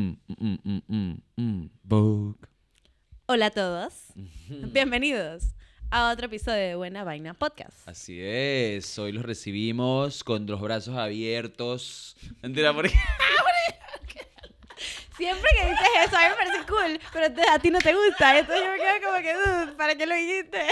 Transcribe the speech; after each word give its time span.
mm, 0.00 0.80
mm, 0.88 1.14
mm. 1.36 2.34
Hola 3.26 3.46
a 3.46 3.50
todos. 3.50 3.92
Bienvenidos 4.48 5.54
a 5.90 6.10
otro 6.10 6.26
episodio 6.26 6.68
de 6.68 6.74
Buena 6.74 7.04
Vaina 7.04 7.34
Podcast. 7.34 7.86
Así 7.86 8.18
es, 8.20 8.98
hoy 8.98 9.12
los 9.12 9.24
recibimos 9.24 10.24
con 10.24 10.46
los 10.46 10.60
brazos 10.60 10.96
abiertos. 10.96 12.16
Mentira, 12.42 12.72
porque 12.72 12.90
Siempre 15.16 15.50
que 15.54 15.68
dices 15.68 15.88
eso, 16.06 16.16
a 16.16 16.20
mí 16.20 16.28
me 16.30 16.34
parece 16.36 16.66
cool, 16.66 16.98
pero 17.12 17.26
a 17.52 17.58
ti 17.58 17.70
no 17.70 17.78
te 17.78 17.92
gusta. 17.92 18.38
Entonces 18.38 18.64
yo 18.64 18.72
me 18.72 18.78
quedo 18.78 19.06
como 19.06 19.18
que, 19.18 19.34
"Dude, 19.34 19.72
¿para 19.76 19.94
qué 19.94 20.06
lo 20.06 20.14
dijiste? 20.14 20.66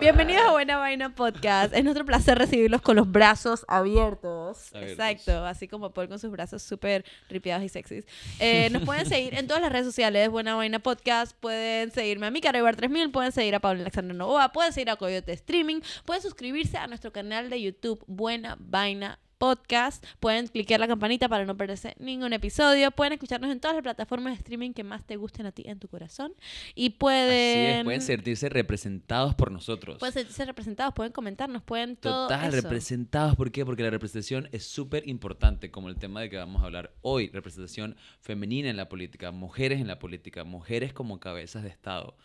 Bienvenidos 0.00 0.44
a 0.44 0.52
Buena 0.52 0.76
Vaina 0.76 1.14
Podcast. 1.14 1.74
Es 1.74 1.82
nuestro 1.82 2.04
placer 2.04 2.36
recibirlos 2.36 2.82
con 2.82 2.96
los 2.96 3.10
brazos 3.10 3.64
abiertos. 3.68 4.74
Abiertos. 4.74 4.90
Exacto, 4.90 5.44
así 5.44 5.68
como 5.68 5.90
Paul 5.90 6.08
con 6.08 6.18
sus 6.18 6.30
brazos 6.30 6.62
súper 6.62 7.04
ripiados 7.28 7.64
y 7.64 7.68
sexys. 7.68 8.04
Eh, 8.38 8.68
nos 8.70 8.84
pueden 8.84 9.06
seguir 9.08 9.34
en 9.34 9.46
todas 9.46 9.62
las 9.62 9.72
redes 9.72 9.86
sociales, 9.86 10.28
Buena 10.28 10.54
Vaina 10.54 10.80
Podcast. 10.80 11.36
Pueden 11.38 11.90
seguirme 11.92 12.26
a 12.26 12.30
mi 12.30 12.40
Carabar 12.40 12.76
3000, 12.76 13.10
pueden 13.10 13.32
seguir 13.32 13.54
a 13.54 13.60
Pablo 13.60 13.82
Alexander 13.82 14.14
Novoa, 14.14 14.52
pueden 14.52 14.72
seguir 14.72 14.90
a 14.90 14.96
Coyote 14.96 15.32
Streaming, 15.32 15.80
pueden 16.04 16.22
suscribirse 16.22 16.76
a 16.76 16.86
nuestro 16.86 17.12
canal 17.12 17.48
de 17.48 17.62
YouTube 17.62 18.02
Buena 18.06 18.56
Vaina 18.58 19.18
Podcast. 19.38 20.04
Pueden 20.20 20.46
cliquear 20.48 20.80
la 20.80 20.88
campanita 20.88 21.28
para 21.28 21.44
no 21.44 21.56
perderse 21.56 21.94
ningún 21.98 22.32
episodio. 22.32 22.90
Pueden 22.90 23.14
escucharnos 23.14 23.50
en 23.50 23.60
todas 23.60 23.76
las 23.76 23.82
plataformas 23.82 24.32
de 24.32 24.38
streaming 24.38 24.72
que 24.72 24.84
más 24.84 25.04
te 25.04 25.16
gusten 25.16 25.46
a 25.46 25.52
ti 25.52 25.64
en 25.66 25.78
tu 25.78 25.88
corazón. 25.88 26.32
Y 26.74 26.90
pueden... 26.90 27.70
así 27.70 27.78
es, 27.78 27.84
pueden 27.84 28.02
sentirse 28.02 28.48
representados 28.48 29.34
por 29.34 29.50
nosotros. 29.50 29.98
Pueden 29.98 30.14
sentirse 30.14 30.44
representados, 30.44 30.94
pueden 30.94 31.12
comentarnos, 31.12 31.62
pueden 31.62 31.96
todo 31.96 32.28
Total, 32.28 32.52
eso. 32.52 32.62
representados. 32.62 33.36
¿Por 33.36 33.50
qué? 33.50 33.64
Porque 33.64 33.82
la 33.82 33.90
representación 33.90 34.48
es 34.52 34.64
súper 34.66 35.08
importante, 35.08 35.70
como 35.70 35.88
el 35.88 35.96
tema 35.96 36.20
de 36.20 36.30
que 36.30 36.36
vamos 36.36 36.62
a 36.62 36.66
hablar 36.66 36.94
hoy. 37.02 37.28
Representación 37.28 37.96
femenina 38.20 38.70
en 38.70 38.76
la 38.76 38.88
política, 38.88 39.30
mujeres 39.30 39.80
en 39.80 39.86
la 39.86 39.98
política, 39.98 40.44
mujeres 40.44 40.92
como 40.92 41.20
cabezas 41.20 41.62
de 41.62 41.68
Estado. 41.68 42.16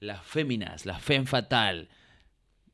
Las 0.00 0.24
féminas, 0.24 0.86
la 0.86 0.98
fem 0.98 1.26
fatal. 1.26 1.88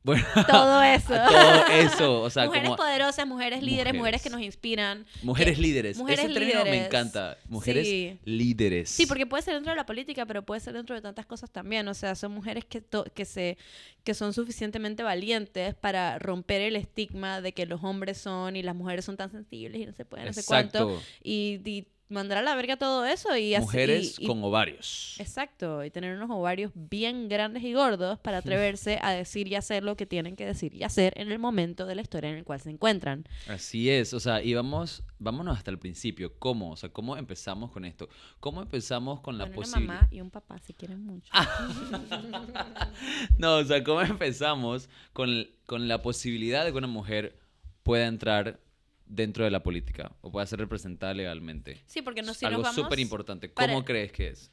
Bueno, 0.05 0.23
Todo 0.47 0.83
eso. 0.83 1.07
todo 1.15 1.65
eso. 1.67 2.21
O 2.21 2.29
sea, 2.29 2.45
mujeres 2.45 2.69
como 2.69 2.77
poderosas, 2.77 3.25
mujeres 3.27 3.63
líderes, 3.63 3.93
Mujeres. 3.93 3.97
mujeres 3.97 4.21
que 4.21 4.29
nos 4.29 4.41
inspiran. 4.41 5.05
mujeres 5.23 5.55
que- 5.55 5.61
líderes. 5.63 5.97
mujeres 5.97 6.25
Ese 6.25 6.33
término 6.33 6.59
me 6.59 6.65
líderes. 6.65 6.85
encanta. 6.87 7.37
Mujeres 7.49 7.87
Sí. 7.87 8.19
líderes. 8.23 8.89
Sí, 8.89 9.07
porque 9.07 9.25
puede 9.25 9.41
ser 9.41 9.55
dentro 9.55 9.71
de 9.71 9.77
la 9.77 9.85
política, 9.87 10.25
pero 10.27 10.43
puede 10.45 10.61
ser 10.61 10.73
dentro 10.73 10.95
de 10.95 11.01
tantas 11.01 11.25
cosas 11.25 11.49
también. 11.51 11.87
O 11.87 11.93
sea, 11.95 12.13
son 12.13 12.31
mujeres 12.33 12.65
que, 12.65 12.81
to- 12.81 13.05
que, 13.15 13.25
se, 13.25 13.57
que 14.03 14.13
son 14.13 14.33
suficientemente 14.33 15.01
valientes 15.01 15.73
para 15.73 16.19
romper 16.19 16.61
el 16.61 16.75
estigma 16.75 17.41
de 17.41 17.53
que 17.53 17.65
los 17.65 17.83
hombres 17.83 18.19
son 18.19 18.55
y 18.55 18.61
las 18.61 18.75
mujeres 18.75 19.05
son 19.05 19.17
tan 19.17 19.31
sensibles 19.31 19.81
y 19.81 19.85
no 19.87 19.93
se 19.93 20.05
pueden, 20.05 20.27
no 20.27 20.33
sé 20.33 20.43
cuánto. 20.45 21.01
Y, 21.23 21.59
y 21.65 21.87
mandar 22.07 22.37
a 22.37 22.41
la 22.43 22.55
verga 22.55 22.77
todo 22.77 23.03
eso 23.05 23.35
y 23.35 23.55
así. 23.55 23.65
Mujeres 23.65 24.19
y- 24.19 24.23
y- 24.23 24.27
con 24.27 24.43
ovarios. 24.43 25.15
Exacto, 25.19 25.83
y 25.83 25.89
tener 25.89 26.15
unos 26.15 26.29
ovarios 26.29 26.71
bien 26.75 27.27
grandes 27.29 27.63
y 27.63 27.73
gordos 27.73 28.19
para 28.19 28.37
atreverse 28.37 28.99
a 29.01 29.11
decir 29.11 29.47
y 29.47 29.55
hacer 29.55 29.83
lo 29.83 29.97
que 29.97 30.05
tienen 30.05 30.35
que 30.35 30.45
decir 30.45 30.73
y 30.75 30.83
hacer 30.83 31.13
en 31.15 31.31
el 31.31 31.39
momento 31.39 31.85
de 31.85 31.95
la 31.95 32.01
historia 32.03 32.29
en 32.29 32.37
el 32.37 32.43
cual 32.43 32.59
se 32.61 32.69
encuentran. 32.69 33.25
Así 33.47 33.89
es, 33.89 34.13
o 34.13 34.19
sea, 34.19 34.43
y 34.43 34.53
vamos, 34.53 35.03
vámonos 35.19 35.57
hasta 35.57 35.71
el 35.71 35.79
principio. 35.79 36.33
¿Cómo? 36.37 36.71
O 36.71 36.75
sea, 36.75 36.89
¿cómo 36.89 37.17
empezamos 37.17 37.71
con 37.71 37.85
esto? 37.85 38.07
¿Cómo 38.39 38.61
empezamos 38.61 39.21
con 39.21 39.37
la 39.37 39.45
Con 39.45 39.53
una 39.53 39.61
posibilidad? 39.63 39.93
mamá 39.95 40.07
y 40.11 40.21
un 40.21 40.29
papá 40.29 40.59
si 40.59 40.73
quieren 40.73 41.03
mucho. 41.03 41.31
No, 43.37 43.57
o 43.57 43.63
sea, 43.63 43.83
¿cómo 43.83 44.01
empezamos 44.01 44.89
con, 45.13 45.47
con 45.65 45.87
la 45.87 46.01
posibilidad 46.01 46.65
de 46.65 46.71
que 46.71 46.77
una 46.77 46.87
mujer 46.87 47.37
pueda 47.83 48.07
entrar 48.07 48.59
dentro 49.05 49.43
de 49.45 49.51
la 49.51 49.61
política 49.63 50.11
o 50.21 50.31
pueda 50.31 50.45
ser 50.45 50.59
representada 50.59 51.13
legalmente? 51.13 51.81
Sí, 51.85 52.01
porque 52.01 52.21
no 52.21 52.33
si 52.33 52.45
Algo 52.45 52.63
súper 52.65 52.99
importante. 52.99 53.49
para- 53.49 53.71
¿Cómo 53.73 53.85
crees 53.85 54.11
que 54.11 54.27
es? 54.29 54.51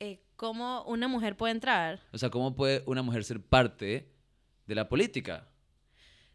eh, 0.00 0.20
cómo 0.36 0.82
una 0.84 1.06
mujer 1.06 1.36
puede 1.36 1.52
entrar 1.52 2.00
O 2.12 2.18
sea, 2.18 2.28
¿cómo 2.30 2.56
puede 2.56 2.82
una 2.86 3.02
mujer 3.02 3.22
ser 3.22 3.40
parte 3.40 4.08
de 4.66 4.74
la 4.74 4.88
política? 4.88 5.48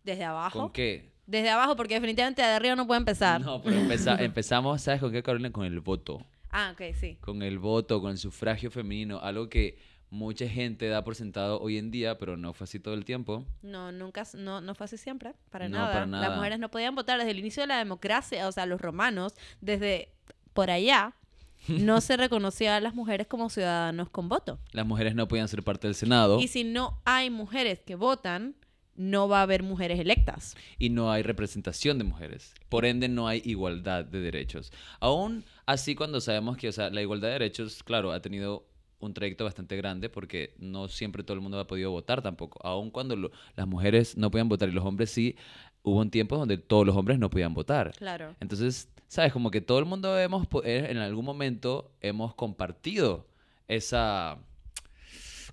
desde 0.03 0.23
abajo. 0.23 0.59
¿Con 0.59 0.71
qué? 0.71 1.11
Desde 1.25 1.49
abajo, 1.49 1.75
porque 1.75 1.95
definitivamente 1.95 2.41
de 2.41 2.47
arriba 2.47 2.75
no 2.77 2.87
puede 2.87 2.99
empezar. 2.99 3.41
No, 3.41 3.61
pero 3.61 3.75
empeza- 3.77 4.15
empezamos, 4.23 4.81
¿sabes 4.81 5.01
con 5.01 5.11
qué, 5.11 5.21
Carolina? 5.21 5.51
Con 5.51 5.65
el 5.65 5.81
voto. 5.81 6.25
Ah, 6.49 6.71
ok, 6.73 6.95
sí. 6.95 7.17
con 7.19 7.43
el 7.43 7.59
voto, 7.59 7.99
con 7.99 8.11
el 8.11 8.17
sufragio 8.17 8.71
femenino, 8.71 9.19
algo 9.19 9.49
que 9.49 9.77
mucha 10.09 10.47
gente 10.47 10.87
da 10.87 11.03
por 11.03 11.15
sentado 11.15 11.59
hoy 11.59 11.77
en 11.77 11.91
día, 11.91 12.17
pero 12.17 12.37
no 12.37 12.53
fue 12.53 12.65
así 12.65 12.79
todo 12.79 12.93
el 12.93 13.03
tiempo. 13.05 13.45
No, 13.61 13.91
nunca, 13.91 14.23
no, 14.35 14.61
no 14.61 14.73
fue 14.75 14.85
así 14.85 14.97
siempre, 14.97 15.33
para, 15.49 15.67
No, 15.67 15.77
nada. 15.79 15.93
para 15.93 16.05
nada. 16.05 16.27
Las 16.29 16.37
mujeres 16.37 16.59
no 16.59 16.71
podían 16.71 16.95
votar 16.95 17.17
desde 17.19 17.31
el 17.31 17.39
inicio 17.39 17.63
de 17.63 17.67
la 17.67 17.77
democracia, 17.77 18.47
o 18.47 18.51
sea, 18.51 18.65
los 18.65 18.79
romanos, 18.79 19.33
desde 19.61 20.13
por 20.53 20.69
allá, 20.71 21.13
no 21.67 21.99
se 22.01 22.15
reconocía 22.17 22.77
a 22.77 22.79
las 22.79 22.95
mujeres 22.95 23.27
como 23.27 23.49
ciudadanos 23.49 24.09
con 24.09 24.29
voto. 24.29 24.59
Las 24.71 24.85
mujeres 24.85 25.13
no 25.15 25.27
podían 25.27 25.47
ser 25.47 25.63
parte 25.63 25.87
del 25.87 25.95
Senado 25.95 26.39
Y 26.39 26.47
si 26.47 26.63
no 26.63 27.01
hay 27.03 27.29
mujeres 27.29 27.81
que 27.81 27.95
votan, 27.95 28.55
no 28.95 29.27
va 29.27 29.39
a 29.39 29.41
haber 29.43 29.61
mujeres 29.61 29.99
electas. 29.99 30.55
y 30.79 30.89
no 30.89 31.11
hay 31.11 31.21
representación 31.21 31.97
de 31.99 32.03
mujeres. 32.05 32.53
Por 32.69 32.85
ende, 32.85 33.07
no 33.09 33.27
hay 33.27 33.41
igualdad 33.45 34.05
de 34.05 34.21
derechos. 34.21 34.71
Aún 34.99 35.43
así, 35.65 35.93
cuando 35.95 36.21
sabemos 36.21 36.57
que 36.57 36.69
o 36.69 36.71
sea, 36.71 36.89
la 36.89 37.01
igualdad 37.01 37.27
de 37.27 37.33
derechos, 37.33 37.83
claro, 37.83 38.11
ha 38.11 38.21
tenido 38.21 38.65
un 38.99 39.13
trayecto 39.13 39.43
bastante 39.43 39.75
grande 39.77 40.09
porque 40.09 40.53
no 40.57 40.87
siempre 40.87 41.23
todo 41.23 41.35
el 41.35 41.41
mundo 41.41 41.59
ha 41.59 41.67
podido 41.67 41.91
votar 41.91 42.21
tampoco. 42.21 42.59
Aún 42.65 42.89
cuando 42.91 43.15
lo- 43.15 43.31
las 43.55 43.67
mujeres 43.67 44.17
no 44.17 44.31
podían 44.31 44.49
votar 44.49 44.69
y 44.69 44.71
los 44.71 44.83
hombres 44.85 45.11
sí, 45.11 45.35
hubo 45.83 45.99
un 46.01 46.09
tiempo 46.09 46.37
donde 46.37 46.57
todos 46.57 46.85
los 46.85 46.95
hombres 46.95 47.19
no 47.19 47.29
podían 47.29 47.53
votar. 47.53 47.93
Claro. 47.97 48.35
Entonces, 48.39 48.89
sabes, 49.07 49.31
como 49.31 49.51
que 49.51 49.61
todo 49.61 49.79
el 49.79 49.85
mundo 49.85 50.17
hemos, 50.19 50.47
eh, 50.63 50.87
en 50.89 50.97
algún 50.97 51.23
momento 51.25 51.91
hemos 52.01 52.33
compartido 52.35 53.27
esa, 53.67 54.39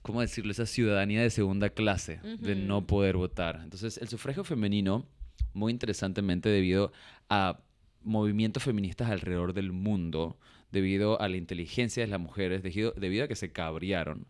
¿cómo 0.03 0.21
decirlo? 0.21 0.51
Esa 0.53 0.67
ciudadanía 0.67 1.23
de 1.23 1.31
segunda 1.31 1.69
clase, 1.71 2.21
de 2.39 2.55
no 2.57 2.87
poder 2.87 3.17
votar. 3.17 3.61
Entonces, 3.63 3.99
el 3.99 4.09
sufragio 4.09 4.45
femenino, 4.45 5.07
muy 5.53 5.71
interesantemente 5.73 6.49
debido 6.49 6.93
a 7.29 7.61
movimientos 8.03 8.63
feministas 8.63 9.11
alrededor 9.11 9.53
del 9.55 9.73
mundo, 9.73 10.37
debido 10.75 11.21
a 11.21 11.29
la 11.29 11.37
inteligencia 11.37 12.03
de 12.03 12.09
las 12.09 12.21
mujeres, 12.21 12.63
debido, 12.63 12.93
debido 12.97 13.25
a 13.25 13.29
que 13.29 13.37
se 13.37 13.53
cabrearon. 13.53 14.27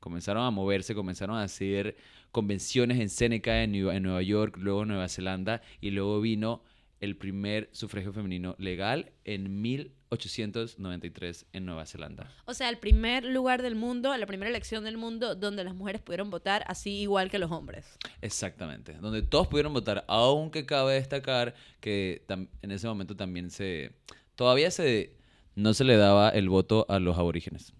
Comenzaron 0.00 0.44
a 0.44 0.50
moverse, 0.50 0.94
comenzaron 0.94 1.36
a 1.36 1.44
hacer 1.44 1.96
convenciones 2.32 3.00
en 3.00 3.08
Seneca, 3.08 3.62
en, 3.62 3.72
Nueva 4.02 4.20
York, 4.20 4.56
luego 4.58 4.82
en 4.82 4.88
Nueva 4.88 5.08
Zelanda, 5.08 5.62
y 5.80 5.92
luego 5.92 6.20
vino 6.20 6.62
el 7.00 7.16
primer 7.16 7.68
sufragio 7.72 8.12
femenino 8.12 8.56
legal 8.58 9.12
en 9.24 9.62
1893 9.62 11.46
en 11.52 11.64
Nueva 11.64 11.86
Zelanda. 11.86 12.30
O 12.44 12.54
sea, 12.54 12.70
el 12.70 12.78
primer 12.78 13.24
lugar 13.24 13.62
del 13.62 13.76
mundo, 13.76 14.16
la 14.16 14.26
primera 14.26 14.50
elección 14.50 14.84
del 14.84 14.96
mundo 14.96 15.36
donde 15.36 15.62
las 15.64 15.74
mujeres 15.74 16.02
pudieron 16.02 16.28
votar 16.28 16.64
así 16.66 16.90
igual 17.02 17.30
que 17.30 17.38
los 17.38 17.50
hombres. 17.52 17.98
Exactamente, 18.20 18.94
donde 18.94 19.22
todos 19.22 19.46
pudieron 19.46 19.72
votar, 19.72 20.04
aunque 20.08 20.66
cabe 20.66 20.94
destacar 20.94 21.54
que 21.80 22.24
en 22.28 22.70
ese 22.70 22.88
momento 22.88 23.14
también 23.14 23.50
se... 23.50 23.92
Todavía 24.34 24.72
se, 24.72 25.14
no 25.54 25.74
se 25.74 25.84
le 25.84 25.96
daba 25.96 26.28
el 26.30 26.48
voto 26.48 26.86
a 26.88 26.98
los 26.98 27.16
aborígenes. 27.18 27.72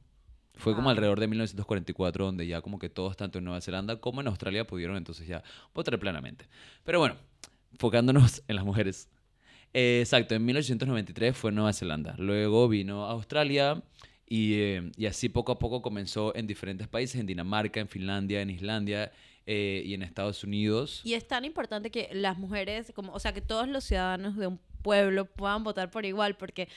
Fue 0.57 0.75
como 0.75 0.89
Ah. 0.89 0.93
alrededor 0.93 1.19
de 1.21 1.27
1944 1.27 2.27
donde 2.27 2.47
ya 2.47 2.61
como 2.61 2.79
que 2.79 2.89
todos, 2.89 3.17
tanto 3.17 3.39
en 3.39 3.45
Nueva 3.45 3.61
Zelanda 3.61 3.97
como 4.01 4.21
en 4.21 4.29
Australia, 4.29 4.67
pudieron 4.67 4.97
entonces 4.97 5.27
ya 5.27 5.43
votar 5.75 5.99
plenamente. 5.99 6.47
Pero 6.85 7.01
bueno, 7.01 7.17
enfocándonos 7.73 8.43
en 8.49 8.57
las 8.57 8.65
mujeres. 8.65 9.09
Eh, 9.73 9.99
exacto, 10.01 10.35
en 10.37 10.45
1893 10.45 11.37
fue 11.37 11.51
Nueva 11.51 11.73
Zelanda. 11.73 12.15
Luego 12.19 12.69
vino 12.69 13.05
Australia 13.07 13.83
y, 14.29 14.55
eh, 14.55 14.93
y 14.97 15.07
así 15.07 15.29
poco 15.29 15.51
a 15.53 15.59
poco 15.59 15.83
comenzó 15.83 16.35
en 16.37 16.47
diferentes 16.47 16.87
países, 16.87 17.21
en 17.21 17.27
Dinamarca, 17.27 17.81
en 17.81 17.89
Finlandia, 17.89 18.41
en 18.41 18.51
Islandia 18.51 19.11
eh, 19.47 19.83
y 19.85 19.95
en 19.95 20.03
Estados 20.03 20.45
Unidos. 20.45 21.01
Y 21.05 21.15
es 21.15 21.27
tan 21.27 21.45
importante 21.45 21.91
que 21.91 22.09
las 22.13 22.39
mujeres, 22.39 22.93
como, 22.95 23.13
o 23.13 23.19
sea, 23.19 23.33
que 23.33 23.41
todos 23.43 23.67
los 23.69 23.83
ciudadanos 23.83 24.37
de 24.37 24.47
un 24.47 24.61
pueblo 24.83 25.25
puedan 25.25 25.65
votar 25.65 25.91
por 25.91 26.05
igual, 26.07 26.37
porque 26.37 26.69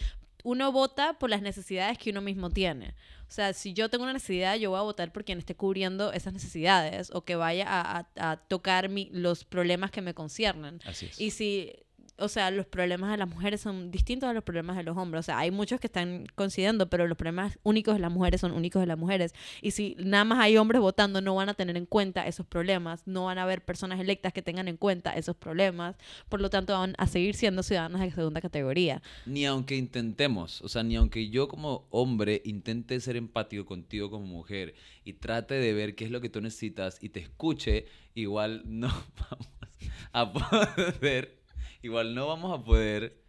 uno 0.48 0.72
vota 0.72 1.14
por 1.20 1.30
las 1.30 1.42
necesidades 1.42 1.98
que 1.98 2.12
uno 2.12 2.22
mismo 2.22 2.50
tiene. 2.50 2.94
O 3.28 3.32
sea, 3.32 3.52
si 3.52 3.74
yo 3.74 3.90
tengo 3.90 4.04
una 4.06 4.14
necesidad, 4.14 4.56
yo 4.56 4.70
voy 4.70 4.80
a 4.80 4.84
votar 4.84 5.12
por 5.12 5.26
quien 5.26 5.40
esté 5.40 5.56
cubriendo 5.56 6.14
esas 6.14 6.32
necesidades 6.32 7.10
o 7.14 7.26
que 7.26 7.36
vaya 7.36 7.66
a, 7.68 7.82
a- 8.16 8.32
a 8.32 8.38
tocar 8.38 8.88
mi- 8.88 9.10
los 9.12 9.44
problemas 9.44 9.92
que 9.92 10.02
me 10.02 10.14
conciernen. 10.14 10.80
Así 10.86 11.08
es. 11.08 11.20
Y 11.20 11.32
si, 11.32 11.74
o 12.20 12.28
sea, 12.28 12.50
los 12.52 12.66
problemas 12.66 13.12
de 13.12 13.18
las 13.18 13.30
mujeres 13.30 13.62
son 13.62 13.92
distintos 13.92 14.28
a 14.30 14.34
los 14.34 14.44
problemas 14.44 14.76
de 14.76 14.84
los 14.84 14.98
hombres. 14.98 15.20
O 15.20 15.24
sea, 15.24 15.38
hay 15.38 15.52
muchos 15.52 15.80
que 15.80 15.88
están 15.88 16.26
coincidiendo, 16.36 16.90
pero 16.90 17.08
los 17.08 17.18
problemas 17.18 17.60
únicos 17.64 17.96
de 17.96 18.00
las 18.00 18.12
mujeres 18.12 18.42
son 18.42 18.54
únicos 18.54 18.82
de 18.82 18.88
las 18.88 18.98
mujeres. 18.98 19.34
Y 19.62 19.72
si 19.72 19.96
nada 20.00 20.24
más 20.24 20.40
hay 20.40 20.58
hombres 20.58 20.82
votando, 20.82 21.22
no 21.22 21.36
van 21.36 21.50
a 21.50 21.54
tener 21.54 21.78
en 21.78 21.86
cuenta 21.86 22.26
esos 22.28 22.46
problemas. 22.46 23.04
No 23.06 23.26
van 23.26 23.38
a 23.38 23.44
haber 23.44 23.64
personas 23.64 24.00
electas 24.00 24.34
que 24.34 24.42
tengan 24.42 24.68
en 24.68 24.78
cuenta 24.78 25.14
esos 25.14 25.36
problemas. 25.36 25.96
Por 26.28 26.42
lo 26.42 26.50
tanto, 26.50 26.74
van 26.74 26.96
a 26.98 27.08
seguir 27.08 27.36
siendo 27.36 27.62
ciudadanos 27.62 28.02
de 28.02 28.12
segunda 28.12 28.42
categoría. 28.42 29.02
Ni 29.26 29.46
aunque 29.46 29.76
intentemos, 29.76 30.62
o 30.62 30.70
sea, 30.70 30.84
ni 30.84 30.96
aunque 30.96 31.30
yo 31.30 31.48
como 31.48 31.88
hombre 31.92 32.42
intente 32.46 33.00
ser 33.00 33.16
empático 33.16 33.66
contigo 33.66 34.10
como 34.10 34.26
mujer 34.26 34.74
y 35.04 35.14
trate 35.14 35.56
de 35.56 35.74
ver 35.74 35.96
qué 35.96 36.06
es 36.06 36.12
lo 36.12 36.20
que 36.22 36.30
tú 36.30 36.42
necesitas 36.42 36.98
y 37.02 37.10
te 37.10 37.20
escuche, 37.20 37.86
igual 38.16 38.64
no 38.66 38.88
vamos 39.30 39.48
a 40.12 40.34
poder, 40.34 41.37
igual 41.88 42.14
no 42.14 42.28
vamos 42.28 42.58
a 42.58 42.64
poder 42.64 43.22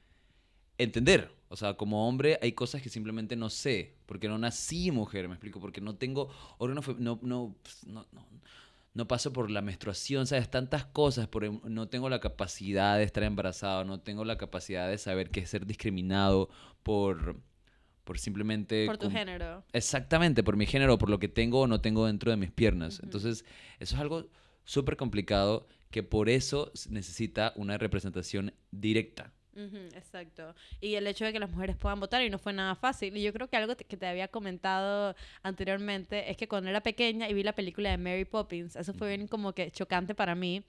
entender 0.76 1.30
O 1.48 1.56
sea, 1.56 1.74
como 1.74 2.06
hombre 2.08 2.38
hay 2.42 2.52
cosas 2.52 2.82
que 2.82 2.88
simplemente 2.90 3.34
no 3.34 3.48
sé, 3.48 3.94
porque 4.06 4.28
no 4.28 4.36
nací 4.38 4.90
mujer, 4.90 5.28
me 5.28 5.34
explico, 5.34 5.60
porque 5.60 5.80
no 5.80 5.94
tengo 5.96 6.28
órganos, 6.58 6.86
no, 6.98 7.18
no, 7.22 7.56
pues, 7.62 7.86
no, 7.86 8.06
no, 8.12 8.26
no 8.94 9.08
paso 9.08 9.32
por 9.32 9.50
la 9.50 9.62
menstruación, 9.62 10.26
¿sabes? 10.26 10.50
Tantas 10.50 10.84
cosas, 10.84 11.26
por, 11.26 11.44
em- 11.44 11.60
no 11.64 11.88
tengo 11.88 12.08
la 12.10 12.20
capacidad 12.20 12.98
de 12.98 13.04
estar 13.04 13.22
embarazado, 13.22 13.84
no 13.84 14.00
tengo 14.00 14.24
la 14.24 14.36
capacidad 14.36 14.88
de 14.88 14.98
saber 14.98 15.30
qué 15.30 15.40
es 15.40 15.50
ser 15.50 15.64
discriminado 15.66 16.50
por, 16.82 17.36
por 18.04 18.18
simplemente... 18.18 18.86
Por 18.86 18.98
tu 18.98 19.10
género. 19.10 19.64
Exactamente, 19.72 20.42
por 20.42 20.56
mi 20.56 20.66
género, 20.66 20.98
por 20.98 21.08
lo 21.10 21.18
que 21.18 21.28
tengo 21.28 21.60
o 21.62 21.66
no 21.66 21.80
tengo 21.80 22.06
dentro 22.06 22.30
de 22.30 22.36
mis 22.36 22.50
piernas. 22.50 23.00
Entonces, 23.02 23.44
eso 23.78 23.94
es 23.94 24.00
algo 24.00 24.26
súper 24.64 24.96
complicado 24.96 25.66
que 25.90 26.02
por 26.02 26.28
eso 26.28 26.72
necesita 26.88 27.52
una 27.56 27.78
representación 27.78 28.52
directa. 28.70 29.32
Exacto. 29.94 30.54
Y 30.80 30.94
el 30.94 31.06
hecho 31.06 31.24
de 31.24 31.32
que 31.32 31.40
las 31.40 31.50
mujeres 31.50 31.76
puedan 31.76 31.98
votar 32.00 32.22
y 32.22 32.30
no 32.30 32.38
fue 32.38 32.52
nada 32.52 32.74
fácil. 32.74 33.16
Y 33.16 33.22
yo 33.22 33.32
creo 33.32 33.48
que 33.48 33.56
algo 33.56 33.76
que 33.76 33.96
te 33.96 34.06
había 34.06 34.28
comentado 34.28 35.14
anteriormente 35.42 36.30
es 36.30 36.36
que 36.36 36.48
cuando 36.48 36.70
era 36.70 36.80
pequeña 36.80 37.28
y 37.28 37.34
vi 37.34 37.42
la 37.42 37.54
película 37.54 37.90
de 37.90 37.98
Mary 37.98 38.24
Poppins, 38.24 38.76
eso 38.76 38.94
fue 38.94 39.08
bien 39.08 39.26
como 39.26 39.52
que 39.52 39.70
chocante 39.70 40.14
para 40.14 40.34
mí. 40.34 40.62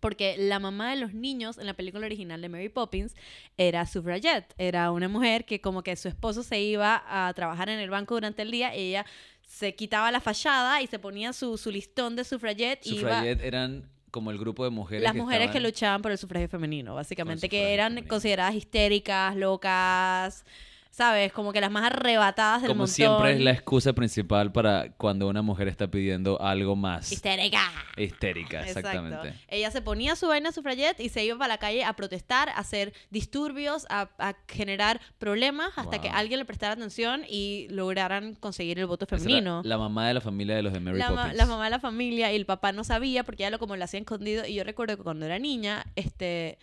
Porque 0.00 0.36
la 0.38 0.58
mamá 0.58 0.90
de 0.90 0.96
los 1.00 1.12
niños 1.12 1.58
en 1.58 1.66
la 1.66 1.74
película 1.74 2.06
original 2.06 2.40
de 2.40 2.48
Mary 2.48 2.68
Poppins 2.68 3.14
era 3.56 3.86
suffragette. 3.86 4.54
Era 4.56 4.92
una 4.92 5.08
mujer 5.08 5.44
que 5.44 5.60
como 5.60 5.82
que 5.82 5.96
su 5.96 6.08
esposo 6.08 6.42
se 6.42 6.60
iba 6.60 7.02
a 7.06 7.32
trabajar 7.34 7.68
en 7.68 7.80
el 7.80 7.90
banco 7.90 8.14
durante 8.14 8.42
el 8.42 8.50
día 8.50 8.74
y 8.76 8.90
ella 8.90 9.06
se 9.46 9.74
quitaba 9.74 10.10
la 10.10 10.20
fachada 10.20 10.80
y 10.80 10.86
se 10.86 10.98
ponía 10.98 11.32
su, 11.32 11.58
su 11.58 11.70
listón 11.70 12.16
de 12.16 12.24
suffragette 12.24 12.86
y 12.86 13.00
iba... 13.00 13.10
Suffragette 13.10 13.42
eran 13.42 13.90
como 14.10 14.30
el 14.30 14.38
grupo 14.38 14.64
de 14.64 14.70
mujeres 14.70 15.04
Las 15.04 15.12
que 15.12 15.20
mujeres 15.20 15.50
que 15.50 15.60
luchaban 15.60 16.02
por 16.02 16.12
el 16.12 16.18
sufragio 16.18 16.48
femenino, 16.48 16.94
básicamente, 16.94 17.48
que 17.48 17.56
sufragio 17.56 17.74
eran 17.74 17.92
femenino. 17.92 18.08
consideradas 18.08 18.54
histéricas, 18.54 19.36
locas, 19.36 20.44
¿sabes? 20.90 21.32
Como 21.32 21.52
que 21.52 21.60
las 21.60 21.70
más 21.70 21.84
arrebatadas 21.84 22.62
del 22.62 22.68
Como 22.68 22.80
montón. 22.80 22.94
siempre 22.94 23.32
es 23.32 23.40
la 23.40 23.52
excusa 23.52 23.92
principal 23.92 24.52
para 24.52 24.90
cuando 24.96 25.28
una 25.28 25.40
mujer 25.42 25.68
está 25.68 25.88
pidiendo 25.88 26.40
algo 26.42 26.76
más 26.76 27.10
Histérica. 27.12 27.62
histérica, 27.96 28.60
Exacto. 28.66 28.88
exactamente. 28.90 29.34
Ella 29.48 29.70
se 29.70 29.82
ponía 29.82 30.16
su 30.16 30.26
vaina 30.28 30.52
suffragette 30.52 31.00
y 31.00 31.08
se 31.08 31.24
iba 31.24 31.38
para 31.38 31.48
la 31.54 31.58
calle 31.58 31.84
a 31.84 31.92
protestar, 31.94 32.48
a 32.50 32.54
hacer 32.58 32.92
disturbios, 33.10 33.86
a, 33.88 34.08
a 34.18 34.34
generar 34.48 35.00
problemas 35.18 35.70
hasta 35.76 36.00
que 36.00 36.08
alguien 36.08 36.38
le 36.40 36.44
prestara 36.44 36.74
atención 36.74 37.22
y 37.28 37.68
lograran 37.70 38.34
conseguir 38.34 38.78
el 38.78 38.86
voto 38.86 39.06
femenino. 39.06 39.62
La 39.64 39.78
mamá 39.78 40.08
de 40.08 40.14
la 40.14 40.20
familia 40.20 40.56
de 40.56 40.62
los 40.62 40.72
de 40.72 40.80
Mary 40.80 40.98
la, 40.98 41.10
ma- 41.10 41.16
Poppins. 41.22 41.36
la 41.36 41.46
mamá 41.46 41.64
de 41.64 41.70
la 41.70 41.80
familia 41.80 42.32
y 42.32 42.36
el 42.36 42.46
papá 42.46 42.72
no 42.72 42.84
sabía 42.84 43.24
porque 43.24 43.44
ella 43.44 43.50
lo 43.50 43.58
como 43.58 43.76
lo 43.76 43.84
hacía 43.84 44.00
escondido 44.00 44.46
y 44.46 44.54
yo 44.54 44.64
recuerdo 44.64 44.96
que 44.96 45.02
cuando 45.02 45.24
era 45.26 45.38
niña 45.38 45.84
este 45.96 46.58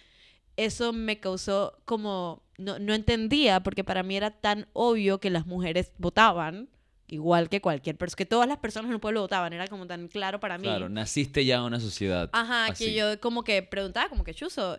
eso 0.58 0.92
me 0.94 1.20
causó 1.20 1.78
como 1.86 2.44
no, 2.58 2.80
no 2.80 2.94
entendía 2.94 3.62
porque 3.62 3.84
para 3.84 4.04
mí 4.04 4.18
era 4.18 4.32
tan 4.32 4.68
obvio 4.74 5.20
que 5.20 5.30
las 5.30 5.46
mujeres 5.46 5.94
votaban 5.98 6.70
igual 7.08 7.48
que 7.50 7.62
cualquier 7.62 7.96
persona 7.96 8.18
que 8.18 8.26
todas 8.26 8.48
las 8.50 8.58
personas 8.58 8.90
en 8.90 8.96
el 8.96 9.00
pueblo 9.00 9.22
votaban 9.22 9.54
era 9.54 9.68
como 9.68 9.88
tan 9.88 10.08
claro 10.10 10.40
para 10.40 10.58
mí 10.58 10.64
Claro, 10.64 10.90
naciste 10.90 11.46
ya 11.46 11.56
en 11.58 11.62
una 11.62 11.80
sociedad. 11.80 12.30
ajá 12.34 12.66
así. 12.66 12.86
que 12.86 12.94
yo 12.96 13.20
como 13.22 13.44
que 13.44 13.62
preguntaba 13.64 14.10
como 14.10 14.24
que 14.24 14.34
chuzo 14.34 14.78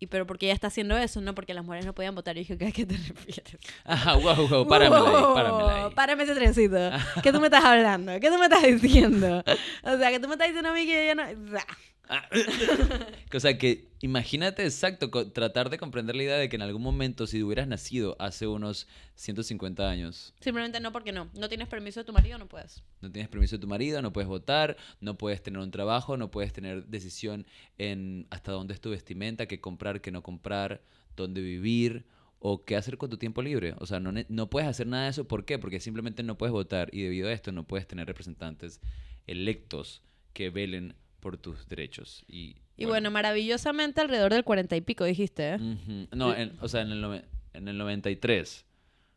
y 0.00 0.06
pero 0.06 0.26
por 0.26 0.38
qué 0.38 0.46
ella 0.46 0.54
está 0.54 0.68
haciendo 0.68 0.96
eso 0.96 1.20
no 1.20 1.34
porque 1.34 1.54
las 1.54 1.64
mujeres 1.64 1.84
no 1.84 1.92
podían 1.94 2.14
votar 2.14 2.36
y 2.36 2.40
dije 2.40 2.54
¿a 2.54 2.72
qué 2.72 2.86
te 2.86 2.96
refieres? 2.96 3.58
Ajá, 3.84 4.14
wow, 4.16 4.48
wow, 4.48 4.66
páramela 4.66 4.96
ahí, 5.08 5.22
Wow, 5.22 5.34
páramela 5.34 5.84
ahí. 5.86 5.92
Párame 5.94 6.22
ese 6.22 6.34
trencito. 6.36 6.76
¿Qué 7.22 7.32
tú 7.32 7.40
me 7.40 7.46
estás 7.48 7.64
hablando? 7.64 8.12
¿Qué 8.20 8.30
tú 8.30 8.38
me 8.38 8.44
estás 8.46 8.62
diciendo? 8.62 9.42
O 9.82 9.98
sea, 9.98 10.10
que 10.10 10.20
tú 10.20 10.28
me 10.28 10.34
estás 10.34 10.48
diciendo 10.48 10.70
a 10.70 10.72
mí 10.72 10.86
que 10.86 11.08
yo 11.08 11.14
no... 11.16 11.24
Ah, 12.08 12.26
o 13.34 13.40
sea, 13.40 13.58
que 13.58 13.88
imagínate 14.00 14.64
exacto, 14.64 15.10
tratar 15.30 15.68
de 15.68 15.76
comprender 15.76 16.16
la 16.16 16.22
idea 16.22 16.36
de 16.36 16.48
que 16.48 16.56
en 16.56 16.62
algún 16.62 16.82
momento, 16.82 17.26
si 17.26 17.42
hubieras 17.42 17.68
nacido 17.68 18.16
hace 18.18 18.46
unos 18.46 18.88
150 19.16 19.88
años, 19.88 20.34
Simplemente 20.40 20.80
no 20.80 20.90
porque 20.90 21.12
no. 21.12 21.28
No 21.34 21.48
tienes 21.48 21.68
permiso 21.68 22.00
de 22.00 22.04
tu 22.04 22.12
marido, 22.12 22.38
no 22.38 22.48
puedes. 22.48 22.82
no 23.02 23.12
tienes 23.12 23.28
permiso 23.28 23.56
de 23.56 23.60
tu 23.60 23.68
marido, 23.68 24.00
no 24.00 24.12
puedes 24.12 24.28
votar, 24.28 24.76
no 25.00 25.18
puedes 25.18 25.42
tener 25.42 25.60
un 25.60 25.70
trabajo, 25.70 26.16
no 26.16 26.30
puedes 26.30 26.52
tener 26.52 26.86
decisión 26.86 27.46
en 27.76 28.26
hasta 28.30 28.52
dónde 28.52 28.74
es 28.74 28.80
tu 28.80 28.90
vestimenta, 28.90 29.46
qué 29.46 29.60
comprar, 29.60 30.00
qué 30.00 30.10
no 30.10 30.22
comprar, 30.22 30.80
dónde 31.14 31.42
vivir 31.42 32.06
o 32.38 32.64
qué 32.64 32.76
hacer 32.76 32.96
con 32.96 33.10
tu 33.10 33.18
tiempo 33.18 33.42
libre. 33.42 33.74
O 33.78 33.86
sea, 33.86 34.00
no, 34.00 34.12
no 34.28 34.50
puedes 34.50 34.68
hacer 34.68 34.86
nada 34.86 35.04
de 35.04 35.10
eso. 35.10 35.28
¿Por 35.28 35.44
qué? 35.44 35.58
Porque 35.58 35.80
simplemente 35.80 36.22
no 36.22 36.38
puedes 36.38 36.52
votar 36.52 36.88
y 36.92 37.02
debido 37.02 37.28
a 37.28 37.32
esto 37.32 37.52
no 37.52 37.64
puedes 37.66 37.86
tener 37.86 38.06
representantes 38.06 38.80
electos 39.26 40.02
que 40.32 40.50
velen 40.50 40.94
por 41.20 41.36
tus 41.36 41.68
derechos. 41.68 42.24
Y, 42.28 42.56
Y 42.76 42.84
bueno, 42.86 43.10
maravillosamente 43.10 44.00
alrededor 44.00 44.32
del 44.32 44.44
cuarenta 44.44 44.76
y 44.76 44.80
pico, 44.80 45.04
dijiste. 45.04 45.50
¿eh? 45.50 45.56
Ujú. 45.56 46.08
No, 46.12 46.34
en- 46.34 46.56
o 46.60 46.68
sea, 46.68 46.82
en 46.82 46.92
el, 46.92 47.22
en 47.54 47.68
el 47.68 47.76
93 47.78 48.64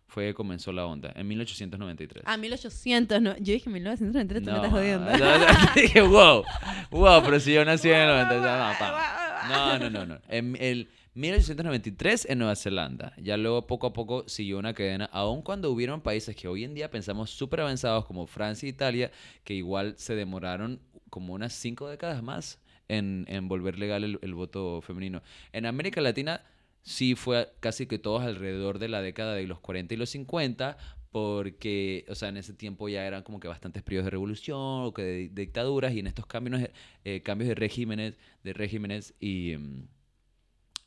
fue 0.07 0.27
que 0.27 0.33
comenzó 0.33 0.71
la 0.74 0.86
onda, 0.86 1.12
en 1.15 1.27
1893. 1.27 2.24
Ah, 2.27 2.36
1800, 2.38 3.21
no. 3.21 3.38
Yo 3.38 3.53
dije 3.53 3.69
1993, 3.69 4.44
tú 4.44 4.50
me 4.51 4.56
estás 4.57 4.71
jodiendo. 4.71 5.06
no, 5.09 5.38
no, 5.38 5.45
dije, 5.75 6.01
wow, 6.01 6.44
wow, 6.89 7.21
pero 7.24 7.39
si 7.39 7.53
yo 7.53 7.63
nací 7.63 7.89
en 7.89 7.95
el 8.01 8.07
93, 8.07 8.42
no, 8.42 8.74
pa. 8.80 9.48
no, 9.50 9.80
no, 9.80 9.89
no, 9.89 10.06
no. 10.06 10.19
En 10.27 10.57
el 10.59 10.89
1893 11.13 12.27
en 12.30 12.39
Nueva 12.39 12.56
Zelanda, 12.56 13.13
ya 13.18 13.38
luego 13.38 13.65
poco 13.68 13.88
a 13.88 13.94
poco 13.94 14.24
siguió 14.27 14.57
una 14.59 14.74
cadena, 14.74 15.06
aun 15.12 15.42
cuando 15.42 15.71
hubieron 15.71 16.01
países 16.01 16.36
que 16.36 16.48
hoy 16.48 16.63
en 16.63 16.74
día 16.74 16.89
pensamos 16.92 17.30
súper 17.30 17.62
avanzados 17.62 18.06
como 18.06 18.27
Francia 18.27 18.68
e 18.68 18.69
Italia, 18.69 19.12
que 19.44 19.53
igual 19.53 19.95
se 19.98 20.15
demoraron 20.15 20.80
como 21.12 21.34
unas 21.34 21.54
cinco 21.54 21.88
décadas 21.88 22.24
más 22.24 22.60
en, 22.88 23.25
en 23.28 23.48
volver 23.48 23.78
legal 23.78 24.04
el, 24.04 24.34
voto 24.34 24.81
femenino. 24.81 25.22
En 25.52 25.68
América 25.68 26.02
Latina 26.02 26.44
sí 26.81 27.16
fue 27.16 27.54
casi 27.60 27.86
que 27.86 28.00
todos 28.00 28.24
alrededor 28.24 28.80
de 28.80 28.88
la 28.90 29.02
década 29.02 29.36
de 29.36 29.46
los 29.46 29.60
40 29.60 29.94
y 29.94 29.98
los 29.98 30.10
50, 30.10 30.78
porque, 31.12 32.06
o 32.10 32.16
sea, 32.16 32.30
en 32.30 32.38
ese 32.38 32.54
tiempo 32.54 32.90
ya 32.90 33.06
eran 33.06 33.24
como 33.24 33.40
que 33.40 33.50
bastantes 33.50 33.84
periodos 33.84 34.06
de 34.06 34.12
revolución 34.12 34.86
o 34.86 34.94
que 34.94 35.04
de 35.04 35.30
dictaduras 35.30 35.94
y 35.94 36.00
en 36.00 36.08
estos 36.08 36.25
cambios, 36.25 36.69
eh, 37.04 37.22
cambios 37.22 37.50
de 37.50 37.56
regímenes, 37.56 38.18
de 38.44 38.54
regímenes 38.54 39.13
y 39.19 39.58
mm, 39.58 39.88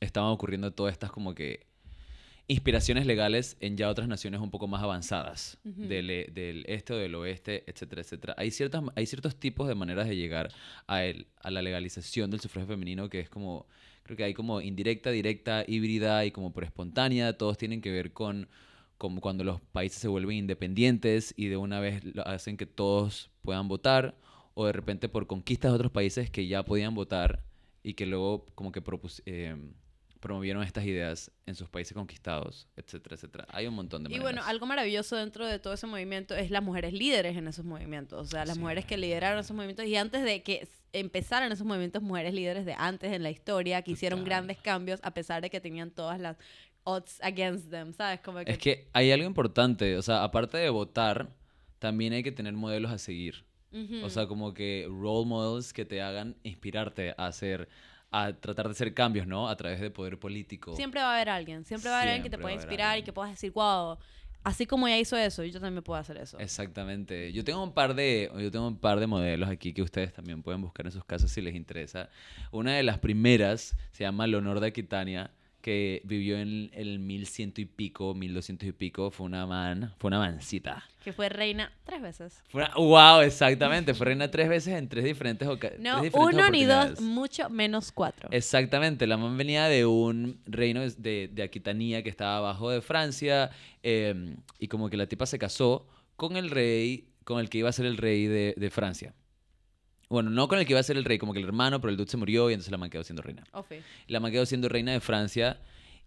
estaban 0.00 0.30
ocurriendo 0.30 0.72
todas 0.72 0.92
estas 0.92 1.12
como 1.12 1.34
que 1.34 1.66
inspiraciones 2.46 3.06
legales 3.06 3.56
en 3.60 3.76
ya 3.76 3.88
otras 3.88 4.06
naciones 4.06 4.40
un 4.40 4.50
poco 4.50 4.66
más 4.68 4.82
avanzadas 4.82 5.58
Ujú. 5.64 5.82
del, 5.88 6.10
e- 6.10 6.28
del 6.32 6.64
este 6.68 6.92
o 6.92 6.96
del 6.96 7.14
oeste, 7.14 7.64
etcétera, 7.66 8.02
etcétera. 8.02 8.34
Hay, 8.36 8.50
ciertas, 8.50 8.82
hay 8.96 9.06
ciertos 9.06 9.36
tipos 9.36 9.66
de 9.66 9.74
maneras 9.74 10.08
de 10.08 10.16
llegar 10.16 10.50
a, 10.86 11.04
el, 11.04 11.26
a 11.40 11.50
la 11.50 11.62
legalización 11.62 12.30
del 12.30 12.40
sufragio 12.40 12.68
femenino 12.68 13.08
que 13.08 13.20
es 13.20 13.30
como, 13.30 13.66
creo 14.02 14.16
que 14.16 14.24
hay 14.24 14.34
como 14.34 14.60
indirecta, 14.60 15.10
directa, 15.10 15.64
híbrida 15.66 16.24
y 16.26 16.32
como 16.32 16.52
por 16.52 16.64
espontánea. 16.64 17.38
Todos 17.38 17.56
tienen 17.56 17.80
que 17.80 17.90
ver 17.90 18.12
con, 18.12 18.48
con 18.98 19.20
cuando 19.20 19.42
los 19.42 19.60
países 19.62 19.98
se 20.00 20.08
vuelven 20.08 20.36
independientes 20.36 21.32
y 21.38 21.46
de 21.46 21.56
una 21.56 21.80
vez 21.80 22.04
lo 22.04 22.26
hacen 22.28 22.56
que 22.58 22.66
todos 22.66 23.30
puedan 23.40 23.68
votar 23.68 24.16
o 24.52 24.66
de 24.66 24.72
repente 24.72 25.08
por 25.08 25.26
conquistas 25.26 25.70
de 25.72 25.76
otros 25.76 25.92
países 25.92 26.28
que 26.30 26.46
ya 26.46 26.62
podían 26.62 26.94
votar 26.94 27.42
y 27.82 27.94
que 27.94 28.04
luego 28.06 28.44
como 28.54 28.70
que 28.70 28.82
propus- 28.84 29.22
eh, 29.26 29.56
promovieron 30.24 30.62
estas 30.64 30.84
ideas 30.86 31.30
en 31.46 31.54
sus 31.54 31.68
países 31.68 31.92
conquistados, 31.94 32.66
etcétera, 32.76 33.14
etcétera. 33.14 33.46
Hay 33.50 33.66
un 33.66 33.74
montón 33.74 34.02
de 34.02 34.08
Y 34.08 34.12
maneras. 34.18 34.24
bueno, 34.24 34.42
algo 34.48 34.64
maravilloso 34.66 35.16
dentro 35.16 35.46
de 35.46 35.58
todo 35.58 35.74
ese 35.74 35.86
movimiento 35.86 36.34
es 36.34 36.50
las 36.50 36.62
mujeres 36.62 36.92
líderes 36.94 37.36
en 37.36 37.46
esos 37.46 37.64
movimientos. 37.64 38.18
O 38.26 38.30
sea, 38.30 38.44
las 38.46 38.54
Sí. 38.56 38.60
mujeres 38.60 38.86
que 38.86 38.96
lideraron 38.96 39.38
esos 39.38 39.54
movimientos. 39.54 39.84
Y 39.86 39.94
antes 39.96 40.24
de 40.24 40.42
que 40.42 40.66
empezaran 40.94 41.52
esos 41.52 41.66
movimientos, 41.66 42.02
mujeres 42.02 42.32
líderes 42.34 42.64
de 42.64 42.74
antes 42.76 43.12
en 43.12 43.22
la 43.22 43.30
historia 43.30 43.82
que 43.82 43.92
hicieron 43.92 44.20
Total. 44.20 44.30
grandes 44.30 44.58
cambios 44.58 44.98
a 45.02 45.12
pesar 45.12 45.42
de 45.42 45.50
que 45.50 45.60
tenían 45.60 45.90
todas 45.90 46.18
las 46.18 46.36
odds 46.84 47.18
against 47.22 47.70
them, 47.70 47.92
¿sabes? 47.92 48.20
Como 48.20 48.38
que... 48.44 48.50
Es 48.52 48.58
que 48.58 48.88
hay 48.94 49.12
algo 49.12 49.26
importante, 49.26 49.96
o 49.96 50.02
sea, 50.02 50.24
aparte 50.24 50.56
de 50.58 50.70
votar, 50.70 51.28
también 51.78 52.12
hay 52.14 52.22
que 52.22 52.32
tener 52.32 52.52
modelos 52.54 52.90
a 52.90 52.98
seguir. 52.98 53.44
O 54.04 54.08
sea, 54.08 54.26
como 54.28 54.54
que 54.54 54.86
role 54.88 55.26
models 55.26 55.72
que 55.72 55.84
te 55.84 56.00
hagan 56.00 56.36
inspirarte 56.44 57.12
a 57.18 57.26
hacer, 57.26 57.68
a 58.14 58.32
tratar 58.32 58.66
de 58.66 58.72
hacer 58.72 58.94
cambios, 58.94 59.26
¿no? 59.26 59.48
A 59.48 59.56
través 59.56 59.80
de 59.80 59.90
poder 59.90 60.18
político. 60.18 60.76
Siempre 60.76 61.00
va 61.00 61.10
a 61.10 61.14
haber 61.16 61.28
alguien, 61.28 61.64
siempre 61.64 61.90
va 61.90 61.96
a 61.96 62.02
haber 62.02 62.14
alguien 62.14 62.22
que 62.22 62.30
te 62.30 62.40
pueda 62.40 62.54
inspirar 62.54 62.96
y 62.98 63.02
que 63.02 63.12
puedas 63.12 63.32
decir, 63.32 63.50
wow, 63.52 63.98
así 64.44 64.66
como 64.66 64.86
ella 64.86 64.98
hizo 64.98 65.16
eso, 65.16 65.42
yo 65.42 65.58
también 65.58 65.82
puedo 65.82 65.98
hacer 65.98 66.18
eso. 66.18 66.38
Exactamente. 66.38 67.32
Yo 67.32 67.42
tengo 67.42 67.62
un 67.62 67.72
par 67.72 67.94
de, 67.94 68.30
yo 68.38 68.50
tengo 68.50 68.68
un 68.68 68.78
par 68.78 69.00
de 69.00 69.06
modelos 69.06 69.48
aquí 69.48 69.72
que 69.72 69.82
ustedes 69.82 70.12
también 70.12 70.42
pueden 70.42 70.62
buscar 70.62 70.86
en 70.86 70.92
sus 70.92 71.04
casas 71.04 71.30
si 71.30 71.40
les 71.40 71.56
interesa. 71.56 72.08
Una 72.52 72.76
de 72.76 72.82
las 72.84 72.98
primeras 72.98 73.74
se 73.90 74.04
llama 74.04 74.26
Leonor 74.26 74.60
de 74.60 74.68
Aquitania, 74.68 75.32
que 75.64 76.02
vivió 76.04 76.36
en 76.38 76.68
el 76.74 76.98
1100 76.98 77.54
y 77.56 77.64
pico, 77.64 78.12
1200 78.12 78.68
y 78.68 78.72
pico. 78.72 79.10
Fue 79.10 79.24
una 79.24 79.46
man, 79.46 79.94
fue 79.96 80.08
una 80.08 80.18
mancita. 80.18 80.84
Que 81.02 81.14
fue 81.14 81.30
reina 81.30 81.72
tres 81.84 82.02
veces. 82.02 82.42
Fue 82.50 82.62
una, 82.64 82.74
wow, 82.74 83.20
exactamente. 83.22 83.94
Fue 83.94 84.04
reina 84.04 84.30
tres 84.30 84.50
veces 84.50 84.74
en 84.74 84.90
tres 84.90 85.04
diferentes 85.06 85.48
ocasiones. 85.48 85.80
No, 85.80 86.02
uno 86.20 86.50
ni 86.50 86.64
dos, 86.66 87.00
mucho 87.00 87.48
menos 87.48 87.92
cuatro. 87.92 88.28
Exactamente, 88.30 89.06
la 89.06 89.16
man 89.16 89.38
venía 89.38 89.64
de 89.68 89.86
un 89.86 90.38
reino 90.44 90.82
de- 90.82 90.90
de, 90.98 91.30
de 91.32 91.42
Aquitania 91.42 92.02
que 92.02 92.10
estaba 92.10 92.36
abajo 92.36 92.68
de 92.68 92.82
Francia 92.82 93.50
eh, 93.82 94.36
y 94.58 94.68
como 94.68 94.90
que 94.90 94.98
la 94.98 95.06
tipa 95.06 95.24
se 95.24 95.38
casó 95.38 95.86
con 96.16 96.36
el 96.36 96.50
rey, 96.50 97.08
con 97.24 97.40
el 97.40 97.48
que 97.48 97.56
iba 97.56 97.70
a 97.70 97.72
ser 97.72 97.86
el 97.86 97.96
rey 97.96 98.26
de, 98.26 98.52
de 98.58 98.70
Francia. 98.70 99.14
Bueno, 100.08 100.30
no 100.30 100.48
con 100.48 100.58
el 100.58 100.66
que 100.66 100.72
iba 100.72 100.80
a 100.80 100.84
ser 100.84 100.96
el 100.96 101.04
rey, 101.04 101.18
como 101.18 101.32
que 101.32 101.38
el 101.40 101.44
hermano, 101.46 101.80
pero 101.80 101.90
el 101.90 101.96
dude 101.96 102.10
se 102.10 102.16
murió 102.16 102.50
y 102.50 102.54
entonces 102.54 102.70
la 102.70 102.78
man 102.78 102.90
quedó 102.90 103.02
siendo 103.04 103.22
reina. 103.22 103.44
La 104.06 104.20
man 104.20 104.30
quedó 104.32 104.46
siendo 104.46 104.68
reina 104.68 104.92
de 104.92 105.00
Francia 105.00 105.60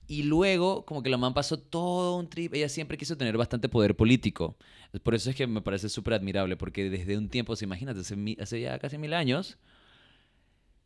Y 0.09 0.23
luego, 0.23 0.85
como 0.85 1.03
que 1.03 1.09
la 1.09 1.17
man 1.17 1.33
pasó 1.33 1.59
todo 1.59 2.15
un 2.17 2.29
trip. 2.29 2.53
Ella 2.53 2.69
siempre 2.69 2.97
quiso 2.97 3.17
tener 3.17 3.35
bastante 3.37 3.67
poder 3.67 3.95
político. 3.95 4.55
Por 5.03 5.13
eso 5.15 5.29
es 5.29 5.35
que 5.35 5.47
me 5.47 5.61
parece 5.61 5.89
súper 5.89 6.13
admirable, 6.13 6.55
porque 6.55 6.89
desde 6.89 7.17
un 7.17 7.27
tiempo, 7.27 7.55
se 7.57 7.65
imagínate, 7.65 7.99
hace, 7.99 8.15
hace 8.39 8.61
ya 8.61 8.79
casi 8.79 8.97
mil 8.97 9.13
años, 9.13 9.57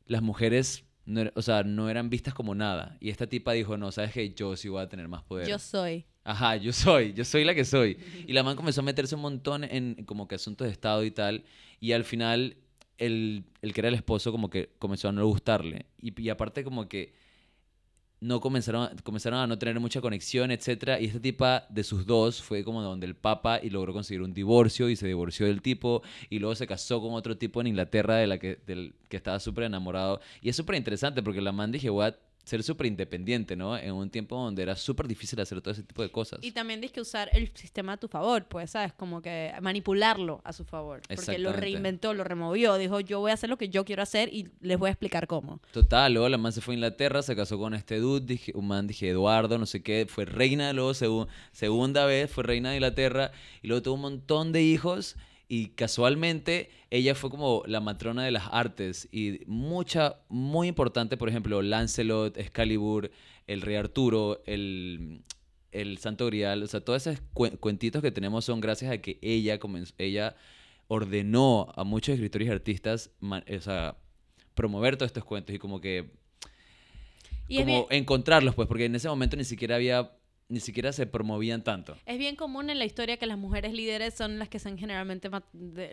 las 0.07 0.21
mujeres 0.21 0.83
no, 1.05 1.21
era- 1.21 1.33
o 1.35 1.41
sea, 1.41 1.63
no 1.63 1.89
eran 1.89 2.09
vistas 2.09 2.33
como 2.33 2.55
nada. 2.55 2.97
Y 2.99 3.09
esta 3.09 3.27
tipa 3.27 3.53
dijo, 3.53 3.77
no, 3.77 3.91
sabes 3.91 4.11
que 4.13 4.33
yo 4.33 4.55
sí 4.55 4.69
voy 4.69 4.81
a 4.81 4.89
tener 4.89 5.07
más 5.07 5.23
poder. 5.23 5.47
Yo 5.47 5.59
soy. 5.59 6.05
Ajá, 6.23 6.55
yo 6.55 6.71
soy, 6.71 7.13
yo 7.13 7.25
soy 7.25 7.43
la 7.43 7.55
que 7.55 7.65
soy. 7.65 7.97
Y 8.27 8.33
la 8.33 8.43
man 8.43 8.55
comenzó 8.55 8.81
a 8.81 8.83
meterse 8.83 9.15
un 9.15 9.21
montón 9.21 9.63
en 9.63 10.03
como 10.05 10.27
que 10.27 10.35
asuntos 10.35 10.65
de 10.67 10.71
Estado 10.73 11.03
y 11.03 11.11
tal. 11.11 11.43
Y 11.79 11.93
al 11.93 12.03
final, 12.03 12.57
el, 13.01 13.45
el 13.63 13.73
que 13.73 13.81
era 13.81 13.89
el 13.89 13.95
esposo 13.95 14.31
como 14.31 14.49
que 14.49 14.69
comenzó 14.77 15.09
a 15.09 15.11
no 15.11 15.25
gustarle. 15.25 15.87
Y, 15.99 16.29
aparte 16.29 16.63
como 16.63 16.87
que 16.87 17.13
no 18.19 18.39
comenzaron, 18.39 18.95
comenzaron 19.03 19.39
a 19.39 19.47
no 19.47 19.57
tener 19.57 19.79
mucha 19.79 20.01
conexión, 20.01 20.51
etcétera. 20.51 20.99
Y 20.99 21.05
esta 21.05 21.19
tipa 21.19 21.65
de 21.69 21.83
sus 21.83 22.05
dos 22.05 22.43
fue 22.43 22.63
como 22.63 22.83
donde 22.83 23.07
el 23.07 23.15
papa 23.15 23.59
y 23.61 23.71
logró 23.71 23.91
conseguir 23.91 24.21
un 24.21 24.33
divorcio 24.33 24.87
y 24.87 24.95
se 24.95 25.07
divorció 25.07 25.47
del 25.47 25.63
tipo. 25.63 26.03
Y 26.29 26.37
luego 26.37 26.53
se 26.53 26.67
casó 26.67 27.01
con 27.01 27.13
otro 27.13 27.37
tipo 27.37 27.59
en 27.59 27.67
Inglaterra 27.67 28.17
de 28.17 28.27
la 28.27 28.37
que, 28.37 28.59
del 28.67 28.93
que 29.09 29.17
estaba 29.17 29.39
súper 29.39 29.63
enamorado. 29.63 30.21
Y 30.41 30.49
es 30.49 30.55
súper 30.55 30.75
interesante 30.75 31.23
porque 31.23 31.41
la 31.41 31.51
man 31.51 31.71
dije, 31.71 31.87
a 31.87 32.15
ser 32.43 32.63
súper 32.63 32.87
independiente, 32.87 33.55
¿no? 33.55 33.77
En 33.77 33.93
un 33.93 34.09
tiempo 34.09 34.35
donde 34.35 34.63
era 34.63 34.75
súper 34.75 35.07
difícil 35.07 35.39
hacer 35.39 35.61
todo 35.61 35.73
ese 35.73 35.83
tipo 35.83 36.01
de 36.01 36.09
cosas. 36.11 36.39
Y 36.41 36.51
también 36.51 36.79
tienes 36.79 36.91
que 36.93 37.01
usar 37.01 37.29
el 37.33 37.51
sistema 37.53 37.93
a 37.93 37.97
tu 37.97 38.07
favor, 38.07 38.45
pues, 38.45 38.71
¿sabes? 38.71 38.93
Como 38.93 39.21
que 39.21 39.53
manipularlo 39.61 40.41
a 40.43 40.51
su 40.53 40.65
favor. 40.65 41.01
Porque 41.15 41.37
lo 41.37 41.51
reinventó, 41.53 42.13
lo 42.13 42.23
removió. 42.23 42.75
Dijo, 42.77 42.99
yo 42.99 43.19
voy 43.19 43.31
a 43.31 43.35
hacer 43.35 43.49
lo 43.49 43.57
que 43.57 43.69
yo 43.69 43.85
quiero 43.85 44.01
hacer 44.03 44.33
y 44.33 44.49
les 44.61 44.77
voy 44.77 44.87
a 44.87 44.91
explicar 44.91 45.27
cómo. 45.27 45.59
Total, 45.71 46.11
luego 46.13 46.27
la 46.29 46.37
man 46.37 46.51
se 46.51 46.61
fue 46.61 46.73
a 46.73 46.75
Inglaterra, 46.75 47.21
se 47.21 47.35
casó 47.35 47.57
con 47.57 47.73
este 47.73 47.99
dude, 47.99 48.25
dije, 48.25 48.51
un 48.55 48.67
man, 48.67 48.87
dije, 48.87 49.09
Eduardo, 49.09 49.57
no 49.57 49.65
sé 49.65 49.81
qué, 49.83 50.05
fue 50.09 50.25
reina, 50.25 50.73
luego 50.73 50.91
segu- 50.91 51.27
segunda 51.51 52.05
vez 52.05 52.29
fue 52.31 52.43
reina 52.43 52.69
de 52.71 52.75
Inglaterra, 52.77 53.31
y 53.61 53.67
luego 53.67 53.81
tuvo 53.83 53.95
un 53.95 54.01
montón 54.01 54.51
de 54.51 54.61
hijos, 54.63 55.15
y 55.53 55.67
casualmente 55.75 56.69
ella 56.91 57.13
fue 57.13 57.29
como 57.29 57.63
la 57.65 57.81
matrona 57.81 58.23
de 58.23 58.31
las 58.31 58.47
artes, 58.51 59.09
y 59.11 59.41
mucha, 59.47 60.21
muy 60.29 60.69
importante, 60.69 61.17
por 61.17 61.27
ejemplo, 61.27 61.61
Lancelot, 61.61 62.37
Excalibur, 62.37 63.11
el 63.47 63.59
Rey 63.61 63.75
Arturo, 63.75 64.41
el, 64.45 65.23
el 65.73 65.97
Santo 65.97 66.25
Grial, 66.27 66.63
o 66.63 66.67
sea, 66.67 66.79
todos 66.79 67.05
esos 67.05 67.21
cuen- 67.33 67.57
cuentitos 67.59 68.01
que 68.01 68.11
tenemos 68.11 68.45
son 68.45 68.61
gracias 68.61 68.91
a 68.93 68.99
que 68.99 69.19
ella 69.21 69.59
comenzó, 69.59 69.93
ella 69.97 70.37
ordenó 70.87 71.67
a 71.75 71.83
muchos 71.83 72.13
escritores 72.13 72.47
y 72.47 72.51
artistas, 72.51 73.09
o 73.21 73.61
sea, 73.61 73.97
promover 74.55 74.95
todos 74.95 75.09
estos 75.09 75.25
cuentos 75.25 75.53
y 75.53 75.59
como 75.59 75.81
que 75.81 76.11
Y 77.49 77.57
como 77.59 77.87
encontrarlos, 77.89 78.55
pues, 78.55 78.69
porque 78.69 78.85
en 78.85 78.95
ese 78.95 79.09
momento 79.09 79.35
ni 79.35 79.43
siquiera 79.43 79.75
había, 79.75 80.11
ni 80.51 80.59
siquiera 80.59 80.91
se 80.93 81.05
promovían 81.07 81.63
tanto. 81.63 81.95
es 82.05 82.17
bien 82.19 82.35
común 82.35 82.69
en 82.69 82.77
la 82.77 82.85
historia 82.85 83.17
que 83.17 83.25
las 83.25 83.37
mujeres 83.37 83.73
líderes 83.73 84.13
son 84.13 84.37
las 84.37 84.49
que 84.49 84.59
son 84.59 84.77
generalmente 84.77 85.29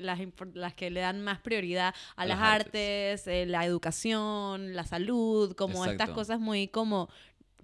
las, 0.01 0.19
las 0.55 0.75
que 0.75 0.91
le 0.91 1.01
dan 1.01 1.23
más 1.23 1.39
prioridad 1.41 1.95
a, 2.17 2.23
A 2.23 2.27
las 2.27 2.39
las 2.39 2.49
artes, 2.49 3.27
eh, 3.27 3.47
la 3.47 3.65
educación, 3.65 4.75
la 4.75 4.85
salud, 4.85 5.55
como 5.55 5.85
estas 5.87 6.11
cosas 6.11 6.41
muy 6.41 6.69
como... 6.69 7.09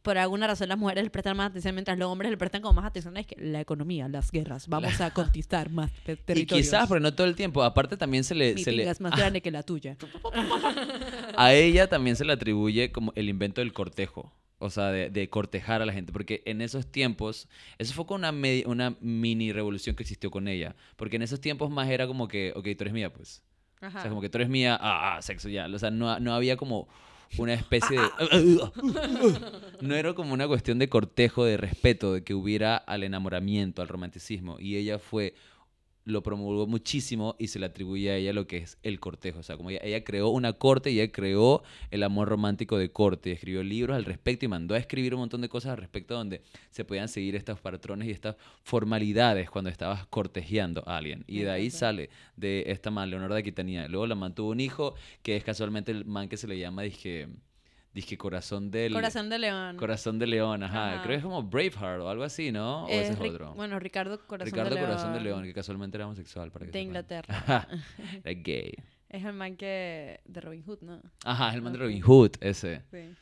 Por 0.02 0.18
alguna 0.18 0.46
razón 0.46 0.68
las 0.68 0.76
mujeres 0.76 1.02
le 1.02 1.08
prestan 1.08 1.34
más 1.34 1.48
atención 1.48 1.74
mientras 1.74 1.96
los 1.98 2.10
hombres 2.10 2.30
le 2.30 2.36
prestan 2.36 2.60
como 2.60 2.74
más 2.74 2.84
atención 2.84 3.16
es 3.16 3.26
que 3.26 3.36
la 3.42 3.62
economía, 3.62 4.06
las 4.06 4.30
guerras, 4.30 4.68
vamos 4.68 5.00
a 5.00 5.10
conquistar 5.14 5.70
más 5.70 5.90
te- 6.04 6.12
Y 6.12 6.16
territorios. 6.16 6.66
quizás, 6.66 6.86
pero 6.88 7.00
no 7.00 7.14
todo 7.14 7.26
el 7.26 7.34
tiempo. 7.34 7.62
Aparte 7.62 7.96
también 7.96 8.22
se 8.22 8.34
le, 8.34 8.52
Mi 8.54 8.62
se 8.62 8.72
le 8.72 8.82
es 8.86 9.00
más 9.00 9.12
grande 9.16 9.40
que 9.40 9.50
la 9.50 9.62
tuya. 9.62 9.96
a 11.36 11.52
ella 11.54 11.88
también 11.88 12.16
se 12.16 12.24
le 12.26 12.34
atribuye 12.34 12.92
como 12.92 13.12
el 13.16 13.30
invento 13.30 13.62
del 13.62 13.72
cortejo. 13.72 14.30
O 14.64 14.70
sea, 14.70 14.90
de, 14.90 15.10
de 15.10 15.28
cortejar 15.28 15.82
a 15.82 15.86
la 15.86 15.92
gente. 15.92 16.10
Porque 16.10 16.42
en 16.46 16.62
esos 16.62 16.86
tiempos, 16.86 17.48
eso 17.76 17.92
fue 17.92 18.06
como 18.06 18.26
una, 18.26 18.32
una 18.64 18.96
mini 19.02 19.52
revolución 19.52 19.94
que 19.94 20.04
existió 20.04 20.30
con 20.30 20.48
ella. 20.48 20.74
Porque 20.96 21.16
en 21.16 21.22
esos 21.22 21.38
tiempos 21.38 21.70
más 21.70 21.90
era 21.90 22.06
como 22.06 22.28
que, 22.28 22.50
ok, 22.56 22.64
tú 22.64 22.84
eres 22.84 22.94
mía, 22.94 23.12
pues. 23.12 23.42
O 23.82 23.90
sea, 23.90 24.08
como 24.08 24.22
que 24.22 24.30
tú 24.30 24.38
eres 24.38 24.48
mía, 24.48 24.78
ah, 24.80 25.16
ah, 25.16 25.22
sexo 25.22 25.50
ya. 25.50 25.66
O 25.66 25.78
sea, 25.78 25.90
no, 25.90 26.18
no 26.18 26.34
había 26.34 26.56
como 26.56 26.88
una 27.36 27.52
especie 27.52 28.00
de... 28.00 28.08
no 29.82 29.94
era 29.94 30.14
como 30.14 30.32
una 30.32 30.48
cuestión 30.48 30.78
de 30.78 30.88
cortejo, 30.88 31.44
de 31.44 31.58
respeto, 31.58 32.14
de 32.14 32.24
que 32.24 32.32
hubiera 32.32 32.78
al 32.78 33.02
enamoramiento, 33.02 33.82
al 33.82 33.88
romanticismo. 33.88 34.58
Y 34.58 34.76
ella 34.76 34.98
fue, 34.98 35.34
lo 36.04 36.22
promulgó 36.22 36.66
muchísimo 36.66 37.34
y 37.38 37.48
se 37.48 37.58
le 37.58 37.66
atribuye 37.66 38.10
a 38.10 38.16
ella 38.16 38.32
lo 38.32 38.46
que 38.46 38.58
es 38.58 38.78
el 38.82 39.00
cortejo. 39.00 39.38
O 39.38 39.42
sea, 39.42 39.56
como 39.56 39.70
ella, 39.70 39.80
ella 39.82 40.04
creó 40.04 40.28
una 40.28 40.52
corte 40.52 40.90
y 40.90 41.00
ella 41.00 41.10
creó 41.10 41.62
el 41.90 42.02
amor 42.02 42.28
romántico 42.28 42.76
de 42.78 42.90
corte. 42.90 43.32
Escribió 43.32 43.62
libros 43.62 43.96
al 43.96 44.04
respecto 44.04 44.44
y 44.44 44.48
mandó 44.48 44.74
a 44.74 44.78
escribir 44.78 45.14
un 45.14 45.20
montón 45.20 45.40
de 45.40 45.48
cosas 45.48 45.72
al 45.72 45.78
respecto 45.78 46.14
donde 46.14 46.42
se 46.70 46.84
podían 46.84 47.08
seguir 47.08 47.36
estos 47.36 47.60
patrones 47.60 48.08
y 48.08 48.10
estas 48.10 48.36
formalidades 48.62 49.50
cuando 49.50 49.70
estabas 49.70 50.06
cortejeando 50.06 50.82
a 50.86 50.98
alguien. 50.98 51.24
Y 51.26 51.40
de 51.40 51.50
ahí 51.50 51.70
sale 51.70 52.10
de 52.36 52.64
esta 52.66 52.90
man, 52.90 53.08
Leonor 53.08 53.32
de 53.32 53.38
Aquitania. 53.38 53.88
Luego 53.88 54.06
la 54.06 54.14
mantuvo 54.14 54.50
un 54.50 54.60
hijo 54.60 54.94
que 55.22 55.36
es 55.36 55.44
casualmente 55.44 55.92
el 55.92 56.04
man 56.04 56.28
que 56.28 56.36
se 56.36 56.46
le 56.46 56.58
llama, 56.58 56.82
dije, 56.82 57.28
dije 57.94 58.18
corazón 58.18 58.70
del... 58.70 58.92
Corazón 58.92 59.30
de 59.30 59.38
León. 59.38 59.76
Corazón 59.76 60.18
de 60.18 60.26
León, 60.26 60.62
ajá. 60.62 60.94
Ajá. 60.94 61.02
Creo 61.02 61.12
que 61.12 61.18
es 61.18 61.22
como 61.22 61.42
Braveheart 61.42 62.00
o 62.00 62.08
algo 62.08 62.24
así, 62.24 62.50
¿no? 62.52 62.84
O 62.84 62.88
Es 62.88 63.10
ese 63.10 63.12
es 63.12 63.30
otro. 63.32 63.54
Bueno, 63.54 63.78
Ricardo 63.78 64.26
Corazón 64.26 64.52
Ricardo 64.52 64.70
de 64.70 64.76
León. 64.76 64.86
Corazón 64.90 65.12
de 65.14 65.20
León, 65.20 65.44
que 65.44 65.54
casualmente 65.54 65.96
era 65.96 66.06
homosexual. 66.06 66.50
Para 66.50 66.66
que 66.66 66.72
De 66.72 66.78
sepan. 66.78 66.86
Inglaterra. 66.88 67.68
Era 68.24 68.40
gay. 68.42 68.74
Es 69.08 69.24
el 69.24 69.32
man 69.32 69.56
que... 69.56 70.20
De 70.24 70.40
Robin 70.40 70.62
Hood, 70.64 70.80
¿no? 70.82 71.00
Ajá, 71.24 71.50
es 71.50 71.54
el 71.54 71.62
man 71.62 71.72
de. 71.72 71.78
Robin 71.78 72.00
Hood, 72.02 72.32
ese. 72.40 72.82
Sí. 72.90 73.14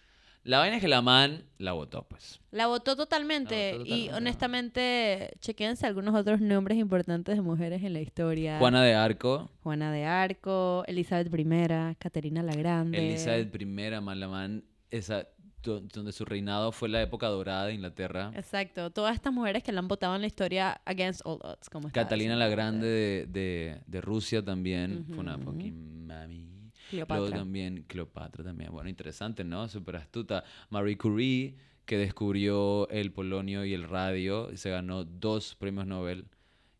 La 0.44 0.58
vaina 0.58 0.76
es 0.76 0.82
que 0.82 0.88
la 0.88 1.02
man 1.02 1.44
la 1.58 1.72
votó, 1.72 2.02
pues. 2.08 2.40
La 2.50 2.66
votó 2.66 2.96
totalmente. 2.96 3.72
La 3.72 3.78
votó 3.78 3.94
Y 3.94 4.08
honestamente, 4.11 5.30
chequense 5.40 5.87
algunos 5.87 6.14
otros 6.14 6.40
nombres 6.40 6.78
importantes 6.78 7.37
de 7.37 7.42
mujeres 7.42 7.82
en 7.84 7.92
la 7.92 8.00
historia. 8.00 8.58
Juana 8.58 8.82
de 8.82 8.94
Arco, 8.94 9.49
Juana 9.62 9.92
de 9.92 10.04
Arco, 10.04 10.84
Elizabeth 10.87 11.32
I, 11.32 11.94
Caterina 11.99 12.42
la 12.42 12.54
Grande. 12.54 12.99
Elizabeth 12.99 13.54
I, 13.61 13.66
man, 13.66 14.18
la 14.20 14.28
man, 14.28 14.64
esa, 14.90 15.28
do- 15.62 15.80
donde 15.80 16.11
su 16.12 16.25
reinado 16.25 16.72
fue 16.72 16.88
la 16.88 17.00
época 17.02 17.28
dorada 17.28 17.66
de 17.66 17.75
Inglaterra. 17.75 18.32
Exacto. 18.34 18.90
Todas 18.90 19.14
estas 19.14 19.32
mujeres 19.32 19.62
que 19.62 19.70
la 19.72 19.78
han 19.78 19.87
votado 19.88 20.14
en 20.16 20.22
la 20.22 20.26
historia 20.26 20.80
against 20.84 21.20
all 21.25 21.38
odds. 21.42 21.70
Como 21.70 21.88
Catalina 21.90 22.34
la. 22.37 22.49
Grande 22.49 22.87
de, 22.88 23.26
de, 23.28 23.80
de 23.87 24.00
Rusia 24.00 24.44
también. 24.44 25.04
Fue 25.06 25.18
una 25.18 25.38
fucking 25.38 26.06
mami. 26.06 26.49
Cleopatra. 26.92 27.20
Luego 27.20 27.37
también 27.37 27.84
Cleopatra 27.88 28.44
también. 28.44 28.70
Bueno, 28.70 28.90
interesante, 28.90 29.44
¿no? 29.44 29.66
Súper 29.68 29.96
astuta. 29.96 30.44
Marie 30.68 30.99
Curie, 30.99 31.56
que 31.87 31.96
descubrió 31.96 32.87
el 32.90 33.12
polonio 33.12 33.64
y 33.64 33.72
el 33.72 33.84
radio 33.84 34.52
y 34.52 34.58
se 34.58 34.68
ganó 34.70 35.04
dos 35.04 35.54
premios 35.54 35.87
Nobel. 35.87 36.26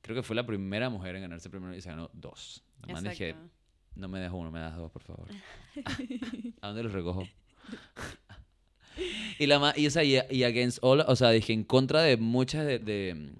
Creo 0.03 0.17
que 0.17 0.23
fue 0.23 0.37
la 0.37 0.45
primera 0.45 0.91
mujer 0.91 1.17
en 1.17 1.23
ganarse 1.23 1.49
el 1.49 1.51
premio 1.51 1.69
Nobel 1.69 1.79
y 1.79 1.83
se 1.83 1.89
ganó 1.89 2.11
dos. 2.13 2.63
Dije, 3.03 3.37
no 3.95 4.09
me 4.09 4.21
das 4.21 4.33
uno, 4.35 4.51
me 4.51 4.61
das 4.61 4.77
dos, 4.77 4.91
por 4.91 5.03
favor. 5.03 5.29
¿A 6.61 6.67
dónde 6.67 6.83
los 6.83 6.93
recojo? 6.93 7.25
y 9.39 9.47
la 9.47 9.73
y, 9.77 9.87
o 9.87 9.91
sea, 9.91 10.05
y, 10.05 10.19
y 10.31 10.45
against 10.45 10.79
all, 10.83 11.01
o 11.01 11.17
sea, 11.17 11.31
dije 11.31 11.55
en 11.55 11.65
contra 11.65 12.03
de 12.03 12.19
muchas 12.19 12.67
de, 12.67 12.79
de, 12.79 13.33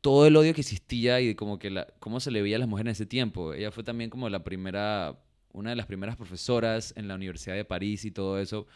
todo 0.00 0.26
el 0.26 0.36
odio 0.36 0.52
que 0.52 0.62
existía 0.62 1.20
y 1.20 1.36
como 1.36 1.60
que 1.60 1.70
la, 1.70 1.86
cómo 2.00 2.18
se 2.18 2.32
le 2.32 2.42
veía 2.42 2.56
a 2.56 2.58
las 2.58 2.68
mujeres 2.68 2.88
en 2.88 2.92
ese 2.92 3.06
tiempo. 3.06 3.54
Ella 3.54 3.70
fue 3.70 3.84
también 3.84 4.10
como 4.10 4.28
la 4.28 4.42
primera, 4.42 5.16
una 5.52 5.70
de 5.70 5.76
las 5.76 5.86
primeras 5.86 6.16
profesoras 6.16 6.92
en 6.96 7.08
la 7.08 7.14
Universidad 7.14 7.54
de 7.54 7.64
París 7.64 8.04
y 8.04 8.10
todo 8.10 8.38
eso. 8.38 8.66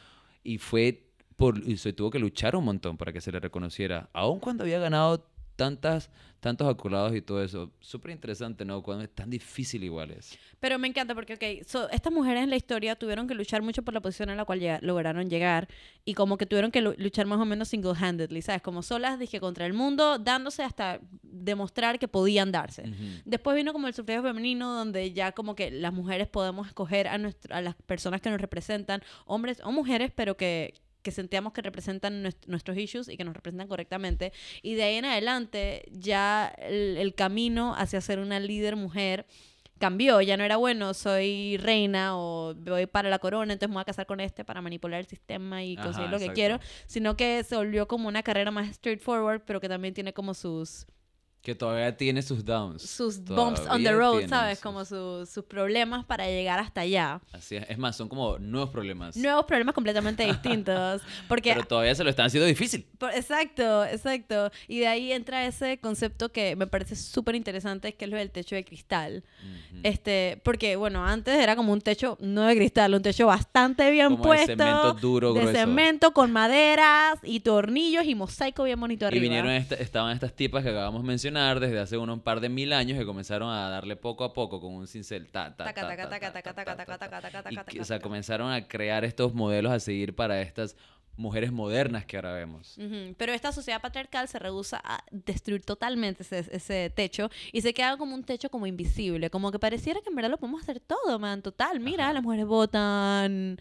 Y 0.45 0.59
fue 0.59 1.07
por, 1.37 1.59
y 1.59 1.77
se 1.77 1.93
tuvo 1.93 2.11
que 2.11 2.19
luchar 2.19 2.57
un 2.57 2.65
montón 2.65 2.97
para 2.97 3.13
que 3.13 3.21
se 3.21 3.31
le 3.31 3.41
reconociera, 3.41 4.09
aun 4.13 4.41
cuando 4.41 4.65
había 4.65 4.79
ganado 4.79 5.29
tantas, 5.57 6.11
tantos 6.41 6.69
acolados 6.69 7.15
y 7.17 7.23
todo 7.23 7.43
eso. 7.43 7.73
Súper 7.81 8.13
interesante, 8.13 8.65
¿no? 8.65 8.83
Cuando 8.83 9.03
es 9.05 9.11
tan 9.11 9.29
difícil 9.31 9.83
igual 9.83 10.11
es. 10.13 10.39
Pero 10.61 10.79
me 10.79 10.87
encanta 10.87 11.15
porque, 11.15 11.35
ok, 11.35 11.67
so, 11.67 11.89
estas 11.91 12.13
mujeres 12.13 12.45
en 12.45 12.51
la 12.51 12.57
historia 12.57 12.95
tuvieron 12.95 13.27
que 13.27 13.35
luchar 13.35 13.63
mucho 13.63 13.83
por 13.83 13.95
la 13.95 14.01
posición 14.01 14.31
en 14.31 14.37
la 14.37 14.45
cual 14.45 14.61
llega- 14.61 14.79
lograron 14.83 15.29
llegar 15.29 15.67
y 16.05 16.15
como 16.15 16.37
que 16.39 16.47
tuvieron 16.47 16.71
que 16.71 16.81
lu- 16.83 16.95
luchar 16.99 17.27
más 17.27 17.41
o 17.41 17.45
menos 17.45 17.69
single-handedly, 17.69 18.43
¿sabes? 18.43 18.63
Como 18.63 18.83
solas, 18.83 19.19
dije, 19.19 19.41
contra 19.41 19.67
el 19.67 19.73
mundo, 19.73 20.19
dándose 20.19 20.63
hasta 20.63 21.01
demostrar 21.23 21.99
que 21.99 22.07
podían 22.09 22.53
darse. 22.53 22.85
Después 23.25 23.57
vino 23.57 23.73
como 23.73 23.89
el 23.89 23.95
sufragio 23.95 24.23
femenino, 24.23 24.73
donde 24.75 25.13
ya 25.13 25.33
como 25.33 25.55
que 25.55 25.71
las 25.71 25.93
mujeres 25.93 26.29
podemos 26.29 26.67
escoger 26.69 27.09
a, 27.09 27.19
nuestro- 27.19 27.55
a 27.55 27.61
las 27.61 27.75
personas 27.75 28.21
que 28.21 28.31
nos 28.31 28.41
representan, 28.41 29.03
hombres 29.25 29.61
o 29.65 29.73
mujeres, 29.73 30.13
pero 30.15 30.37
que, 30.37 30.75
que 31.07 31.13
sentíamos 31.13 31.53
que 31.53 31.63
representan 31.63 32.25
nues- 32.25 32.47
nuestros 32.49 32.77
issues 32.77 33.09
y 33.09 33.17
que 33.17 33.23
nos 33.23 33.33
representan 33.35 33.69
correctamente. 33.69 34.33
Y 34.61 34.75
de 34.75 34.83
ahí 34.83 34.97
en 34.97 35.05
adelante 35.05 35.85
ya 35.93 36.53
el, 36.59 36.97
el 36.97 37.15
camino 37.15 37.75
hacia 37.79 38.01
ser 38.01 38.19
una 38.19 38.41
líder 38.41 38.75
mujer 38.75 39.25
cambió, 39.79 40.21
ya 40.21 40.37
no 40.37 40.43
era 40.43 40.57
bueno, 40.57 40.95
soy 40.95 41.59
reina 41.59 42.17
o 42.19 42.55
voy 42.55 42.87
para 42.87 43.09
la 43.11 43.19
corona, 43.21 43.53
entonces 43.53 43.69
me 43.69 43.75
voy 43.75 43.83
a 43.83 43.85
casar 43.85 44.07
con 44.07 44.21
este 44.21 44.43
para 44.45 44.61
manipular 44.63 44.99
el 44.99 45.07
sistema 45.07 45.63
y 45.63 45.75
Ajá, 45.77 45.85
conseguir 45.85 46.11
lo 46.11 46.19
que 46.19 46.25
exacto. 46.25 46.35
quiero, 46.41 46.61
sino 46.87 47.17
que 47.17 47.45
se 47.45 47.55
volvió 47.57 47.87
como 47.87 48.09
una 48.09 48.23
carrera 48.23 48.51
más 48.51 48.75
straightforward, 48.75 49.43
pero 49.47 49.61
que 49.61 49.69
también 49.69 49.93
tiene 49.95 50.13
como 50.13 50.35
sus 50.35 50.87
Que 51.47 51.55
todavía 51.55 51.97
tiene 51.97 52.23
sus 52.23 52.45
downs. 52.45 52.83
sus 52.83 53.23
bumps 53.23 53.61
on 53.71 53.81
the 53.85 53.93
road, 53.93 54.27
¿sabes? 54.29 54.59
sus- 54.59 54.63
Como 54.65 54.85
su- 54.85 55.25
sus 55.33 55.45
problemas 55.45 56.05
para 56.05 56.27
llegar 56.27 56.59
hasta 56.59 56.81
allá. 56.81 57.21
Así 57.31 57.55
es. 57.55 57.65
Es 57.71 57.79
más, 57.79 57.95
son 57.97 58.09
como 58.09 58.37
nuevos 58.41 58.71
problemas. 58.71 59.17
Nuevos 59.17 59.45
problemas 59.45 59.73
completamente 59.73 60.25
distintos. 60.27 61.03
Porque 61.29 61.53
Pero 61.55 61.65
todavía 61.65 61.95
se 61.95 62.03
lo 62.03 62.11
están 62.11 62.27
haciendo 62.27 62.49
difícil. 62.49 62.85
Exacto, 63.15 63.85
exacto. 63.85 64.51
Y 64.67 64.81
de 64.81 64.89
ahí 64.89 65.13
entra 65.13 65.47
ese 65.47 65.79
concepto 65.79 66.33
que 66.33 66.57
me 66.57 66.67
parece 66.67 66.97
súper 66.97 67.37
interesante, 67.37 67.95
que 67.95 68.07
es 68.07 68.11
lo 68.11 68.17
del 68.17 68.33
techo 68.33 68.57
de 68.57 68.65
cristal. 68.65 69.23
Este, 69.85 70.41
porque, 70.45 70.75
bueno, 70.75 71.05
antes 71.07 71.39
era 71.39 71.55
como 71.55 71.73
un 71.73 71.81
techo, 71.81 72.17
no 72.21 72.43
de 72.43 72.57
cristal, 72.57 72.93
un 72.95 73.03
techo 73.03 73.27
bastante 73.27 73.89
bien 73.93 74.09
Como 74.17 74.23
de 74.25 74.27
puesto. 74.27 74.47
cemento 74.47 74.93
duro, 74.95 75.33
de 75.33 75.41
grueso. 75.43 75.59
cemento 75.61 76.13
con 76.13 76.33
maderas 76.33 77.19
y 77.23 77.39
tornillos 77.39 78.05
y 78.05 78.17
mosaico 78.17 78.65
bien 78.65 78.81
bonito 78.81 79.05
Y 79.05 79.09
arriba. 79.09 79.23
vinieron 79.23 79.51
esta- 79.53 79.77
estaban 79.77 80.13
estas 80.13 80.33
tipas 80.35 80.65
que 80.65 80.71
acabamos 80.71 81.03
de 81.03 81.07
mencionar 81.07 81.36
desde 81.61 81.79
hace 81.79 81.99
unos 81.99 82.21
par 82.21 82.41
de 82.41 82.49
mil 82.49 82.73
años 82.73 82.99
que 82.99 83.05
comenzaron 83.05 83.51
a 83.51 83.69
darle 83.69 83.97
poco 83.97 84.25
a 84.25 84.33
poco 84.33 84.61
con 84.61 84.75
un 84.75 84.87
cincel. 84.87 85.29
O 87.81 87.85
sea, 87.85 88.01
comenzaron 88.01 88.51
a 88.51 88.67
crear 88.67 89.05
estos 89.05 89.35
modelos 89.35 89.73
a 89.73 89.81
seguir 89.81 90.15
para 90.15 90.41
estas 90.41 90.77
mujeres 91.17 91.51
modernas 91.53 92.05
que 92.05 92.17
ahora 92.17 92.33
vemos. 92.33 92.77
Pero 93.17 93.33
esta 93.33 93.53
sociedad 93.53 93.81
patriarcal 93.81 94.29
se 94.29 94.39
rehúsa 94.39 94.81
a 94.85 95.03
destruir 95.11 95.63
totalmente 95.65 96.23
ese, 96.23 96.45
ese 96.51 96.91
techo 96.91 97.31
y 97.53 97.63
se 97.63 97.73
queda 97.73 97.97
como 97.97 98.15
un 98.15 98.25
techo 98.25 98.51
como 98.51 98.67
invisible, 98.67 99.31
como 99.31 99.51
que 99.51 99.59
pareciera 99.59 100.01
que 100.01 100.11
en 100.11 100.17
verdad 100.17 100.31
lo 100.31 100.39
podemos 100.39 100.63
hacer 100.63 100.81
todo, 100.81 101.19
man, 101.19 101.43
total, 101.43 101.81
mira, 101.81 102.05
Ajá. 102.05 102.13
las 102.15 102.23
mujeres 102.23 102.47
votan, 102.47 103.59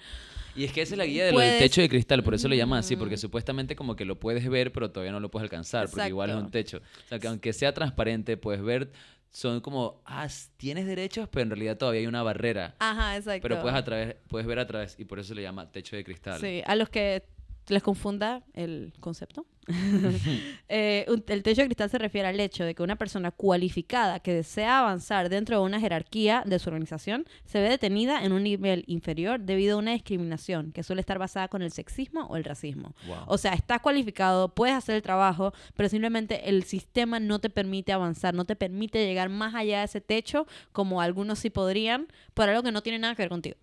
Y 0.56 0.64
es 0.64 0.72
que 0.72 0.82
esa 0.82 0.94
es 0.94 0.98
la 0.98 1.06
guía 1.06 1.26
de 1.26 1.32
lo 1.34 1.40
del 1.40 1.58
techo 1.58 1.82
de 1.82 1.90
cristal, 1.90 2.24
por 2.24 2.34
eso 2.34 2.48
lo 2.48 2.56
llaman 2.56 2.80
así, 2.80 2.96
porque 2.96 3.16
Ujú. 3.16 3.22
supuestamente 3.22 3.76
como 3.76 3.96
que 3.96 4.06
lo 4.06 4.20
puedes 4.20 4.48
ver, 4.50 4.72
pero 4.72 4.90
todavía 4.90 5.12
no 5.12 5.20
lo 5.20 5.30
puedes 5.30 5.44
alcanzar, 5.44 5.90
porque 5.90 6.08
igual 6.08 6.30
es 6.30 6.36
un 6.38 6.50
techo. 6.52 6.78
O 6.78 7.08
sea, 7.10 7.20
que 7.20 7.28
aunque 7.28 7.52
sea 7.54 7.74
transparente, 7.74 8.38
puedes 8.38 8.62
ver, 8.64 8.92
son 9.32 9.60
como, 9.60 10.02
ah, 10.06 10.28
tienes 10.56 10.86
derechos, 10.86 11.28
pero 11.30 11.44
en 11.44 11.50
realidad 11.50 11.78
todavía 11.78 12.00
hay 12.02 12.08
una 12.08 12.24
barrera. 12.24 12.76
Ajá, 12.80 13.18
exacto. 13.18 13.42
Pero 13.42 13.62
puedes, 13.62 13.78
a 13.78 13.84
través, 13.84 14.16
puedes 14.30 14.48
ver 14.48 14.60
a 14.60 14.66
través, 14.66 14.96
y 14.98 15.04
por 15.04 15.20
eso 15.20 15.30
se 15.30 15.36
le 15.36 15.42
llama 15.42 15.70
techo 15.72 15.98
de 15.98 16.06
cristal. 16.06 16.40
Sí, 16.40 16.62
a 16.66 16.76
los 16.76 16.88
que 16.88 17.24
les 17.68 17.84
confunda 17.84 18.44
el 18.54 18.94
concepto. 19.00 19.46
Eh, 20.68 21.06
un- 21.10 21.24
el 21.28 21.44
techo 21.44 21.62
de 21.62 21.68
cristal 21.68 21.90
se 21.92 22.00
refiere 22.00 22.28
al 22.28 22.40
hecho 22.40 22.64
de 22.64 22.74
que 22.74 22.82
una 22.82 22.96
persona 22.96 23.30
cualificada 23.32 24.20
que 24.20 24.34
desea 24.34 24.80
avanzar 24.80 25.30
dentro 25.30 25.60
de 25.60 25.64
una 25.64 25.80
jerarquía 25.80 26.42
de 26.46 26.58
su 26.58 26.70
organización 26.70 27.26
se 27.46 27.62
ve 27.62 27.70
detenida 27.70 28.24
en 28.24 28.32
un 28.32 28.42
nivel 28.44 28.84
inferior 28.88 29.40
debido 29.40 29.76
a 29.76 29.80
una 29.80 29.92
discriminación 29.92 30.72
que 30.72 30.82
suele 30.82 31.02
estar 31.02 31.20
basada 31.20 31.50
con 31.50 31.62
el 31.62 31.72
sexismo 31.72 32.26
o 32.26 32.36
el 32.36 32.44
racismo. 32.44 32.96
Wow. 33.06 33.18
O 33.28 33.38
sea, 33.38 33.54
estás 33.54 33.80
cualificado, 33.82 34.50
puedes 34.56 34.76
hacer 34.76 34.96
el 34.96 35.02
trabajo, 35.04 35.54
pero 35.76 35.88
simplemente 35.88 36.50
el 36.50 36.64
sistema 36.64 37.20
no 37.20 37.38
te 37.40 37.52
permite 37.52 37.94
avanzar, 37.94 38.34
no 38.34 38.46
te 38.46 38.56
permite 38.56 39.06
llegar 39.06 39.30
más 39.30 39.54
allá 39.54 39.80
de 39.80 39.86
ese 39.86 40.02
techo 40.02 40.48
como 40.72 41.00
algunos 41.00 41.38
sí 41.40 41.52
podrían, 41.52 42.08
por 42.34 42.50
algo 42.50 42.64
que 42.64 42.72
no 42.72 42.82
tiene 42.82 42.98
nada 43.00 43.14
que 43.14 43.22
ver 43.22 43.30
contigo. 43.30 43.58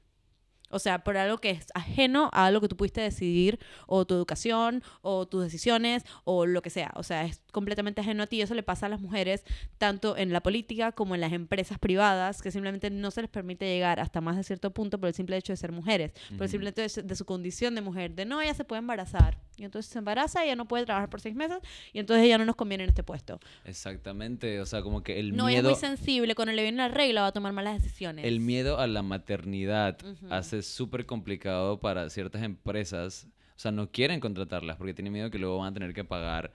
O 0.72 0.78
sea, 0.78 1.04
por 1.04 1.16
algo 1.16 1.38
que 1.38 1.50
es 1.50 1.66
ajeno 1.74 2.28
a 2.32 2.46
algo 2.46 2.60
que 2.60 2.68
tú 2.68 2.76
pudiste 2.76 3.00
decidir, 3.00 3.58
o 3.86 4.04
tu 4.06 4.14
educación, 4.14 4.82
o 5.02 5.26
tus 5.28 5.42
decisiones, 5.44 6.04
o 6.24 6.46
lo 6.46 6.60
que 6.62 6.70
sea. 6.70 6.90
O 6.96 7.02
sea, 7.02 7.24
es 7.24 7.40
completamente 7.52 8.00
ajeno 8.00 8.24
a 8.24 8.26
ti. 8.26 8.40
Eso 8.42 8.54
le 8.54 8.62
pasa 8.62 8.86
a 8.86 8.88
las 8.88 9.00
mujeres, 9.00 9.44
tanto 9.78 10.16
en 10.16 10.32
la 10.32 10.40
política 10.42 10.92
como 10.92 11.14
en 11.14 11.20
las 11.20 11.32
empresas 11.32 11.78
privadas, 11.78 12.42
que 12.42 12.50
simplemente 12.50 12.90
no 12.90 13.10
se 13.10 13.20
les 13.22 13.30
permite 13.30 13.66
llegar 13.66 14.00
hasta 14.00 14.20
más 14.20 14.36
de 14.36 14.42
cierto 14.42 14.72
punto 14.72 14.98
por 14.98 15.08
el 15.08 15.14
simple 15.14 15.36
hecho 15.36 15.52
de 15.52 15.56
ser 15.56 15.70
mujeres, 15.72 16.12
por 16.36 16.44
el 16.44 16.48
simple 16.48 16.70
hecho 16.70 16.82
de, 16.82 16.88
su- 16.88 17.02
de 17.02 17.14
su 17.14 17.24
condición 17.24 17.74
de 17.74 17.80
mujer, 17.82 18.14
de 18.14 18.24
no, 18.24 18.40
ella 18.40 18.54
se 18.54 18.64
puede 18.64 18.80
embarazar. 18.80 19.38
Y 19.56 19.64
entonces 19.64 19.92
se 19.92 19.98
embaraza, 19.98 20.42
ella 20.44 20.56
no 20.56 20.66
puede 20.66 20.86
trabajar 20.86 21.10
por 21.10 21.20
seis 21.20 21.34
meses, 21.34 21.58
y 21.92 21.98
entonces 21.98 22.24
ella 22.24 22.38
no 22.38 22.44
nos 22.46 22.56
conviene 22.56 22.84
en 22.84 22.88
este 22.90 23.02
puesto. 23.02 23.38
Exactamente, 23.64 24.60
o 24.60 24.66
sea, 24.66 24.80
como 24.82 25.02
que 25.02 25.18
el 25.20 25.36
no, 25.36 25.48
ella 25.48 25.58
es 25.58 25.64
miedo... 25.64 25.74
muy 25.74 25.80
sensible, 25.80 26.34
cuando 26.34 26.52
le 26.52 26.62
viene 26.62 26.78
la 26.78 26.88
regla 26.88 27.22
va 27.22 27.26
a 27.28 27.32
tomar 27.32 27.52
malas 27.52 27.82
decisiones. 27.82 28.24
El 28.24 28.40
miedo 28.40 28.78
a 28.78 28.86
la 28.86 29.02
maternidad 29.02 29.98
hace 30.30 30.61
súper 30.62 31.06
complicado 31.06 31.80
para 31.80 32.08
ciertas 32.10 32.42
empresas. 32.42 33.28
O 33.56 33.58
sea, 33.58 33.70
no 33.70 33.90
quieren 33.90 34.20
contratarlas 34.20 34.76
porque 34.76 34.94
tienen 34.94 35.12
miedo 35.12 35.30
que 35.30 35.38
luego 35.38 35.58
van 35.58 35.70
a 35.70 35.74
tener 35.74 35.94
que 35.94 36.04
pagar 36.04 36.52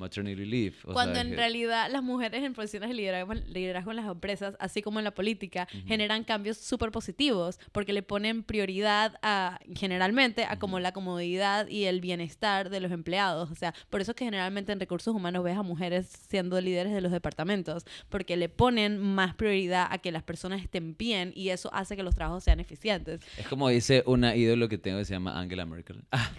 maternity 0.00 0.44
leave. 0.44 0.74
o 0.84 0.92
Cuando 0.92 1.14
sea, 1.14 1.22
en 1.22 1.30
que- 1.30 1.36
realidad 1.36 1.88
las 1.90 2.02
mujeres 2.02 2.42
en 2.42 2.54
posiciones 2.54 2.88
de 2.88 2.94
liderazgo, 2.96 3.34
liderazgo 3.34 3.90
en 3.92 3.96
las 3.98 4.06
empresas, 4.06 4.56
así 4.58 4.82
como 4.82 4.98
en 4.98 5.04
la 5.04 5.12
política, 5.14 5.68
generan 5.86 6.24
cambios 6.24 6.56
súper 6.58 6.90
positivos 6.90 7.58
porque 7.72 7.92
le 7.92 8.02
ponen 8.02 8.42
prioridad 8.42 9.14
a, 9.22 9.60
generalmente 9.76 10.44
a 10.44 10.58
como 10.58 10.80
la 10.80 10.92
comodidad 10.92 11.68
y 11.68 11.84
el 11.84 12.00
bienestar 12.00 12.70
de 12.70 12.80
los 12.80 12.90
empleados. 12.92 13.50
O 13.50 13.54
sea, 13.54 13.74
por 13.90 14.00
eso 14.00 14.10
es 14.12 14.16
que 14.16 14.24
generalmente 14.24 14.72
en 14.72 14.80
recursos 14.80 15.14
humanos 15.14 15.44
ves 15.44 15.56
a 15.56 15.62
mujeres 15.62 16.06
siendo 16.28 16.60
líderes 16.60 16.92
de 16.92 17.00
los 17.00 17.12
departamentos, 17.12 17.84
porque 18.08 18.36
le 18.36 18.48
ponen 18.48 18.98
más 18.98 19.34
prioridad 19.34 19.86
a 19.90 19.98
que 19.98 20.10
las 20.12 20.22
personas 20.22 20.62
estén 20.62 20.96
bien 20.96 21.32
y 21.36 21.50
eso 21.50 21.70
hace 21.72 21.96
que 21.96 22.02
los 22.02 22.14
trabajos 22.14 22.42
sean 22.44 22.60
eficientes. 22.60 23.20
Es 23.36 23.46
como 23.46 23.68
dice 23.68 24.02
una 24.06 24.34
ídolo 24.36 24.68
que 24.68 24.78
tengo 24.78 24.98
que 24.98 25.04
se 25.04 25.14
llama 25.14 25.38
Angela 25.38 25.66
Merkel. 25.66 26.02
Ah, 26.12 26.30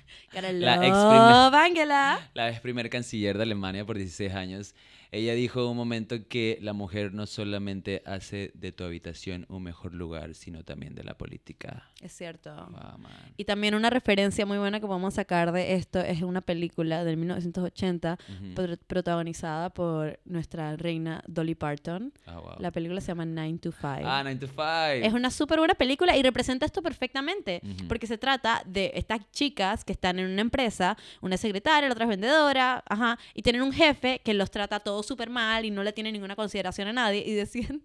La 0.52 0.76
ex 0.86 0.96
love 0.96 1.54
Angela. 1.54 2.30
la 2.34 2.50
ex 2.50 2.60
primer 2.62 2.90
canciller 2.90 3.38
de 3.38 3.46
Alemania 3.52 3.86
por 3.86 3.98
16 3.98 4.34
años. 4.34 4.76
Ella 5.14 5.34
dijo 5.34 5.70
un 5.70 5.76
momento 5.76 6.16
que 6.30 6.58
la 6.62 6.72
mujer 6.72 7.14
no 7.14 7.26
solamente 7.26 8.02
hace 8.06 8.52
de 8.54 8.72
tu 8.72 8.86
habitación 8.86 9.46
un 9.50 9.62
mejor 9.64 9.94
lugar, 9.94 10.34
sino 10.36 10.64
también 10.64 10.96
de 10.96 11.04
la 11.04 11.18
política. 11.18 11.84
Es 12.02 12.14
cierto. 12.14 12.50
Wow, 12.56 12.98
man. 12.98 13.12
Y 13.36 13.44
también 13.44 13.76
una 13.76 13.90
referencia 13.90 14.46
muy 14.46 14.58
buena 14.58 14.80
que 14.80 14.88
podemos 14.88 15.14
sacar 15.16 15.52
de 15.52 15.74
esto 15.74 16.00
es 16.00 16.22
una 16.22 16.40
película 16.40 17.04
del 17.04 17.18
1980 17.18 18.18
Ujú. 18.30 18.54
pro- 18.54 18.78
protagonizada 18.88 19.70
por 19.70 20.18
nuestra 20.24 20.78
reina 20.78 21.22
Dolly 21.28 21.56
Parton. 21.56 22.14
Ah, 22.26 22.40
wow. 22.40 22.56
La 22.60 22.72
película 22.72 23.02
se 23.02 23.08
llama 23.08 23.26
9 23.26 23.58
to 23.62 23.72
5. 23.74 23.88
Ah, 24.06 24.22
9 24.24 24.40
to 24.40 24.48
5. 24.48 24.62
Es 25.06 25.12
una 25.14 25.30
súper 25.30 25.60
buena 25.60 25.74
película 25.76 26.16
y 26.16 26.24
representa 26.24 26.66
esto 26.66 26.82
perfectamente, 26.82 27.60
Ujú. 27.64 27.88
porque 27.90 28.08
se 28.08 28.18
trata 28.18 28.64
de 28.66 28.92
estas 28.96 29.30
chicas 29.32 29.84
que 29.84 29.92
están 29.92 30.20
en 30.20 30.32
una 30.32 30.42
empresa, 30.42 30.96
una 31.20 31.36
secretaria, 31.36 31.90
la 31.90 31.94
otra 31.94 32.06
es 32.06 32.10
vendedora, 32.10 32.82
ajá, 32.88 33.20
y 33.34 33.42
tienen 33.42 33.62
un 33.62 33.74
jefe 33.74 34.22
que 34.24 34.34
los 34.34 34.50
trata 34.50 34.80
todos 34.80 35.01
súper 35.04 35.30
mal 35.30 35.66
y 35.66 35.72
no 35.72 35.84
le 35.84 35.94
tiene 35.94 36.12
ninguna 36.12 36.36
consideración 36.36 36.88
a 36.88 36.94
nadie 36.94 37.24
y 37.26 37.34
deciden 37.34 37.84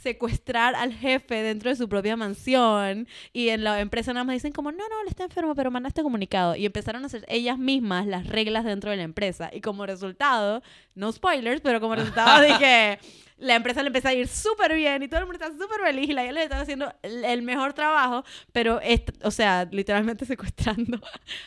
secuestrar 0.00 0.74
al 0.74 0.92
jefe 0.94 1.42
dentro 1.42 1.70
de 1.70 1.76
su 1.76 1.88
propia 1.88 2.16
mansión 2.16 3.06
y 3.32 3.48
en 3.48 3.64
la 3.64 3.80
empresa 3.80 4.12
nada 4.12 4.24
más 4.24 4.34
dicen 4.34 4.52
como, 4.52 4.70
no, 4.72 4.78
no, 4.78 5.00
él 5.02 5.08
está 5.08 5.24
enfermo, 5.24 5.54
pero 5.54 5.70
manda 5.70 5.88
este 5.88 6.02
comunicado 6.02 6.56
y 6.56 6.66
empezaron 6.66 7.02
a 7.02 7.06
hacer 7.06 7.24
ellas 7.28 7.58
mismas 7.58 8.06
las 8.06 8.26
reglas 8.26 8.64
dentro 8.64 8.90
de 8.90 8.96
la 8.96 9.02
empresa 9.02 9.50
y 9.52 9.60
como 9.60 9.86
resultado, 9.86 10.62
no 10.94 11.10
spoilers, 11.12 11.60
pero 11.60 11.80
como 11.80 11.94
resultado 11.94 12.42
dije, 12.44 12.98
la 13.38 13.54
empresa 13.54 13.82
le 13.82 13.88
empieza 13.88 14.08
a 14.10 14.14
ir 14.14 14.26
súper 14.28 14.74
bien 14.74 15.02
y 15.02 15.08
todo 15.08 15.20
el 15.20 15.26
mundo 15.26 15.44
está 15.44 15.56
súper 15.56 15.80
feliz 15.84 16.08
y 16.08 16.12
la 16.12 16.30
le 16.30 16.42
está 16.42 16.60
haciendo 16.60 16.92
el, 17.02 17.42
mejor 17.42 17.72
trabajo, 17.72 18.24
pero, 18.52 18.80
est- 18.80 19.10
o 19.24 19.30
sea, 19.30 19.66
literalmente 19.70 20.24
secuestrando 20.26 21.00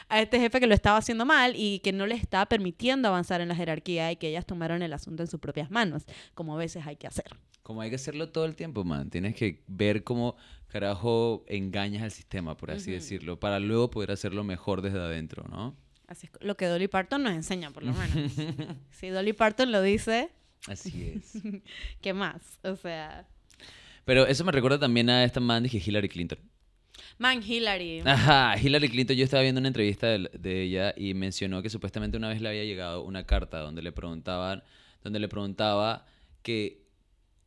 a 0.10 0.22
este 0.22 0.40
jefe 0.40 0.60
que 0.60 0.68
lo 0.68 0.74
estaba 0.74 0.98
haciendo 0.98 1.26
mal 1.26 1.54
y 1.56 1.80
que 1.80 1.92
no 1.92 2.06
les 2.08 2.22
estaba 2.22 2.46
permitiendo 2.48 3.08
avanzar 3.10 3.42
en 3.42 3.50
la 3.50 3.56
jerarquía 3.56 4.12
y 4.12 4.16
que 4.16 4.30
ellas 4.30 4.46
tomaron 4.46 4.82
el 4.82 4.94
asunto 4.94 5.24
en 5.24 5.28
sus 5.28 5.40
propias 5.40 5.70
manos, 5.70 6.04
como 6.34 6.56
a 6.56 6.58
veces 6.58 6.86
hay 6.88 6.96
que 6.96 7.08
hacer. 7.08 7.26
Como 7.72 7.80
hay 7.84 7.90
que 7.90 7.96
hacerlo 7.96 8.28
todo 8.28 8.44
el 8.44 8.58
tiempo, 8.58 8.84
man. 8.84 9.10
Tienes 9.10 9.34
que 9.34 9.64
ver 9.66 10.04
cómo 10.04 10.36
carajo 10.68 11.46
engañas 11.48 12.04
al 12.04 12.12
sistema, 12.12 12.58
por 12.58 12.70
así 12.70 12.92
decirlo, 12.92 13.40
para 13.40 13.62
luego 13.62 13.90
poder 13.90 14.12
hacerlo 14.12 14.44
mejor 14.44 14.82
desde 14.82 15.00
adentro, 15.00 15.46
¿no? 15.50 15.74
Así 16.06 16.28
es 16.28 16.46
lo 16.46 16.58
que 16.58 16.66
Dolly 16.66 16.90
Parton 16.90 17.24
nos 17.24 17.32
enseña, 17.32 17.72
por 17.72 17.84
lo 17.84 17.94
menos. 17.94 18.34
si 18.92 19.08
Dolly 19.08 19.32
Parton 19.32 19.72
lo 19.72 19.82
dice, 19.82 20.32
Así 20.68 21.14
es. 21.16 21.42
¿qué 22.02 22.14
más? 22.14 22.60
O 22.64 22.76
sea, 22.76 23.26
Pero 24.04 24.28
eso 24.28 24.44
me 24.44 24.52
recuerda 24.52 24.78
también 24.78 25.10
a 25.10 25.24
esta 25.24 25.40
man 25.40 25.64
que 25.70 25.78
Hillary 25.78 26.10
Clinton. 26.10 26.40
man, 27.20 27.42
Hillary. 27.42 28.02
Ajá, 28.04 28.58
Hillary 28.62 28.90
Clinton, 28.90 29.16
yo 29.16 29.24
estaba 29.24 29.44
viendo 29.44 29.60
una 29.60 29.70
entrevista 29.70 30.08
de, 30.08 30.30
de 30.38 30.64
ella 30.64 30.94
y 30.98 31.14
mencionó 31.14 31.62
que 31.62 31.70
supuestamente 31.70 32.18
una 32.18 32.28
vez 32.28 32.42
le 32.42 32.50
había 32.50 32.66
llegado 32.66 33.02
una 33.04 33.26
carta 33.26 33.60
donde 33.60 33.82
le 33.82 33.94
preguntaban, 33.94 34.62
donde 35.02 35.20
le 35.20 35.30
preguntaba 35.30 36.06
que, 36.44 36.81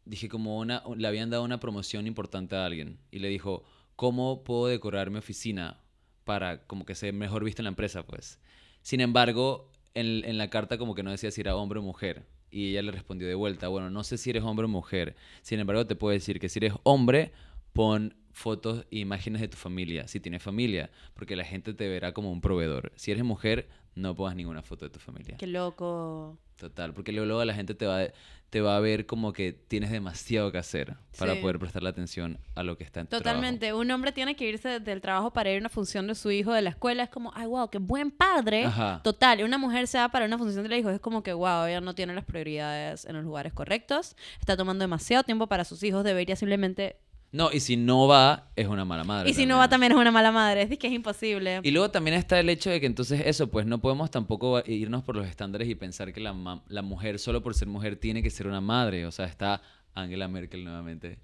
dije 0.05 0.29
como 0.29 0.59
una, 0.59 0.83
le 0.97 1.09
habían 1.09 1.31
dado 1.31 1.45
una 1.45 1.61
promoción 1.61 2.07
importante 2.07 2.57
a 2.57 2.65
alguien 2.65 2.99
y 3.11 3.19
le 3.19 3.29
dijo, 3.29 3.65
¿cómo 3.97 4.45
puedo 4.45 4.67
decorar 4.67 5.11
mi 5.11 5.19
oficina 5.19 5.81
para 6.25 6.67
como 6.67 6.85
que 6.85 6.95
sea 6.95 7.13
mejor 7.13 7.45
visto 7.45 7.63
en 7.63 7.65
la 7.65 7.71
empresa, 7.71 8.07
pues? 8.07 8.41
Sin 8.83 9.01
embargo, 9.01 9.71
en, 9.95 10.25
en 10.25 10.39
la 10.39 10.51
carta 10.51 10.79
como 10.79 10.95
que 10.95 11.03
no 11.03 11.11
decía 11.11 11.31
si 11.31 11.41
era 11.41 11.57
hombre 11.57 11.79
o 11.79 11.83
mujer. 11.83 12.27
Y 12.51 12.71
ella 12.71 12.83
le 12.83 12.93
respondió 12.93 13.27
de 13.27 13.35
vuelta, 13.35 13.69
bueno, 13.69 13.91
no 13.91 14.05
sé 14.05 14.17
si 14.17 14.31
eres 14.31 14.45
hombre 14.45 14.67
o 14.67 14.69
mujer. 14.69 15.17
Sin 15.43 15.59
embargo, 15.59 15.87
te 15.87 15.97
puedo 15.97 16.13
decir 16.13 16.39
que 16.39 16.49
si 16.49 16.61
eres 16.61 16.75
hombre, 16.85 17.33
pon 17.75 18.15
fotos 18.33 18.87
e 18.91 18.99
imágenes 18.99 19.41
de 19.43 19.49
tu 19.49 19.57
familia, 19.59 20.09
si 20.09 20.19
tienes 20.19 20.43
familia, 20.43 20.91
porque 21.15 21.37
la 21.37 21.45
gente 21.45 21.75
te 21.75 21.89
verá 21.89 22.13
como 22.13 22.33
un 22.33 22.41
proveedor. 22.41 22.93
Si 22.97 23.11
eres 23.13 23.23
mujer, 23.25 23.69
no 23.95 24.15
pongas 24.15 24.35
ninguna 24.35 24.63
foto 24.63 24.87
de 24.87 24.91
tu 24.91 24.99
familia. 24.99 25.37
Qué 25.37 25.47
loco. 25.47 26.39
Total, 26.57 26.95
porque 26.95 27.13
luego, 27.13 27.45
la 27.45 27.55
gente 27.55 27.75
te 27.75 27.85
va, 27.87 28.07
te 28.51 28.61
va 28.61 28.77
a 28.77 28.81
ver 28.81 29.07
como 29.07 29.33
que 29.33 29.53
tienes 29.53 29.91
demasiado 29.91 30.51
que 30.53 30.59
hacer 30.59 30.97
para 31.19 31.35
Sí. 31.35 31.41
poder 31.41 31.59
prestarle 31.59 31.89
atención 31.89 32.39
a 32.55 32.63
lo 32.63 32.77
que 32.79 32.85
está 32.85 33.01
en 33.01 33.07
tu 33.09 33.17
Totalmente. 33.17 33.73
Un 33.73 33.91
hombre 33.91 34.13
tiene 34.13 34.35
que 34.37 34.49
irse 34.49 34.79
del 34.81 35.01
trabajo 35.01 35.33
para 35.33 35.51
ir 35.51 35.57
a 35.57 35.61
una 35.61 35.69
función 35.69 36.07
de 36.07 36.15
su 36.15 36.31
hijo 36.31 36.53
de 36.53 36.63
la 36.63 36.71
escuela. 36.71 37.03
Es 37.05 37.11
como, 37.11 37.33
ay, 37.35 37.47
wow, 37.47 37.69
qué 37.71 37.79
buen 37.79 38.11
padre. 38.13 38.65
Ajá. 38.67 39.01
Total. 39.03 39.41
Y 39.41 39.43
una 39.43 39.59
mujer 39.59 39.87
se 39.89 39.99
va 39.99 40.09
para 40.11 40.27
una 40.27 40.39
función 40.39 40.63
del 40.63 40.79
hijo. 40.79 40.91
Es 40.91 41.01
como 41.01 41.23
que, 41.25 41.33
wow, 41.33 41.67
ella 41.67 41.81
no 41.81 41.95
tiene 41.97 42.15
las 42.15 42.25
prioridades 42.25 43.05
en 43.05 43.17
los 43.17 43.25
lugares 43.25 43.53
correctos. 43.53 44.17
Está 44.39 44.57
tomando 44.57 44.83
demasiado 44.85 45.25
tiempo 45.25 45.49
para 45.49 45.65
sus 45.65 45.83
hijos. 45.83 46.05
Debería 46.05 46.37
simplemente. 46.37 46.97
No, 47.35 47.51
y 47.53 47.59
si 47.59 47.77
no 47.77 48.07
va, 48.07 48.51
es 48.55 48.69
una 48.69 48.85
mala 48.85 49.03
madre. 49.03 49.29
Y 49.29 49.35
si 49.35 49.45
no 49.45 49.59
va, 49.59 49.69
también 49.69 49.91
es 49.91 49.99
una 49.99 50.13
mala 50.13 50.31
madre. 50.31 50.63
Es 50.63 50.79
que 50.79 50.87
es 50.87 50.93
imposible. 50.93 51.59
Y 51.65 51.73
luego 51.73 51.91
también 51.91 52.17
está 52.17 52.39
el 52.39 52.49
hecho 52.49 52.71
de 52.71 52.79
que 52.81 52.87
entonces 52.87 53.23
eso, 53.27 53.49
pues 53.51 53.67
no 53.67 53.81
podemos 53.81 54.09
tampoco 54.13 54.63
irnos 54.67 55.03
por 55.03 55.17
los 55.17 55.27
estándares 55.27 55.69
y 55.69 55.75
pensar 55.75 56.13
que 56.13 56.21
la, 56.21 56.63
la 56.69 56.83
mujer, 56.83 57.19
solo 57.19 57.43
por 57.43 57.55
ser 57.55 57.67
mujer, 57.67 57.97
tiene 57.97 58.23
que 58.23 58.31
ser 58.31 58.47
una 58.47 58.61
madre. 58.61 59.05
O 59.05 59.11
sea, 59.11 59.27
está 59.27 59.61
Angela 59.95 60.29
Merkel 60.29 60.63
nuevamente. 60.63 61.19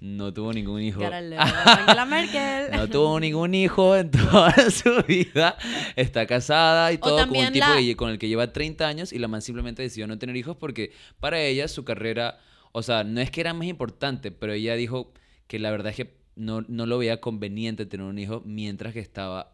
No 0.00 0.32
tuvo 0.32 0.52
ningún 0.52 0.82
hijo. 0.82 1.00
Angela 1.04 2.04
Merkel. 2.06 2.70
No 2.72 2.86
tuvo 2.88 3.18
ningún 3.18 3.52
hijo 3.54 3.96
en 3.96 4.12
toda 4.12 4.52
su 4.70 5.02
vida. 5.08 5.56
Está 5.96 6.26
casada 6.28 6.92
y 6.92 6.98
todo 6.98 7.18
con 7.26 7.30
un 7.36 7.52
tipo 7.52 7.66
la- 7.66 7.76
que- 7.76 7.96
con 7.96 8.10
el 8.10 8.18
que 8.18 8.28
lleva 8.28 8.52
30 8.52 8.86
años 8.86 9.12
y 9.12 9.18
la 9.18 9.26
man 9.26 9.42
simplemente 9.42 9.82
decidió 9.82 10.06
no 10.06 10.16
tener 10.16 10.36
hijos 10.36 10.56
porque 10.56 10.92
para 11.18 11.40
ella 11.40 11.66
su 11.66 11.84
carrera, 11.84 12.38
o 12.70 12.84
sea, 12.84 13.02
no 13.02 13.20
es 13.20 13.32
que 13.32 13.40
era 13.40 13.52
más 13.52 13.66
importante, 13.66 14.30
pero 14.30 14.52
ella 14.52 14.76
dijo 14.76 15.12
que 15.46 15.58
la 15.58 15.70
verdad 15.70 15.90
es 15.90 15.96
que 15.96 16.16
no, 16.34 16.62
no 16.68 16.86
lo 16.86 16.98
veía 16.98 17.20
conveniente 17.20 17.86
tener 17.86 18.06
un 18.06 18.18
hijo 18.18 18.42
mientras 18.44 18.92
que 18.92 19.00
estaba 19.00 19.52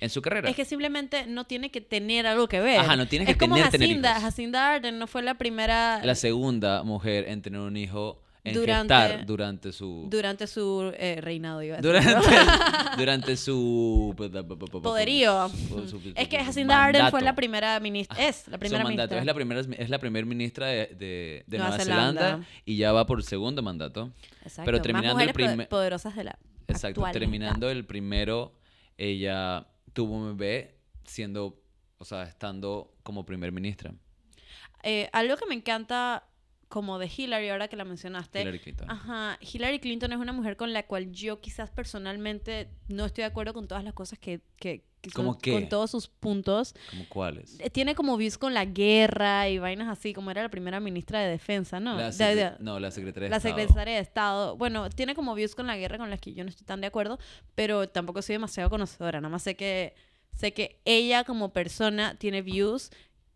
en 0.00 0.08
su 0.10 0.22
carrera. 0.22 0.48
Es 0.48 0.56
que 0.56 0.64
simplemente 0.64 1.26
no 1.26 1.44
tiene 1.44 1.70
que 1.70 1.80
tener 1.80 2.26
algo 2.26 2.48
que 2.48 2.60
ver. 2.60 2.78
Ajá, 2.80 2.96
no 2.96 3.06
tiene 3.08 3.26
que 3.26 3.32
es 3.32 3.38
tener- 3.38 3.70
tener 3.70 3.88
Jacinda. 3.88 4.10
hijos. 4.12 4.22
Jacinda 4.22 4.74
Arden 4.74 4.98
no 4.98 5.06
fue 5.06 5.22
la 5.22 5.34
primera 5.34 6.00
La 6.04 6.14
segunda 6.14 6.82
mujer 6.84 7.28
en 7.28 7.42
tener 7.42 7.60
un 7.60 7.76
hijo, 7.76 8.22
Durante- 8.44 9.24
durante 9.26 9.72
su... 9.72 10.06
durante 10.10 10.46
su 10.46 10.92
eh, 10.96 11.20
reinado. 11.20 11.62
Iba 11.62 11.76
a 11.76 11.80
decir. 11.80 11.92
Durante, 11.92 12.28
durante 12.96 13.36
su... 13.36 14.14
Poderío. 14.82 15.48
su- 15.48 15.88
su- 15.88 16.12
Es 16.14 16.28
que 16.28 16.42
Jacinda 16.42 16.84
Arden 16.84 17.10
fue 17.10 17.20
la 17.22 17.34
primera 17.34 17.78
ministra. 17.80 18.16
Es 18.26 18.48
la 18.48 18.58
primera 18.58 18.84
ministra. 18.84 19.18
Es 19.18 19.24
la 19.26 19.34
primera, 19.34 19.60
es 19.60 19.90
la 19.90 19.98
primera 19.98 20.26
ministra 20.26 20.66
de, 20.68 20.86
de- 20.86 21.44
de 21.46 21.58
Nueva 21.58 21.70
Nueva, 21.76 21.84
Zelanda. 21.84 22.20
Zelanda. 22.22 22.46
y 22.64 22.76
ya 22.76 22.92
va 22.92 23.06
por 23.06 23.18
el 23.18 23.24
segundo 23.24 23.62
mandato. 23.62 24.10
Exacto. 24.42 24.62
pero 24.64 24.78
Más 24.78 24.82
terminando 24.82 25.20
el 25.20 25.26
mujeres 25.28 25.32
po- 25.32 25.50
primer- 25.52 25.68
poderosas 25.68 26.16
de 26.16 26.24
la 26.24 26.38
Exacto. 26.68 27.02
Terminando 27.12 27.68
el 27.68 27.84
primero, 27.84 28.54
ella 28.96 29.66
tuvo 29.92 30.14
un 30.14 30.36
bebé 30.36 30.76
siendo, 31.04 31.60
o 31.98 32.04
sea, 32.04 32.22
estando 32.22 32.94
como 33.02 33.26
primer 33.26 33.50
ministra. 33.52 33.92
Eh, 34.82 35.10
algo 35.12 35.36
que 35.36 35.46
me 35.46 35.54
encanta 35.54 36.24
como 36.70 36.98
de 36.98 37.10
Hillary, 37.14 37.50
ahora 37.50 37.68
que 37.68 37.76
la 37.76 37.84
mencionaste. 37.84 38.40
Hillary 38.40 38.60
Clinton. 38.60 38.90
Ajá, 38.90 39.36
Hillary 39.42 39.80
Clinton 39.80 40.12
es 40.12 40.18
una 40.18 40.32
mujer 40.32 40.56
con 40.56 40.72
la 40.72 40.84
cual 40.86 41.12
yo 41.12 41.38
quizás 41.40 41.68
personalmente 41.70 42.70
no 42.88 43.04
estoy 43.04 43.22
de 43.22 43.26
acuerdo 43.26 43.52
con 43.52 43.68
todas 43.68 43.84
las 43.84 43.92
cosas 43.92 44.18
que... 44.18 44.40
que, 44.56 44.84
que 45.02 45.10
¿Cómo 45.12 45.36
qué? 45.38 45.52
con 45.52 45.68
todos 45.68 45.90
sus 45.90 46.08
puntos. 46.08 46.74
¿Como 46.90 47.08
cuáles? 47.08 47.58
Eh, 47.60 47.70
Tiene 47.70 47.94
como 47.94 48.16
views 48.16 48.36
con 48.38 48.54
la 48.54 48.64
guerra 48.66 49.48
y 49.48 49.58
vainas 49.58 49.88
así, 49.88 50.12
como 50.12 50.30
era 50.30 50.42
la 50.42 50.48
primera 50.50 50.78
ministra 50.78 51.20
de 51.20 51.28
defensa, 51.30 51.80
¿no? 51.80 51.96
La 51.96 52.10
De- 52.10 52.34
de- 52.34 52.52
no, 52.60 52.78
la 52.78 52.90
secretaria 52.90 53.24
de 53.26 53.30
la 53.30 53.36
Estado. 53.38 53.56
secretaria 53.58 53.94
de 53.94 54.00
Estado. 54.00 54.56
Bueno, 54.56 54.90
tiene 54.90 55.14
como 55.14 55.34
views 55.34 55.54
con 55.54 55.66
la 55.66 55.76
guerra 55.76 55.98
con 55.98 56.08
las 56.10 56.20
que 56.20 56.34
yo 56.34 56.44
no 56.44 56.50
estoy 56.50 56.66
tan 56.66 56.80
de 56.82 56.86
acuerdo, 56.86 57.18
pero 57.54 57.88
tampoco 57.88 58.22
soy 58.22 58.34
demasiado 58.34 58.70
conocedora. 58.70 59.20
Nada 59.20 59.32
más 59.32 59.42
sé 59.42 59.56
que, 59.56 59.94
sé 60.34 60.52
que 60.52 60.78
ella 60.84 61.24
como 61.24 61.52
persona 61.52 62.14
tiene 62.16 62.42
views 62.42 62.90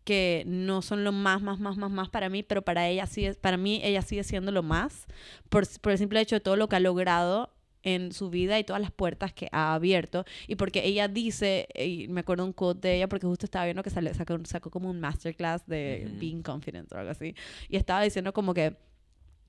que 0.05 0.43
no 0.47 0.81
son 0.81 1.03
lo 1.03 1.11
más, 1.11 1.41
más, 1.41 1.59
más, 1.59 1.75
más, 1.77 1.91
más 1.91 2.09
para 2.09 2.29
mí, 2.29 2.43
pero 2.43 2.61
para 2.61 2.87
ella 2.87 3.03
es, 3.15 3.37
para 3.37 3.57
mí 3.57 3.81
ella 3.83 4.01
sigue 4.01 4.23
siendo 4.23 4.51
lo 4.53 4.63
más, 4.63 5.07
por, 5.49 5.67
por 5.81 5.91
el 5.91 5.97
simple 5.97 6.21
hecho 6.21 6.35
de 6.37 6.39
todo 6.39 6.55
lo 6.55 6.69
que 6.69 6.77
ha 6.77 6.79
logrado 6.79 7.51
en 7.83 8.13
su 8.13 8.29
vida 8.29 8.57
y 8.57 8.63
todas 8.63 8.81
las 8.81 8.91
puertas 8.91 9.33
que 9.33 9.47
ha 9.51 9.73
abierto. 9.73 10.25
Y 10.47 10.55
porque 10.55 10.85
ella 10.85 11.07
dice, 11.07 11.67
y 11.75 12.07
me 12.07 12.21
acuerdo 12.21 12.45
un 12.45 12.53
quote 12.53 12.87
de 12.87 12.95
ella, 12.97 13.09
porque 13.09 13.27
justo 13.27 13.45
estaba 13.45 13.65
viendo 13.65 13.83
que 13.83 13.89
sale- 13.89 14.13
sacó, 14.13 14.39
sacó 14.45 14.71
como 14.71 14.89
un 14.89 14.99
masterclass 14.99 15.67
de 15.67 16.07
being 16.19 16.41
confident 16.41 16.91
o 16.91 16.97
algo 16.97 17.11
así. 17.11 17.35
Y 17.69 17.77
estaba 17.77 18.01
diciendo 18.01 18.31
como 18.33 18.53
que 18.53 18.75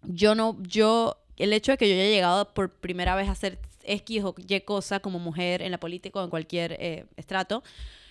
yo 0.02 0.34
no, 0.34 0.58
yo, 0.62 1.16
el 1.36 1.52
hecho 1.52 1.72
de 1.72 1.78
que 1.78 1.88
yo 1.88 1.94
haya 1.94 2.10
llegado 2.10 2.52
por 2.52 2.70
primera 2.70 3.14
vez 3.14 3.28
a 3.28 3.32
hacer 3.32 3.58
X 3.84 4.24
o 4.24 4.34
Y 4.36 4.60
cosa 4.60 5.00
como 5.00 5.18
mujer 5.18 5.62
en 5.62 5.70
la 5.70 5.78
política 5.78 6.20
o 6.20 6.24
en 6.24 6.30
cualquier 6.30 6.76
eh, 6.78 7.06
estrato, 7.16 7.62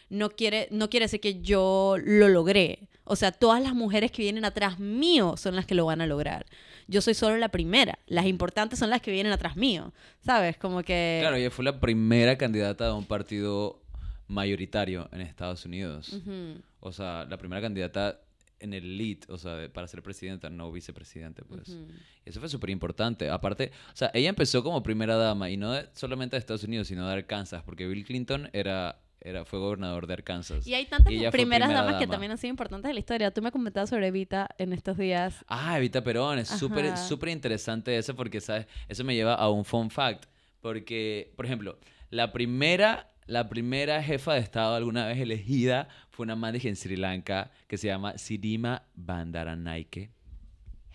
no 0.10 0.30
quiere, 0.30 0.68
no 0.72 0.90
quiere 0.90 1.06
decir 1.06 1.20
que 1.20 1.42
yo 1.42 1.96
lo 2.04 2.28
logré. 2.30 2.88
O 3.04 3.16
sea, 3.16 3.32
todas 3.32 3.62
las 3.62 3.74
mujeres 3.76 4.12
que 4.12 4.24
vienen 4.24 4.46
atrás 4.46 4.80
mío 4.80 5.36
son 5.38 5.56
las 5.56 5.66
que 5.66 5.76
lo 5.76 5.86
van 5.86 6.02
a 6.02 6.08
lograr. 6.08 6.46
Yo 6.88 7.02
soy 7.02 7.14
solo 7.14 7.38
la 7.38 7.50
primera. 7.50 8.00
Las 8.08 8.26
importantes 8.26 8.80
son 8.80 8.90
las 8.90 9.02
que 9.02 9.12
vienen 9.12 9.32
atrás 9.32 9.56
mío. 9.56 9.94
¿Sabes? 10.22 10.58
Como 10.58 10.82
que... 10.84 11.18
Claro, 11.22 11.36
ella 11.36 11.52
fue 11.52 11.66
la 11.66 11.80
primera 11.80 12.36
candidata 12.38 12.86
de 12.88 12.94
un 12.94 13.06
partido 13.06 13.82
mayoritario 14.28 15.08
en 15.12 15.22
Estados 15.22 15.66
Unidos. 15.66 16.14
Ujú, 16.14 16.62
O 16.80 16.92
sea, 16.92 17.26
la 17.30 17.38
primera 17.38 17.62
candidata 17.62 18.22
en 18.60 18.74
el 18.74 18.98
lead, 18.98 19.18
o 19.30 19.38
sea, 19.38 19.70
para 19.72 19.88
ser 19.88 20.02
presidenta, 20.02 20.50
no 20.50 20.72
vicepresidente, 20.72 21.44
pues. 21.44 21.70
ujú. 21.70 21.86
Y 22.26 22.30
eso 22.30 22.40
fue 22.40 22.50
súper 22.50 22.70
importante. 22.72 23.30
Aparte, 23.30 23.72
o 23.94 23.96
sea, 23.96 24.10
ella 24.14 24.30
empezó 24.30 24.64
como 24.64 24.82
primera 24.82 25.16
dama, 25.16 25.50
y 25.50 25.58
no 25.58 25.74
de- 25.74 25.88
solamente 25.94 26.36
de 26.36 26.40
Estados 26.40 26.64
Unidos, 26.64 26.88
sino 26.88 27.06
de 27.08 27.14
Arkansas, 27.14 27.62
porque 27.64 27.86
Bill 27.86 28.06
Clinton 28.06 28.50
era, 28.54 29.00
era, 29.26 29.44
fue 29.44 29.58
gobernador 29.58 30.06
de 30.06 30.14
Arkansas. 30.14 30.68
Y 30.68 30.76
hay 30.76 30.86
tantas 30.86 31.12
Y 31.12 31.16
primeras 31.16 31.32
primera 31.32 31.68
damas 31.72 31.96
que 31.96 32.06
también 32.06 32.32
han 32.32 32.38
sido 32.38 32.52
importantes 32.52 32.90
en 32.90 32.96
la 32.96 33.00
historia. 33.00 33.32
Tú 33.32 33.42
me 33.42 33.52
comentabas 33.52 33.90
sobre 33.90 34.08
Evita 34.08 34.48
en 34.60 34.72
estos 34.72 34.98
días. 34.98 35.44
Ah, 35.48 35.78
Evita 35.80 36.04
Perón, 36.04 36.38
es 36.38 36.48
súper, 36.48 36.96
súper 36.96 37.30
interesante 37.30 37.98
eso 37.98 38.16
porque, 38.16 38.40
¿sabes? 38.40 38.68
Eso 38.88 39.04
me 39.04 39.16
lleva 39.16 39.34
a 39.34 39.50
un 39.50 39.66
fun 39.66 39.90
fact. 39.90 40.26
Porque, 40.62 41.34
por 41.36 41.46
ejemplo, 41.48 41.80
la 42.12 42.32
primera, 42.32 43.10
la 43.26 43.50
primera 43.50 44.04
jefa 44.04 44.36
de 44.36 44.42
Estado 44.42 44.76
alguna 44.76 45.08
vez 45.08 45.18
elegida 45.18 45.88
fue 46.12 46.26
una 46.26 46.36
man 46.36 46.54
dije, 46.54 46.70
en 46.70 46.76
Sri 46.76 46.96
Lanka 46.96 47.50
que 47.68 47.78
se 47.78 47.88
llama 47.88 48.20
Sirima 48.20 48.84
Bandaranaike. 48.94 50.12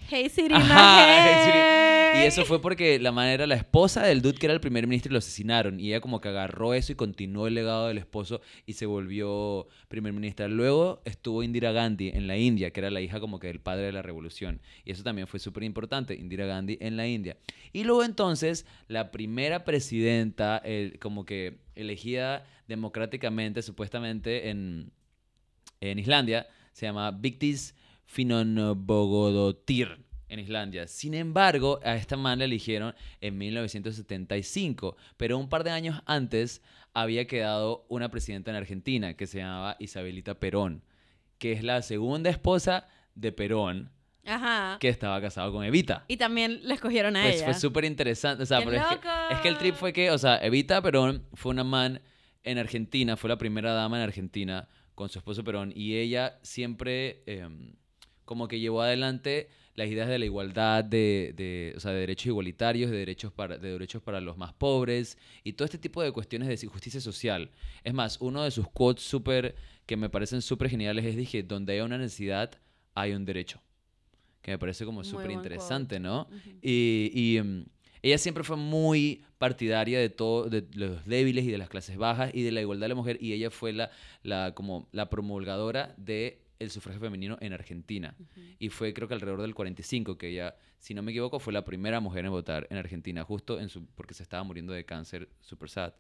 Hey, 0.08 0.28
Sirima. 0.28 0.60
Ajá, 0.60 1.06
hey. 1.52 1.79
Y 2.14 2.26
eso 2.26 2.44
fue 2.44 2.60
porque 2.60 2.98
la 2.98 3.12
man 3.12 3.28
era 3.28 3.46
la 3.46 3.54
esposa 3.54 4.02
del 4.04 4.20
dude 4.20 4.38
que 4.38 4.46
era 4.46 4.54
el 4.54 4.60
primer 4.60 4.86
ministro 4.86 5.10
y 5.10 5.14
lo 5.14 5.18
asesinaron. 5.18 5.80
Y 5.80 5.88
ella 5.88 6.00
como 6.00 6.20
que 6.20 6.28
agarró 6.28 6.74
eso 6.74 6.92
y 6.92 6.96
continuó 6.96 7.46
el 7.46 7.54
legado 7.54 7.88
del 7.88 7.98
esposo 7.98 8.40
y 8.66 8.74
se 8.74 8.86
volvió 8.86 9.68
primer 9.88 10.12
ministra. 10.12 10.48
Luego 10.48 11.00
estuvo 11.04 11.42
Indira 11.42 11.72
Gandhi 11.72 12.10
en 12.10 12.26
la 12.26 12.36
India, 12.36 12.72
que 12.72 12.80
era 12.80 12.90
la 12.90 13.00
hija 13.00 13.20
como 13.20 13.38
que 13.38 13.46
del 13.46 13.60
padre 13.60 13.86
de 13.86 13.92
la 13.92 14.02
revolución. 14.02 14.60
Y 14.84 14.92
eso 14.92 15.02
también 15.02 15.26
fue 15.28 15.40
súper 15.40 15.62
importante, 15.62 16.14
Indira 16.14 16.46
Gandhi 16.46 16.76
en 16.80 16.96
la 16.96 17.06
India. 17.06 17.36
Y 17.72 17.84
luego 17.84 18.04
entonces 18.04 18.66
la 18.88 19.10
primera 19.12 19.64
presidenta, 19.64 20.58
el- 20.58 20.98
como 20.98 21.24
que 21.24 21.58
elegida 21.74 22.44
democráticamente, 22.68 23.62
supuestamente 23.62 24.50
en, 24.50 24.92
en 25.80 25.98
Islandia, 25.98 26.46
se 26.72 26.86
llama 26.86 27.10
Victis 27.12 27.74
Finonbogodotir 28.04 30.04
en 30.30 30.40
Islandia. 30.40 30.86
Sin 30.86 31.12
embargo, 31.14 31.80
a 31.84 31.96
esta 31.96 32.16
man 32.16 32.38
la 32.38 32.46
eligieron 32.46 32.94
en 33.20 33.36
1975, 33.36 34.96
pero 35.16 35.38
un 35.38 35.48
par 35.48 35.64
de 35.64 35.70
años 35.70 36.00
antes 36.06 36.62
había 36.94 37.26
quedado 37.26 37.84
una 37.88 38.10
presidenta 38.10 38.50
en 38.50 38.56
Argentina 38.56 39.14
que 39.14 39.26
se 39.26 39.38
llamaba 39.38 39.76
Isabelita 39.78 40.38
Perón, 40.40 40.82
que 41.38 41.52
es 41.52 41.62
la 41.62 41.82
segunda 41.82 42.30
esposa 42.30 42.88
de 43.14 43.32
Perón, 43.32 43.90
Ajá. 44.24 44.78
que 44.80 44.88
estaba 44.88 45.20
casado 45.20 45.52
con 45.52 45.64
Evita. 45.64 46.04
Y 46.08 46.16
también 46.16 46.60
la 46.62 46.74
escogieron 46.74 47.16
a 47.16 47.22
Pues 47.22 47.36
ella. 47.36 47.44
fue 47.46 47.54
súper 47.54 47.84
interesante. 47.84 48.42
O 48.42 48.46
sea, 48.46 48.58
¡Qué 48.58 48.64
pero 48.66 48.76
es, 48.78 48.86
que, 48.86 48.94
loco! 48.96 49.08
es 49.30 49.38
que 49.40 49.48
el 49.48 49.58
trip 49.58 49.74
fue 49.74 49.92
que, 49.92 50.10
o 50.10 50.18
sea, 50.18 50.38
Evita 50.38 50.80
Perón 50.82 51.26
fue 51.34 51.50
una 51.52 51.64
man 51.64 52.00
en 52.42 52.58
Argentina, 52.58 53.16
fue 53.16 53.28
la 53.28 53.38
primera 53.38 53.72
dama 53.72 53.96
en 53.98 54.02
Argentina 54.04 54.68
con 54.94 55.08
su 55.08 55.18
esposo 55.18 55.42
Perón, 55.44 55.72
y 55.74 55.96
ella 55.96 56.38
siempre 56.42 57.22
em, 57.26 57.74
como 58.24 58.48
que 58.48 58.60
llevó 58.60 58.82
adelante 58.82 59.48
las 59.74 59.88
ideas 59.88 60.09
de 60.09 60.18
la 60.18 60.24
igualdad, 60.24 60.85
de, 60.85 61.33
de, 61.37 61.74
o 61.76 61.80
sea, 61.80 61.92
de 61.92 62.00
derechos 62.00 62.26
igualitarios, 62.26 62.90
de 62.90 62.98
derechos, 62.98 63.33
para, 63.33 63.56
de 63.56 63.72
derechos 63.72 64.02
para 64.02 64.20
los 64.20 64.37
más 64.37 64.52
pobres, 64.52 65.16
y 65.44 65.52
todo 65.52 65.64
este 65.64 65.78
tipo 65.78 66.02
de 66.02 66.12
cuestiones 66.12 66.48
de 66.48 66.66
justicia 66.66 67.00
social. 67.00 67.50
Es 67.85 67.94
más, 67.94 68.20
uno 68.20 68.42
de 68.42 68.50
sus 68.50 68.68
quotes 68.68 69.04
súper, 69.04 69.54
que 69.87 69.96
me 69.96 70.09
parecen 70.09 70.42
súper 70.42 70.70
geniales 70.70 71.04
es, 71.04 71.16
dije, 71.16 71.42
donde 71.42 71.74
hay 71.74 71.80
una 71.80 71.98
necesidad, 71.98 72.50
hay 72.94 73.12
un 73.12 73.24
derecho. 73.24 73.61
Que 74.42 74.52
me 74.52 74.59
parece 74.59 74.85
como 74.85 75.04
súper 75.04 75.30
interesante, 75.30 76.00
¿no? 76.00 76.26
Y, 76.62 77.11
y, 77.14 77.37
em, 77.37 77.66
ella 78.02 78.16
siempre 78.16 78.42
fue 78.42 78.56
muy 78.56 79.22
partidaria 79.38 79.98
de 79.98 80.09
todo, 80.09 80.48
de 80.48 80.66
los 80.74 81.04
débiles 81.04 81.44
y 81.44 81.50
de 81.50 81.59
las 81.59 81.68
clases 81.68 81.98
bajas 81.98 82.30
y 82.33 82.42
de 82.42 82.50
la 82.50 82.62
igualdad 82.62 82.87
de 82.87 82.88
la 82.88 82.94
mujer. 82.94 83.18
Y 83.20 83.35
ella 83.35 83.50
fue 83.50 83.72
la, 83.72 83.90
la, 84.22 84.54
como 84.54 84.88
la 84.92 85.11
promulgadora 85.11 85.94
de 85.98 86.40
el 86.60 86.70
sufragio 86.70 87.00
femenino 87.00 87.36
en 87.40 87.52
Argentina. 87.52 88.14
Y 88.58 88.68
fue 88.68 88.94
creo 88.94 89.08
que 89.08 89.14
alrededor 89.14 89.42
del 89.42 89.54
45 89.54 90.16
que 90.16 90.28
ella, 90.28 90.54
si 90.78 90.94
no 90.94 91.02
me 91.02 91.10
equivoco, 91.10 91.40
fue 91.40 91.52
la 91.52 91.64
primera 91.64 91.98
mujer 91.98 92.24
en 92.24 92.30
votar 92.30 92.68
en 92.70 92.76
Argentina, 92.76 93.24
justo 93.24 93.58
en 93.58 93.68
su, 93.68 93.86
porque 93.86 94.14
se 94.14 94.22
estaba 94.22 94.44
muriendo 94.44 94.72
de 94.72 94.84
cáncer, 94.84 95.28
super 95.40 95.68
sad. 95.68 95.94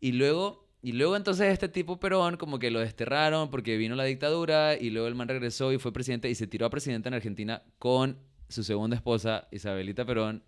Y 0.00 0.12
luego, 0.12 0.68
y 0.80 0.92
luego 0.92 1.16
entonces 1.16 1.52
este 1.52 1.68
tipo 1.68 2.00
Perón 2.00 2.36
como 2.36 2.58
que 2.58 2.70
lo 2.70 2.80
desterraron 2.80 3.50
porque 3.50 3.76
vino 3.76 3.94
la 3.94 4.04
dictadura 4.04 4.76
y 4.76 4.90
luego 4.90 5.08
el 5.08 5.14
man 5.14 5.28
regresó 5.28 5.72
y 5.72 5.78
fue 5.78 5.92
presidente 5.92 6.30
y 6.30 6.34
se 6.34 6.46
tiró 6.46 6.66
a 6.66 6.70
presidente 6.70 7.08
en 7.08 7.14
Argentina 7.14 7.62
con 7.78 8.16
su 8.48 8.62
segunda 8.62 8.96
esposa, 8.96 9.48
Isabelita 9.50 10.04
Perón, 10.04 10.42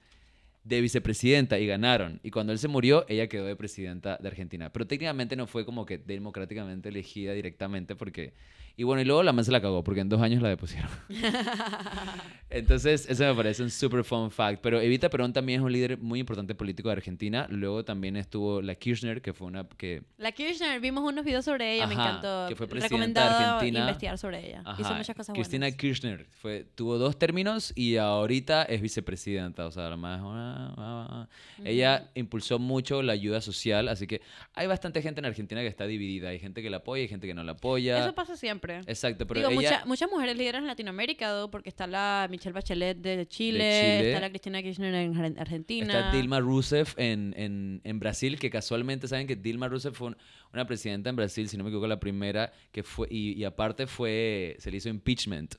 de 0.65 0.81
vicepresidenta 0.81 1.59
y 1.59 1.67
ganaron. 1.67 2.21
Y 2.23 2.31
cuando 2.31 2.53
él 2.53 2.59
se 2.59 2.69
murió, 2.69 3.05
ella 3.09 3.29
quedó 3.29 3.45
de 3.45 3.55
presidenta 3.55 4.19
de 4.21 4.29
Argentina. 4.29 4.73
Pero 4.73 4.87
técnicamente 4.87 5.37
no 5.37 5.47
fue 5.47 5.65
como 5.65 5.85
que 5.85 5.99
democráticamente 5.99 6.89
elegida 6.89 7.33
directamente 7.33 7.95
porque... 7.95 8.33
Y 8.77 8.83
bueno, 8.83 9.03
y 9.03 9.05
luego 9.05 9.23
la 9.23 9.33
man 9.33 9.45
se 9.45 9.53
la 9.53 9.61
cagó 9.61 9.85
porque 9.85 10.01
en 10.01 10.09
dos 10.09 10.21
años 10.21 10.43
la 10.43 10.49
depusieron. 10.49 10.91
Entonces, 12.51 13.07
eso 13.09 13.25
me 13.25 13.35
parece 13.35 13.63
un 13.63 13.71
super 13.71 14.03
fun 14.03 14.33
fact. 14.33 14.61
Pero 14.63 14.81
Evita 14.81 15.09
Perón 15.11 15.33
también 15.33 15.61
es 15.61 15.65
un 15.65 15.73
líder 15.73 15.99
muy 15.99 16.19
importante 16.19 16.57
político 16.57 16.89
de 16.89 16.95
Argentina. 16.95 17.47
Luego 17.51 17.85
también 17.85 18.17
estuvo 18.17 18.61
la 18.61 18.75
Kirchner, 18.75 19.23
que 19.23 19.33
fue 19.33 19.47
una 19.47 19.69
que... 19.69 20.03
La 20.17 20.33
Kirchner, 20.33 20.81
vimos 20.81 21.05
unos 21.05 21.25
videos 21.25 21.45
sobre 21.45 21.75
ella, 21.75 21.87
me 21.87 21.95
encantó. 21.95 22.47
que 22.49 22.57
fue 22.57 22.67
presidenta 22.67 23.23
de 23.23 23.45
Argentina. 23.45 23.81
investigar 23.81 24.19
sobre 24.19 24.49
ella. 24.49 24.65
Hizo 24.77 24.93
muchas 24.93 25.15
cosas 25.15 25.35
Cristina 25.35 25.67
buenas. 25.67 25.79
Kirchner 25.79 26.27
fue, 26.31 26.67
tuvo 26.75 26.99
dos 26.99 27.17
términos 27.17 27.73
y 27.77 27.97
ahorita 27.97 28.65
es 28.65 28.83
vicepresidenta. 28.83 29.67
O 29.67 29.71
sea, 29.71 29.89
la 29.89 29.97
más... 29.97 30.21
ah, 30.55 30.75
ah, 30.77 31.09
ah. 31.11 31.29
Ella 31.65 32.11
impulsó 32.15 32.59
mucho 32.59 33.03
la 33.03 33.13
ayuda 33.13 33.41
social, 33.41 33.89
así 33.89 34.07
que 34.07 34.21
hay 34.55 34.67
bastante 34.67 35.03
gente 35.03 35.21
en 35.21 35.25
Argentina 35.27 35.61
que 35.61 35.67
está 35.67 35.87
dividida. 35.87 36.29
Hay 36.31 36.39
gente 36.39 36.63
que 36.63 36.71
la 36.71 36.79
apoya 36.79 37.03
y 37.03 37.09
gente 37.09 37.27
que 37.27 37.35
no 37.35 37.43
la 37.45 37.53
apoya. 37.53 37.99
Eso 38.03 38.15
pasa 38.15 38.37
siempre. 38.37 38.79
Exacto, 38.87 39.27
pero 39.27 39.41
Digo, 39.49 39.61
ella... 39.61 39.71
mucha- 39.71 39.85
muchas 39.87 40.11
mujeres 40.11 40.37
líderes 40.37 40.61
en 40.61 40.67
Latinoamérica, 40.67 41.33
¿no? 41.33 41.51
porque 41.51 41.69
está 41.69 41.87
la 41.87 42.27
Michelle 42.31 42.53
Bachelet 42.53 42.97
de 42.99 43.27
Chile, 43.27 43.59
Chile. 43.59 44.09
está 44.09 44.21
la 44.21 44.31
Cristina 44.31 44.63
Kirchner 44.63 44.95
en 44.95 45.17
Ar- 45.17 45.35
Argentina. 45.41 45.87
Está 45.99 46.13
Dilma 46.13 46.41
Rousseff 46.41 46.95
en, 46.99 47.35
en, 47.37 47.81
en 47.85 47.99
Brasil, 47.99 48.39
que 48.39 48.51
casualmente 48.51 49.09
saben 49.09 49.27
que 49.27 49.37
Dilma 49.37 49.69
Rousseff 49.69 49.97
fue 49.97 50.09
un- 50.09 50.17
una 50.53 50.67
presidenta 50.67 51.11
en 51.11 51.17
Brasil, 51.17 51.49
si 51.49 51.57
no 51.57 51.65
me 51.65 51.71
equivoco, 51.71 51.89
la 51.89 51.99
primera 51.99 52.53
que 52.71 52.83
fue, 52.85 53.09
y, 53.11 53.33
y 53.33 53.45
aparte 53.45 53.87
fue, 53.89 54.57
se 54.61 54.71
le 54.71 54.77
hizo 54.77 54.89
impeachment. 54.89 55.57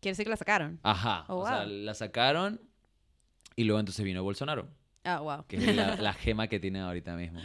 Quiere 0.00 0.12
decir 0.12 0.24
que 0.26 0.30
la 0.30 0.36
sacaron. 0.36 0.78
Ajá. 0.84 1.24
Oh, 1.26 1.38
o 1.38 1.46
sea, 1.46 1.66
la 1.66 1.92
sacaron 1.94 2.60
y 3.60 3.64
luego 3.64 3.80
entonces 3.80 4.04
vino 4.04 4.22
Bolsonaro, 4.22 4.68
Ah, 5.04 5.20
wow. 5.20 5.44
que 5.48 5.56
es 5.56 5.74
la, 5.76 5.96
la 6.00 6.12
gema 6.12 6.46
que 6.48 6.60
tiene 6.60 6.80
ahorita 6.80 7.16
mismo. 7.16 7.40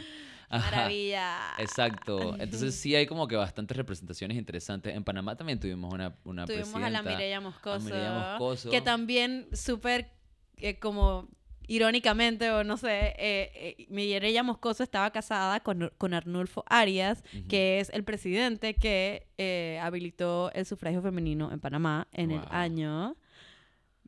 Ajá. 0.48 0.70
Maravilla. 0.70 1.38
Exacto. 1.58 2.36
Entonces 2.38 2.74
sí 2.76 2.94
hay 2.94 3.06
como 3.06 3.26
que 3.26 3.34
bastantes 3.34 3.76
representaciones 3.76 4.36
interesantes. 4.36 4.94
En 4.94 5.02
Panamá 5.02 5.34
también 5.36 5.58
tuvimos 5.58 5.92
una, 5.92 6.14
una 6.22 6.44
Tuvimos 6.44 6.68
presidenta. 6.68 6.86
a 6.86 6.90
la 6.90 7.02
Mireya 7.02 7.40
Moscoso, 7.40 8.70
que 8.70 8.80
también 8.80 9.48
súper 9.52 10.12
eh, 10.58 10.78
como 10.78 11.28
irónicamente 11.66 12.50
o 12.50 12.62
no 12.62 12.76
sé, 12.76 13.14
eh, 13.18 13.50
eh, 13.78 13.86
Mireya 13.88 14.42
Moscoso 14.44 14.82
estaba 14.84 15.10
casada 15.10 15.60
con, 15.60 15.90
con 15.98 16.12
Arnulfo 16.14 16.62
Arias, 16.68 17.24
que 17.48 17.80
es 17.80 17.88
el 17.90 18.04
presidente 18.04 18.74
que 18.74 19.26
eh, 19.38 19.80
habilitó 19.82 20.52
el 20.52 20.66
sufragio 20.66 21.00
femenino 21.02 21.50
en 21.50 21.58
Panamá 21.58 22.06
en 22.12 22.30
el 22.32 22.42
año 22.50 23.16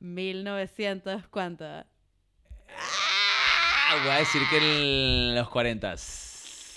1900, 0.00 1.26
¿cuánto? 1.28 1.64
Ah, 2.68 3.98
voy 4.02 4.12
a 4.12 4.18
decir 4.18 4.42
que 4.50 4.56
en 5.28 5.34
los 5.34 5.48
40. 5.48 5.94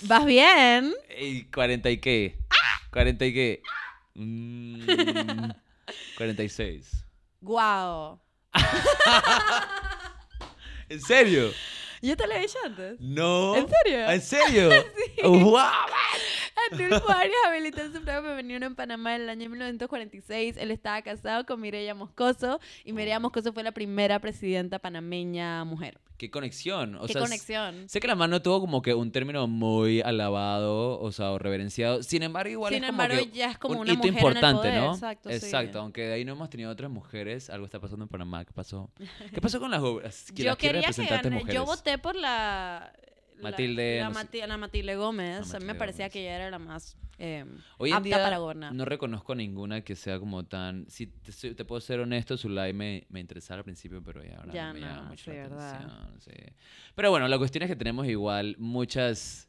¿Vas 0.02 0.24
bien? 0.24 0.94
¿Y 1.18 1.44
40 1.44 1.90
y 1.90 1.98
qué? 1.98 2.38
¿40 2.92 3.28
y 3.28 3.34
qué? 3.34 3.62
Mm, 4.14 5.50
46. 6.16 7.04
¡Guau! 7.40 8.20
¿En 10.88 11.00
serio? 11.00 11.52
¿Yo 12.02 12.16
te 12.16 12.26
lo 12.26 12.34
he 12.34 12.40
dicho 12.40 12.58
antes? 12.64 12.98
No. 13.00 13.56
¿En 13.56 13.68
serio? 13.68 14.10
¿En 14.10 14.22
serio? 14.22 14.70
¡Wow! 15.22 15.62
Arnulfo 16.72 17.10
Arias 17.10 17.36
habilitó 17.46 17.82
el 17.82 17.92
sufragio 17.92 18.22
femenino 18.22 18.66
en 18.66 18.74
Panamá 18.74 19.16
en 19.16 19.22
el 19.22 19.28
año 19.28 19.50
1946. 19.50 20.56
Él 20.56 20.70
estaba 20.70 21.02
casado 21.02 21.44
con 21.46 21.60
Mireya 21.60 21.94
Moscoso 21.94 22.60
y 22.84 22.92
Mireya 22.92 23.18
Oh. 23.18 23.20
Moscoso 23.20 23.52
fue 23.52 23.62
la 23.62 23.72
primera 23.72 24.18
presidenta 24.18 24.78
panameña 24.78 25.64
mujer. 25.64 25.98
¿Qué 26.16 26.30
conexión? 26.30 26.96
O 26.96 27.06
¿Qué 27.06 27.14
sea, 27.14 27.22
conexión? 27.22 27.88
Sé 27.88 27.98
que 27.98 28.06
la 28.06 28.14
mano 28.14 28.42
tuvo 28.42 28.60
como 28.60 28.82
que 28.82 28.92
un 28.92 29.10
término 29.10 29.46
muy 29.46 30.02
alabado, 30.02 31.00
o 31.00 31.12
sea, 31.12 31.30
o 31.30 31.38
reverenciado. 31.38 32.02
Sin 32.02 32.22
embargo, 32.22 32.50
igual 32.50 32.74
Sin 32.74 32.84
es 32.84 32.90
como 32.90 33.02
embargo, 33.02 33.24
que 33.24 33.38
ya 33.38 33.50
es 33.52 33.58
como 33.58 33.74
un 33.74 33.80
una 33.80 33.92
hito 33.92 33.98
mujer 34.00 34.14
importante, 34.14 34.68
en 34.68 34.74
el 34.74 34.80
poder. 34.80 34.90
¿no? 34.90 34.94
Exacto, 34.94 35.28
sí. 35.30 35.34
Exacto, 35.36 35.78
aunque 35.80 36.02
de 36.02 36.12
ahí 36.12 36.24
no 36.26 36.32
hemos 36.32 36.50
tenido 36.50 36.70
otras 36.70 36.90
mujeres. 36.90 37.48
Algo 37.48 37.64
está 37.64 37.80
pasando 37.80 38.04
en 38.04 38.10
Panamá. 38.10 38.44
¿Qué 38.44 38.52
pasó? 38.52 38.90
¿Qué 39.32 39.40
pasó 39.40 39.60
con 39.60 39.70
las 39.70 39.80
obras? 39.80 40.30
Que 40.32 40.42
Yo 40.42 40.50
las 40.50 40.58
quería 40.58 40.90
que. 40.90 41.54
Yo 41.54 41.64
voté 41.64 41.96
por 41.96 42.14
la... 42.14 42.92
la- 43.42 43.50
Matilde, 43.50 43.98
La, 44.00 44.08
no 44.08 44.14
sé- 44.14 44.20
Mati- 44.26 44.46
la 44.46 44.56
Matilde 44.56 44.96
Gómez. 44.96 45.50
La 45.50 45.56
a 45.56 45.60
mí 45.60 45.66
me 45.66 45.74
parecía 45.74 46.04
Gómez. 46.06 46.12
que 46.12 46.20
ella 46.22 46.36
era 46.36 46.50
la 46.50 46.58
más 46.58 46.96
eh, 47.18 47.44
Hoy 47.76 47.90
en 47.90 47.96
apta 47.96 48.04
día 48.06 48.16
para 48.22 48.38
gobernar. 48.38 48.72
no 48.74 48.84
reconozco 48.86 49.34
ninguna 49.34 49.82
que 49.82 49.94
sea 49.94 50.18
como 50.18 50.44
tan... 50.46 50.86
Si 50.88 51.06
te, 51.06 51.64
puedo 51.66 51.80
ser 51.80 52.00
honesto, 52.00 52.36
Zulay 52.38 52.72
me, 52.72 53.06
me 53.10 53.20
interesaba 53.20 53.58
al 53.58 53.64
principio, 53.64 54.02
pero 54.02 54.24
ya 54.24 54.38
ahora 54.38 54.52
Ya 54.54 54.68
no 54.68 54.74
me 54.74 54.80
llama 54.80 55.02
mucho 55.02 55.30
sí, 55.30 55.36
la 55.36 55.44
atención. 55.44 56.20
sí. 56.20 56.30
Pero 56.94 57.10
bueno, 57.10 57.28
la 57.28 57.36
cuestión 57.36 57.62
es 57.62 57.68
que 57.68 57.76
tenemos 57.76 58.06
igual 58.06 58.56
muchas... 58.58 59.46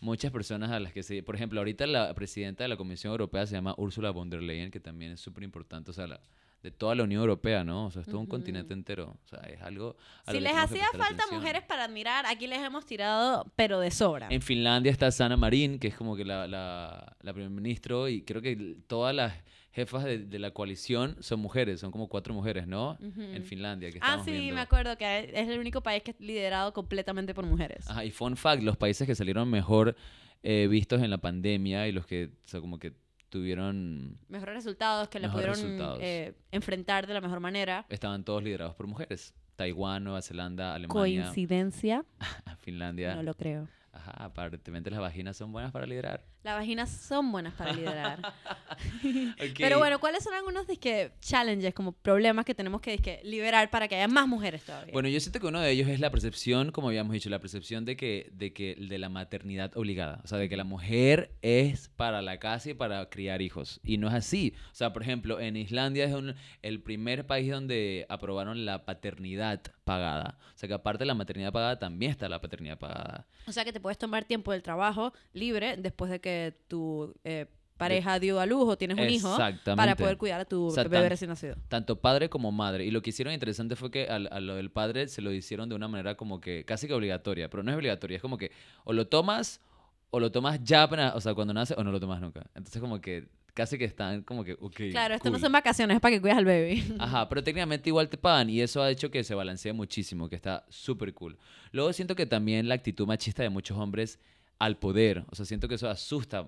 Muchas 0.00 0.30
personas 0.32 0.70
a 0.70 0.80
las 0.80 0.92
que 0.92 1.02
se... 1.02 1.22
Por 1.22 1.34
ejemplo, 1.34 1.60
ahorita 1.60 1.86
la 1.86 2.12
presidenta 2.14 2.62
de 2.64 2.68
la 2.68 2.76
Comisión 2.76 3.10
Europea 3.12 3.46
se 3.46 3.54
llama 3.54 3.74
Ursula 3.78 4.10
von 4.10 4.28
der 4.28 4.42
Leyen, 4.42 4.70
que 4.70 4.78
también 4.80 5.12
es 5.12 5.20
súper 5.20 5.44
importante. 5.44 5.90
O 5.92 5.94
sea, 5.94 6.06
la- 6.06 6.20
de 6.64 6.70
toda 6.70 6.94
la 6.94 7.02
Unión 7.04 7.20
Europea, 7.20 7.62
¿no? 7.62 7.84
O 7.84 7.90
sea, 7.90 8.00
es 8.00 8.08
todo 8.08 8.18
un 8.18 8.26
continente 8.26 8.72
entero. 8.72 9.18
O 9.22 9.28
sea, 9.28 9.40
es 9.40 9.60
algo... 9.60 9.96
Si 10.30 10.40
les 10.40 10.56
hacía 10.56 10.86
falta 10.92 11.04
atención. 11.24 11.38
mujeres 11.40 11.62
para 11.62 11.84
admirar, 11.84 12.24
aquí 12.24 12.46
les 12.46 12.58
hemos 12.60 12.86
tirado, 12.86 13.52
pero 13.54 13.80
de 13.80 13.90
sobra. 13.90 14.28
En 14.30 14.40
Finlandia 14.40 14.90
está 14.90 15.10
Sana 15.12 15.36
Marin, 15.36 15.78
que 15.78 15.88
es 15.88 15.94
como 15.94 16.16
que 16.16 16.24
la, 16.24 16.48
la, 16.48 17.16
la 17.20 17.32
primer 17.34 17.50
ministro, 17.50 18.08
y 18.08 18.22
creo 18.22 18.40
que 18.40 18.78
todas 18.86 19.14
las 19.14 19.34
jefas 19.72 20.04
de, 20.04 20.20
de 20.20 20.38
la 20.38 20.52
coalición 20.52 21.16
son 21.20 21.40
mujeres, 21.40 21.80
son 21.80 21.90
como 21.90 22.08
cuatro 22.08 22.32
mujeres, 22.32 22.66
¿no? 22.66 22.96
En 23.00 23.44
Finlandia, 23.44 23.90
que 23.90 23.98
Ah, 24.00 24.22
sí, 24.24 24.30
viendo. 24.30 24.54
me 24.54 24.60
acuerdo 24.62 24.96
que 24.96 25.32
es 25.34 25.48
el 25.48 25.58
único 25.58 25.82
país 25.82 26.02
que 26.02 26.12
es 26.12 26.20
liderado 26.20 26.72
completamente 26.72 27.34
por 27.34 27.44
mujeres. 27.44 27.90
Ajá, 27.90 28.06
y 28.06 28.10
fun 28.10 28.38
fact, 28.38 28.62
los 28.62 28.78
países 28.78 29.06
que 29.06 29.14
salieron 29.14 29.50
mejor 29.50 29.96
eh, 30.42 30.66
vistos 30.70 31.02
en 31.02 31.10
la 31.10 31.18
pandemia 31.18 31.88
y 31.88 31.92
los 31.92 32.06
que, 32.06 32.30
o 32.46 32.48
sea, 32.48 32.60
como 32.60 32.78
que 32.78 32.94
tuvieron, 33.34 34.16
Mejores 34.28 34.54
resultados, 34.54 35.08
que 35.08 35.18
le 35.18 35.26
Mejores 35.26 35.60
pudieron 35.60 35.98
eh, 36.00 36.34
enfrentar 36.52 37.08
de 37.08 37.14
la 37.14 37.20
mejor 37.20 37.40
manera. 37.40 37.84
estaban 37.88 38.22
todos 38.22 38.44
liderados 38.44 38.76
por 38.76 38.86
mujeres. 38.86 39.34
Taiwán, 39.56 40.04
Nueva 40.04 40.22
Zelanda, 40.22 40.72
Alemania, 40.72 40.92
Coincidencia, 41.24 42.04
Finlandia. 42.60 43.16
no 43.16 43.24
lo 43.24 43.34
creo. 43.34 43.66
Ajá, 43.94 44.10
aparentemente 44.24 44.90
las 44.90 44.98
vaginas 45.00 45.36
son 45.36 45.52
buenas 45.52 45.70
para 45.70 45.86
liderar. 45.86 46.24
Las 46.42 46.56
vaginas 46.56 46.90
son 46.90 47.30
buenas 47.30 47.54
para 47.54 47.72
liderar. 47.72 48.20
Pero 49.56 49.78
bueno, 49.78 49.98
¿cuáles 49.98 50.24
son 50.24 50.34
algunos 50.34 50.66
disque, 50.66 51.12
challenges, 51.20 51.72
como 51.74 51.92
problemas 51.92 52.44
que 52.44 52.54
tenemos 52.54 52.80
que 52.80 52.90
disque, 52.92 53.20
liberar 53.24 53.70
para 53.70 53.88
que 53.88 53.94
haya 53.94 54.08
más 54.08 54.26
mujeres 54.26 54.62
todavía? 54.64 54.92
Bueno, 54.92 55.08
yo 55.08 55.20
siento 55.20 55.40
que 55.40 55.46
uno 55.46 55.60
de 55.60 55.70
ellos 55.70 55.88
es 55.88 56.00
la 56.00 56.10
percepción, 56.10 56.72
como 56.72 56.88
habíamos 56.88 57.12
dicho, 57.12 57.30
la 57.30 57.38
percepción 57.38 57.84
de 57.84 57.96
que, 57.96 58.30
de 58.32 58.52
que 58.52 58.74
de 58.74 58.98
la 58.98 59.08
maternidad 59.08 59.76
obligada, 59.76 60.20
o 60.24 60.26
sea, 60.26 60.38
de 60.38 60.48
que 60.48 60.56
la 60.56 60.64
mujer 60.64 61.30
es 61.40 61.88
para 61.96 62.20
la 62.20 62.38
casa 62.38 62.70
y 62.70 62.74
para 62.74 63.08
criar 63.08 63.40
hijos, 63.42 63.80
y 63.84 63.98
no 63.98 64.08
es 64.08 64.14
así. 64.14 64.54
O 64.72 64.74
sea, 64.74 64.92
por 64.92 65.02
ejemplo, 65.02 65.40
en 65.40 65.56
Islandia 65.56 66.04
es 66.04 66.12
un- 66.14 66.34
el 66.62 66.82
primer 66.82 67.26
país 67.26 67.50
donde 67.50 68.06
aprobaron 68.08 68.64
la 68.66 68.84
paternidad 68.84 69.62
pagada. 69.84 70.38
O 70.54 70.58
sea, 70.58 70.66
que 70.68 70.74
aparte 70.74 71.00
de 71.02 71.06
la 71.06 71.14
maternidad 71.14 71.52
pagada 71.52 71.78
también 71.78 72.10
está 72.10 72.28
la 72.28 72.40
paternidad 72.40 72.78
pagada. 72.78 73.26
O 73.46 73.52
sea 73.52 73.64
que 73.64 73.72
te 73.72 73.80
puedes 73.80 73.98
tomar 73.98 74.24
tiempo 74.24 74.52
del 74.52 74.62
trabajo 74.62 75.12
libre 75.32 75.76
después 75.76 76.10
de 76.10 76.20
que 76.20 76.58
tu 76.68 77.14
eh, 77.24 77.46
pareja 77.76 78.18
dio 78.18 78.40
a 78.40 78.46
luz 78.46 78.68
o 78.68 78.78
tienes 78.78 78.96
un 78.98 79.08
hijo 79.10 79.36
para 79.76 79.96
poder 79.96 80.16
cuidar 80.16 80.40
a 80.40 80.44
tu 80.44 80.66
O 80.66 80.70
sea, 80.70 80.84
bebé 80.84 80.98
tan- 81.02 81.08
recién 81.10 81.28
nacido. 81.30 81.56
Tanto 81.68 82.00
padre 82.00 82.28
como 82.30 82.50
madre. 82.52 82.84
Y 82.84 82.90
lo 82.90 83.02
que 83.02 83.10
hicieron 83.10 83.34
interesante 83.34 83.76
fue 83.76 83.90
que 83.90 84.06
al- 84.08 84.28
a, 84.32 84.40
lo 84.40 84.54
del 84.54 84.70
padre 84.70 85.08
se 85.08 85.20
lo 85.22 85.32
hicieron 85.32 85.68
de 85.68 85.74
una 85.74 85.88
manera 85.88 86.16
como 86.16 86.40
que 86.40 86.64
casi 86.64 86.86
que 86.86 86.94
obligatoria, 86.94 87.50
pero 87.50 87.62
no 87.62 87.70
es 87.70 87.76
obligatoria, 87.76 88.16
es 88.16 88.22
como 88.22 88.38
que 88.38 88.52
o 88.84 88.92
lo 88.92 89.06
tomas 89.08 89.60
o 90.10 90.20
lo 90.20 90.30
tomas 90.30 90.62
ya 90.62 90.88
o 91.14 91.20
sea, 91.20 91.34
cuando 91.34 91.52
nace 91.52 91.74
o 91.76 91.82
no 91.84 91.90
lo 91.90 91.98
tomas 92.00 92.20
nunca. 92.20 92.46
Entonces 92.54 92.80
como 92.80 93.00
que 93.00 93.28
casi 93.54 93.78
que 93.78 93.84
están 93.84 94.22
como 94.22 94.44
que, 94.44 94.54
ok. 94.60 94.76
Claro, 94.90 95.14
esto 95.14 95.30
no 95.30 95.38
son 95.38 95.52
vacaciones, 95.52 95.94
es 95.94 96.00
para 96.00 96.14
que 96.14 96.20
cuides 96.20 96.36
al 96.36 96.44
bebé. 96.44 96.82
Ajá, 96.98 97.28
pero 97.28 97.42
técnicamente 97.42 97.88
igual 97.88 98.08
te 98.08 98.18
pagan 98.18 98.50
y 98.50 98.60
eso 98.60 98.82
ha 98.82 98.90
hecho 98.90 99.10
que 99.10 99.24
se 99.24 99.34
balancee 99.34 99.72
muchísimo, 99.72 100.28
que 100.28 100.36
está 100.36 100.66
súper 100.68 101.14
cool. 101.14 101.38
Luego 101.72 101.92
siento 101.92 102.14
que 102.14 102.26
también 102.26 102.68
la 102.68 102.74
actitud 102.74 103.06
machista 103.06 103.42
de 103.42 103.50
muchos 103.50 103.78
hombres 103.78 104.18
al 104.58 104.76
poder, 104.76 105.24
o 105.30 105.34
sea, 105.34 105.46
siento 105.46 105.68
que 105.68 105.76
eso 105.76 105.88
asusta 105.88 106.46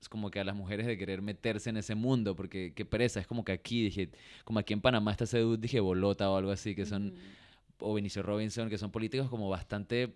es 0.00 0.08
como 0.08 0.30
que 0.30 0.40
a 0.40 0.44
las 0.44 0.54
mujeres 0.54 0.86
de 0.86 0.98
querer 0.98 1.22
meterse 1.22 1.70
en 1.70 1.78
ese 1.78 1.94
mundo, 1.94 2.36
porque 2.36 2.72
qué 2.74 2.84
pereza, 2.84 3.20
es 3.20 3.26
como 3.26 3.44
que 3.44 3.52
aquí, 3.52 3.82
dije, 3.84 4.10
como 4.44 4.58
aquí 4.58 4.72
en 4.72 4.80
Panamá 4.80 5.10
está 5.10 5.24
ese 5.24 5.42
dije, 5.58 5.80
Bolota 5.80 6.30
o 6.30 6.36
algo 6.36 6.50
así, 6.50 6.74
que 6.74 6.84
son, 6.84 7.14
o 7.78 7.94
Benicio 7.94 8.22
Robinson, 8.22 8.68
que 8.68 8.78
son 8.78 8.90
políticos 8.90 9.28
como 9.28 9.48
bastante 9.48 10.14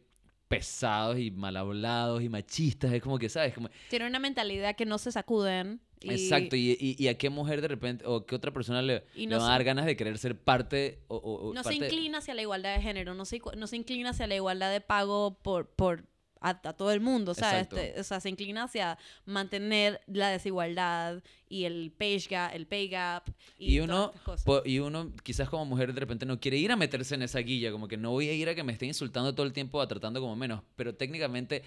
pesados 0.51 1.17
y 1.17 1.31
mal 1.31 1.57
hablados 1.57 2.21
y 2.25 2.29
machistas. 2.29 2.93
Es 2.93 3.01
como 3.01 3.19
que, 3.21 3.29
¿sabes? 3.29 3.55
Como, 3.55 3.71
Tienen 3.89 4.09
una 4.09 4.19
mentalidad 4.19 4.75
que 4.75 4.85
no 4.85 4.99
se 4.99 5.13
sacuden. 5.13 5.81
Y, 6.03 6.11
Exacto, 6.11 6.57
y, 6.57 6.77
y- 6.81 6.97
y 6.99 7.09
a 7.09 7.17
qué 7.17 7.31
mujer 7.31 7.61
de 7.61 7.69
repente, 7.69 8.05
o 8.07 8.27
qué 8.27 8.35
otra 8.35 8.51
persona 8.53 8.83
le, 8.83 9.05
no 9.29 9.37
van 9.37 9.43
a 9.43 9.45
se- 9.47 9.51
dar 9.53 9.65
ganas 9.65 9.87
de 9.87 9.97
querer 9.97 10.19
ser 10.19 10.37
parte 10.37 10.99
o, 11.09 11.17
o- 11.19 11.55
No 11.55 11.63
se 11.63 11.75
inclina 11.75 12.19
hacia 12.19 12.35
la 12.35 12.43
igualdad 12.43 12.75
de 12.75 12.83
género, 12.83 13.15
no 13.15 13.25
se, 13.27 13.41
no 13.57 13.67
se 13.69 13.77
inclina 13.77 14.11
hacia 14.11 14.27
la 14.27 14.35
igualdad 14.35 14.73
de 14.73 14.81
pago 14.81 15.39
por, 15.43 15.69
por 15.69 16.05
a, 16.41 16.51
a 16.51 16.73
todo 16.73 16.91
el 16.93 17.01
mundo, 17.01 17.35
¿sabes? 17.35 17.63
Este, 17.63 18.01
o 18.01 18.05
sea, 18.05 18.21
se 18.21 18.29
inclina 18.29 18.65
hacia 18.65 18.99
mantener 19.27 20.01
la 20.07 20.31
desigualdad 20.31 21.23
y 21.49 21.65
el 21.65 21.93
pay 21.97 22.19
gap, 22.29 22.55
el 22.55 22.67
pay 22.67 22.89
gap 22.89 23.29
y, 23.59 23.75
Y 23.75 23.77
todas 23.79 23.89
uno, 23.91 24.05
estas 24.07 24.23
cosas. 24.23 24.45
po- 24.45 24.63
y 24.65 24.79
uno 24.79 25.13
quizás 25.23 25.49
como 25.49 25.65
mujer 25.65 25.93
de 25.93 26.01
repente 26.01 26.27
no 26.27 26.41
quiere 26.41 26.57
ir 26.57 26.73
a 26.73 26.77
meterse 26.77 27.15
en 27.15 27.23
esa 27.23 27.39
guilla, 27.41 27.71
como 27.73 27.89
que 27.89 27.97
no 27.97 28.11
voy 28.11 28.29
a 28.29 28.33
ir 28.33 28.49
a 28.49 28.55
que 28.55 28.63
me 28.65 28.73
estén 28.73 28.89
insultando 28.89 29.35
todo 29.35 29.47
el 29.47 29.53
tiempo, 29.53 29.81
a 29.81 29.87
tratando 29.89 30.21
como 30.21 30.35
menos, 30.37 30.63
pero 30.77 30.95
técnicamente 30.95 31.63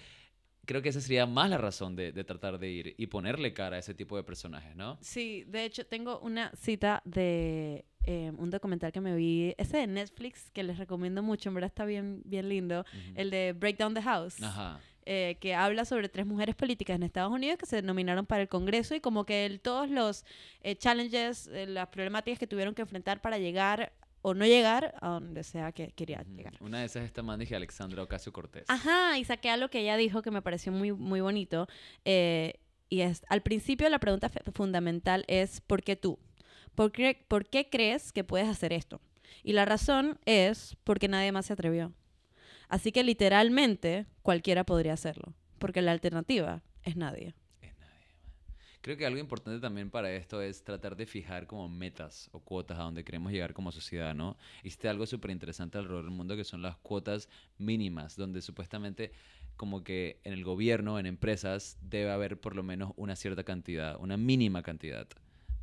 creo 0.66 0.80
que 0.80 0.88
esa 0.88 1.00
sería 1.00 1.26
más 1.26 1.50
la 1.50 1.58
razón 1.58 1.94
de, 1.94 2.10
de 2.12 2.24
tratar 2.24 2.58
de 2.58 2.70
ir 2.70 2.94
y 2.96 3.06
ponerle 3.06 3.52
cara 3.52 3.76
a 3.76 3.78
ese 3.80 3.92
tipo 3.94 4.16
de 4.16 4.22
personajes, 4.24 4.74
¿no? 4.74 4.96
Sí, 5.02 5.44
de 5.46 5.64
hecho 5.64 5.84
tengo 5.86 6.18
una 6.20 6.50
cita 6.56 7.02
de 7.04 7.84
eh, 8.06 8.32
un 8.36 8.50
documental 8.50 8.92
que 8.92 9.00
me 9.00 9.14
vi, 9.16 9.54
ese 9.58 9.78
de 9.78 9.86
Netflix 9.86 10.50
que 10.52 10.62
les 10.62 10.78
recomiendo 10.78 11.22
mucho, 11.22 11.48
en 11.48 11.54
verdad 11.54 11.68
está 11.68 11.84
bien, 11.84 12.22
bien 12.24 12.48
lindo, 12.48 12.80
Ujú. 12.80 13.12
el 13.16 13.30
de 13.30 13.52
Break 13.52 13.78
Down 13.78 13.94
the 13.94 14.02
House. 14.02 14.42
Ajá. 14.42 14.80
eh, 15.06 15.36
que 15.38 15.54
habla 15.54 15.84
sobre 15.84 16.08
tres 16.08 16.24
mujeres 16.24 16.54
políticas 16.54 16.96
en 16.96 17.02
Estados 17.02 17.30
Unidos 17.30 17.58
que 17.58 17.66
se 17.66 17.82
nominaron 17.82 18.24
para 18.24 18.40
el 18.40 18.48
Congreso 18.48 18.94
y 18.94 19.00
como 19.00 19.26
que 19.26 19.44
el- 19.44 19.60
todos 19.60 19.90
los 19.90 20.24
eh, 20.62 20.76
challenges, 20.76 21.46
eh, 21.48 21.66
las 21.66 21.88
problemáticas 21.88 22.38
que 22.38 22.46
tuvieron 22.46 22.74
que 22.74 22.80
enfrentar 22.80 23.20
para 23.20 23.36
llegar 23.36 23.92
o 24.22 24.32
no 24.32 24.46
llegar 24.46 24.94
a 25.02 25.08
donde 25.10 25.44
sea 25.44 25.72
que 25.72 25.88
quería 25.92 26.22
llegar. 26.34 26.54
Una 26.60 26.78
de 26.80 26.86
esas 26.86 27.02
es 27.02 27.08
esta 27.08 27.22
man 27.22 27.38
dije 27.38 27.54
Alexandra 27.54 28.02
Ocasio 28.02 28.32
Cortés. 28.32 28.64
Ajá, 28.68 29.18
y 29.18 29.24
saqué 29.26 29.50
algo 29.50 29.68
que 29.68 29.80
ella 29.80 29.98
dijo 29.98 30.22
que 30.22 30.30
me 30.30 30.40
pareció 30.40 30.72
muy, 30.72 30.92
muy 30.92 31.20
bonito. 31.20 31.68
eh, 32.06 32.54
y 32.88 33.00
es, 33.02 33.26
al 33.28 33.42
principio 33.42 33.86
la 33.90 33.98
pregunta 33.98 34.30
fundamental 34.54 35.24
es, 35.28 35.60
¿por 35.60 35.82
qué 35.82 35.96
tú? 35.96 36.18
¿Por 36.74 36.92
qué, 36.92 37.24
¿Por 37.28 37.46
qué 37.46 37.68
crees 37.70 38.12
que 38.12 38.24
puedes 38.24 38.48
hacer 38.48 38.72
esto? 38.72 39.00
Y 39.42 39.52
la 39.52 39.64
razón 39.64 40.18
es 40.24 40.76
porque 40.84 41.08
nadie 41.08 41.32
más 41.32 41.46
se 41.46 41.52
atrevió. 41.52 41.92
Así 42.68 42.92
que 42.92 43.04
literalmente 43.04 44.06
cualquiera 44.22 44.64
podría 44.64 44.94
hacerlo, 44.94 45.34
porque 45.58 45.82
la 45.82 45.92
alternativa 45.92 46.62
es 46.82 46.96
nadie. 46.96 47.34
Creo 48.80 48.98
que 48.98 49.06
algo 49.06 49.18
importante 49.18 49.60
también 49.60 49.90
para 49.90 50.12
esto 50.12 50.42
es 50.42 50.62
tratar 50.62 50.94
de 50.94 51.06
fijar 51.06 51.46
como 51.46 51.70
metas 51.70 52.28
o 52.32 52.40
cuotas 52.40 52.78
a 52.78 52.82
donde 52.82 53.02
queremos 53.02 53.32
llegar 53.32 53.54
como 53.54 53.72
sociedad, 53.72 54.14
¿no? 54.14 54.36
Existe 54.58 54.90
algo 54.90 55.06
súper 55.06 55.30
interesante 55.30 55.78
alrededor 55.78 56.04
del 56.04 56.12
mundo 56.12 56.36
que 56.36 56.44
son 56.44 56.60
las 56.60 56.76
cuotas 56.76 57.30
mínimas, 57.56 58.14
donde 58.16 58.42
supuestamente 58.42 59.12
como 59.56 59.84
que 59.84 60.20
en 60.24 60.34
el 60.34 60.44
gobierno, 60.44 60.98
en 60.98 61.06
empresas, 61.06 61.78
debe 61.80 62.10
haber 62.10 62.38
por 62.38 62.56
lo 62.56 62.62
menos 62.62 62.92
una 62.96 63.16
cierta 63.16 63.42
cantidad, 63.42 63.96
una 64.00 64.18
mínima 64.18 64.62
cantidad 64.62 65.08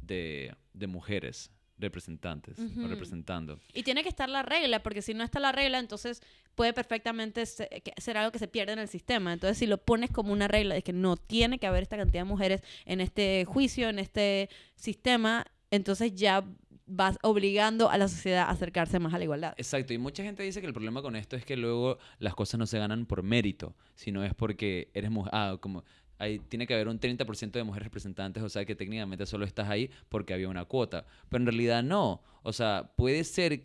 de, 0.02 0.56
de 0.74 0.88
mujeres 0.88 1.52
representantes 1.82 2.58
o 2.60 2.88
representando. 2.88 3.60
Y 3.74 3.84
tiene 3.84 4.04
que 4.04 4.10
estar 4.10 4.30
la 4.30 4.44
regla, 4.44 4.82
porque 4.84 5.02
si 5.02 5.14
no 5.14 5.24
está 5.24 5.40
la 5.40 5.52
regla, 5.52 5.80
entonces 5.80 6.22
puede 6.56 6.74
perfectamente 6.74 7.46
ser 7.46 8.18
algo 8.18 8.32
que 8.32 8.40
se 8.40 8.48
pierde 8.48 8.74
en 8.74 8.80
el 8.80 8.88
sistema. 8.88 9.34
Entonces, 9.34 9.58
si 9.58 9.66
lo 9.66 9.80
pones 9.80 10.12
como 10.12 10.32
una 10.32 10.48
regla 10.48 10.76
de 10.76 10.84
que 10.84 10.94
no 10.94 11.18
tiene 11.18 11.60
que 11.60 11.68
haber 11.68 11.84
esta 11.84 11.98
cantidad 11.98 12.22
de 12.22 12.30
mujeres 12.30 12.62
en 12.86 13.02
este 13.02 13.46
juicio, 13.46 13.90
en 13.90 14.00
este 14.00 14.50
sistema, 14.76 15.46
entonces 15.72 16.14
ya 16.16 16.46
vas 16.86 17.18
obligando 17.22 17.90
a 17.90 17.98
la 17.98 18.08
sociedad 18.10 18.44
a 18.44 18.50
acercarse 18.50 19.00
más 19.00 19.14
a 19.14 19.18
la 19.18 19.24
igualdad. 19.24 19.54
Exacto, 19.58 19.94
y 19.94 19.98
mucha 19.98 20.24
gente 20.24 20.44
dice 20.44 20.60
que 20.60 20.68
el 20.68 20.74
problema 20.74 21.02
con 21.02 21.16
esto 21.16 21.38
es 21.38 21.46
que 21.46 21.56
luego 21.56 21.98
las 22.20 22.36
cosas 22.36 22.60
no 22.60 22.68
se 22.68 22.80
ganan 22.80 23.06
por 23.06 23.24
mérito, 23.24 23.76
sino 23.96 24.24
es 24.24 24.34
porque 24.34 24.90
eres 24.94 25.10
mujer. 25.10 25.32
Ah, 25.34 25.58
como 25.62 25.86
hay, 26.22 26.38
tiene 26.38 26.68
que 26.68 26.76
haber 26.76 26.88
un 26.88 27.00
30% 27.00 27.52
de 27.52 27.64
mujeres 27.64 27.88
representantes, 27.88 28.44
o 28.44 28.50
sea 28.50 28.64
que 28.64 28.76
técnicamente 28.76 29.26
solo 29.26 29.44
estás 29.44 29.70
ahí 29.70 29.90
porque 30.08 30.34
había 30.36 30.50
una 30.50 30.66
cuota. 30.66 31.06
Pero 31.30 31.42
en 31.42 31.48
realidad 31.48 31.82
no. 31.82 32.22
O 32.44 32.54
sea, 32.54 32.92
puede 32.96 33.24
ser, 33.24 33.64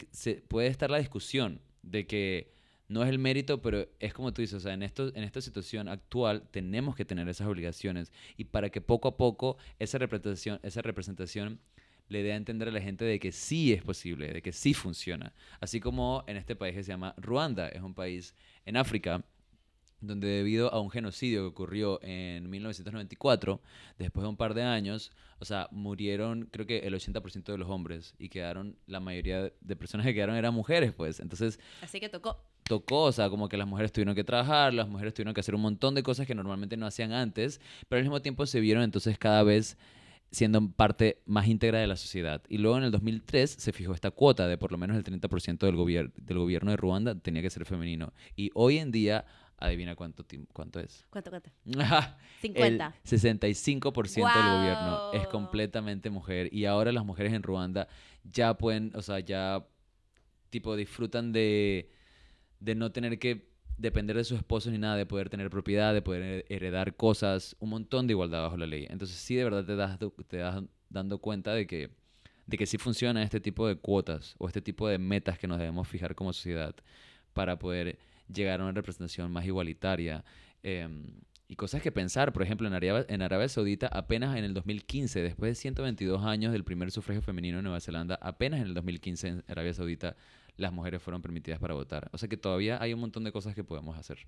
puede 0.48 0.68
estar 0.68 0.90
la 0.90 0.98
discusión 0.98 1.60
de 1.82 2.06
que 2.06 2.52
no 2.88 3.02
es 3.02 3.10
el 3.10 3.18
mérito, 3.18 3.60
pero 3.60 3.86
es 4.00 4.14
como 4.14 4.32
tú 4.32 4.40
dices, 4.40 4.56
o 4.56 4.60
sea, 4.60 4.72
en, 4.72 4.82
esto, 4.82 5.08
en 5.14 5.22
esta 5.22 5.42
situación 5.42 5.88
actual 5.88 6.48
tenemos 6.50 6.96
que 6.96 7.04
tener 7.04 7.28
esas 7.28 7.46
obligaciones 7.46 8.10
y 8.38 8.44
para 8.44 8.70
que 8.70 8.80
poco 8.80 9.08
a 9.08 9.16
poco 9.18 9.58
esa 9.78 9.98
representación, 9.98 10.58
esa 10.62 10.80
representación 10.80 11.60
le 12.08 12.22
dé 12.22 12.32
a 12.32 12.36
entender 12.36 12.68
a 12.68 12.70
la 12.70 12.80
gente 12.80 13.04
de 13.04 13.18
que 13.18 13.32
sí 13.32 13.72
es 13.72 13.82
posible, 13.82 14.32
de 14.32 14.40
que 14.40 14.52
sí 14.52 14.72
funciona. 14.72 15.34
Así 15.60 15.80
como 15.80 16.24
en 16.26 16.38
este 16.38 16.56
país 16.56 16.74
que 16.74 16.84
se 16.84 16.92
llama 16.92 17.14
Ruanda, 17.18 17.68
es 17.68 17.82
un 17.82 17.94
país 17.94 18.34
en 18.64 18.76
África 18.76 19.24
donde 20.00 20.28
debido 20.28 20.72
a 20.72 20.80
un 20.80 20.90
genocidio 20.90 21.42
que 21.42 21.46
ocurrió 21.48 22.00
en 22.02 22.48
1994, 22.50 23.60
después 23.98 24.22
de 24.22 24.28
un 24.28 24.36
par 24.36 24.54
de 24.54 24.62
años, 24.62 25.12
o 25.38 25.44
sea, 25.44 25.68
murieron 25.70 26.48
creo 26.50 26.66
que 26.66 26.78
el 26.78 26.94
80% 26.94 27.44
de 27.44 27.58
los 27.58 27.68
hombres 27.68 28.14
y 28.18 28.28
quedaron, 28.28 28.76
la 28.86 29.00
mayoría 29.00 29.52
de 29.60 29.76
personas 29.76 30.06
que 30.06 30.14
quedaron 30.14 30.36
eran 30.36 30.54
mujeres, 30.54 30.92
pues. 30.92 31.20
Entonces 31.20 31.58
Así 31.82 32.00
que 32.00 32.08
tocó. 32.08 32.38
tocó, 32.64 33.04
o 33.04 33.12
sea, 33.12 33.30
como 33.30 33.48
que 33.48 33.56
las 33.56 33.66
mujeres 33.66 33.92
tuvieron 33.92 34.14
que 34.14 34.24
trabajar, 34.24 34.74
las 34.74 34.88
mujeres 34.88 35.14
tuvieron 35.14 35.34
que 35.34 35.40
hacer 35.40 35.54
un 35.54 35.62
montón 35.62 35.94
de 35.94 36.02
cosas 36.02 36.26
que 36.26 36.34
normalmente 36.34 36.76
no 36.76 36.86
hacían 36.86 37.12
antes, 37.12 37.60
pero 37.88 37.98
al 37.98 38.04
mismo 38.04 38.20
tiempo 38.22 38.46
se 38.46 38.60
vieron 38.60 38.82
entonces 38.82 39.18
cada 39.18 39.42
vez 39.42 39.76
siendo 40.30 40.70
parte 40.70 41.22
más 41.24 41.46
íntegra 41.46 41.78
de 41.78 41.86
la 41.86 41.96
sociedad. 41.96 42.42
Y 42.48 42.58
luego 42.58 42.78
en 42.78 42.84
el 42.84 42.90
2003 42.90 43.50
se 43.50 43.72
fijó 43.72 43.94
esta 43.94 44.10
cuota 44.10 44.46
de 44.46 44.58
por 44.58 44.72
lo 44.72 44.78
menos 44.78 44.96
el 44.96 45.04
30% 45.04 45.58
del, 45.58 45.76
gobier 45.76 46.12
del 46.14 46.38
gobierno 46.38 46.70
de 46.70 46.76
Ruanda 46.76 47.14
tenía 47.14 47.42
que 47.42 47.50
ser 47.50 47.64
femenino. 47.64 48.12
Y 48.34 48.50
hoy 48.54 48.78
en 48.78 48.92
día, 48.92 49.24
adivina 49.58 49.94
cuánto, 49.96 50.24
cuánto 50.52 50.80
es. 50.80 51.06
¿Cuánto, 51.10 51.30
cuánto? 51.30 51.50
el 51.64 51.74
50. 52.40 52.94
65% 53.04 54.04
del 54.04 54.58
gobierno 54.58 55.12
es 55.12 55.26
completamente 55.28 56.10
mujer. 56.10 56.52
Y 56.52 56.66
ahora 56.66 56.92
las 56.92 57.04
mujeres 57.04 57.32
en 57.32 57.42
Ruanda 57.42 57.88
ya 58.24 58.54
pueden, 58.54 58.92
o 58.94 59.02
sea, 59.02 59.20
ya 59.20 59.66
tipo 60.50 60.76
disfrutan 60.76 61.32
de, 61.32 61.90
de 62.60 62.74
no 62.74 62.92
tener 62.92 63.18
que 63.18 63.50
depender 63.78 64.16
de 64.16 64.24
sus 64.24 64.38
esposos 64.38 64.72
ni 64.72 64.78
nada, 64.78 64.96
de 64.96 65.06
poder 65.06 65.28
tener 65.28 65.50
propiedad, 65.50 65.92
de 65.92 66.02
poder 66.02 66.46
heredar 66.48 66.96
cosas, 66.96 67.56
un 67.58 67.70
montón 67.70 68.06
de 68.06 68.12
igualdad 68.12 68.42
bajo 68.42 68.56
la 68.56 68.66
ley. 68.66 68.86
Entonces 68.88 69.16
sí 69.16 69.34
de 69.34 69.44
verdad 69.44 69.64
te 69.64 69.76
das, 69.76 69.98
te 70.28 70.38
das 70.38 70.62
dando 70.88 71.18
cuenta 71.18 71.52
de 71.52 71.66
que, 71.66 71.90
de 72.46 72.56
que 72.56 72.66
sí 72.66 72.78
funciona 72.78 73.22
este 73.22 73.40
tipo 73.40 73.66
de 73.66 73.76
cuotas 73.76 74.34
o 74.38 74.46
este 74.46 74.62
tipo 74.62 74.88
de 74.88 74.98
metas 74.98 75.38
que 75.38 75.46
nos 75.46 75.58
debemos 75.58 75.88
fijar 75.88 76.14
como 76.14 76.32
sociedad 76.32 76.74
para 77.32 77.58
poder 77.58 77.98
llegar 78.32 78.60
a 78.60 78.64
una 78.64 78.72
representación 78.72 79.30
más 79.30 79.44
igualitaria. 79.46 80.24
em, 80.62 81.20
y 81.48 81.54
cosas 81.54 81.80
que 81.80 81.92
pensar, 81.92 82.32
por 82.32 82.42
ejemplo, 82.42 82.66
en 82.66 82.74
Arabia, 82.74 83.06
en 83.08 83.22
Arabia 83.22 83.48
Saudita, 83.48 83.86
apenas 83.86 84.36
en 84.36 84.42
el 84.42 84.52
2015, 84.52 85.22
después 85.22 85.50
de 85.50 85.54
122 85.54 86.24
años 86.24 86.52
del 86.52 86.64
primer 86.64 86.90
sufragio 86.90 87.22
femenino 87.22 87.58
en 87.58 87.64
Nueva 87.64 87.78
Zelanda, 87.80 88.18
apenas 88.20 88.60
en 88.60 88.66
el 88.66 88.74
2015 88.74 89.28
en 89.28 89.44
Arabia 89.46 89.72
Saudita 89.72 90.16
las 90.56 90.72
mujeres 90.72 91.02
fueron 91.02 91.22
permitidas 91.22 91.60
para 91.60 91.74
votar. 91.74 92.08
O 92.12 92.18
sea 92.18 92.28
que 92.28 92.36
todavía 92.36 92.82
hay 92.82 92.92
un 92.94 93.00
montón 93.00 93.22
de 93.24 93.30
cosas 93.30 93.54
que 93.54 93.62
podemos 93.62 93.96
hacer. 93.96 94.26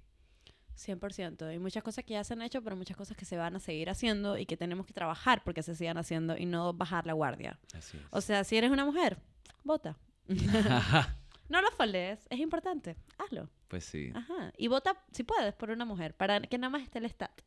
100%. 0.76 1.42
Hay 1.46 1.58
muchas 1.58 1.82
cosas 1.82 2.04
que 2.04 2.12
ya 2.12 2.22
se 2.22 2.34
han 2.34 2.42
hecho, 2.42 2.62
pero 2.62 2.76
muchas 2.76 2.96
cosas 2.96 3.16
que 3.16 3.24
se 3.24 3.36
van 3.36 3.56
a 3.56 3.60
seguir 3.60 3.90
haciendo 3.90 4.38
y 4.38 4.46
que 4.46 4.56
tenemos 4.56 4.86
que 4.86 4.92
trabajar 4.92 5.42
porque 5.44 5.62
se 5.62 5.74
sigan 5.74 5.98
haciendo 5.98 6.36
y 6.36 6.46
no 6.46 6.72
bajar 6.72 7.06
la 7.06 7.14
guardia. 7.14 7.58
Así 7.74 7.96
es. 7.96 8.02
O 8.10 8.20
sea, 8.20 8.44
si 8.44 8.56
eres 8.56 8.70
una 8.70 8.84
mujer, 8.84 9.18
vota. 9.64 9.96
no 11.48 11.60
lo 11.62 11.70
foldes, 11.72 12.26
es 12.30 12.38
importante. 12.40 12.96
Hazlo. 13.18 13.48
pues 13.68 13.84
sí. 13.84 14.10
Ajá. 14.14 14.52
Y 14.56 14.68
vota, 14.68 14.96
si 15.12 15.24
puedes, 15.24 15.54
por 15.54 15.70
una 15.70 15.84
mujer, 15.84 16.14
para 16.14 16.40
que 16.40 16.56
nada 16.58 16.70
más 16.70 16.82
esté 16.82 16.98
el 17.00 17.04
stat 17.06 17.40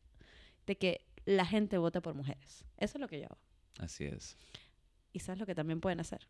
de 0.68 0.78
que 0.78 1.06
la 1.26 1.46
gente 1.46 1.78
vota 1.78 2.02
por 2.02 2.14
mujeres. 2.14 2.64
Eso 2.78 2.98
es 2.98 3.02
lo 3.02 3.08
que 3.08 3.20
yo 3.20 3.26
hago. 3.26 3.38
Así 3.80 4.06
es. 4.06 4.38
Y 5.14 5.20
sabes 5.20 5.40
lo 5.40 5.46
que 5.46 5.56
también 5.56 5.82
pueden 5.82 6.00
hacer. 6.00 6.28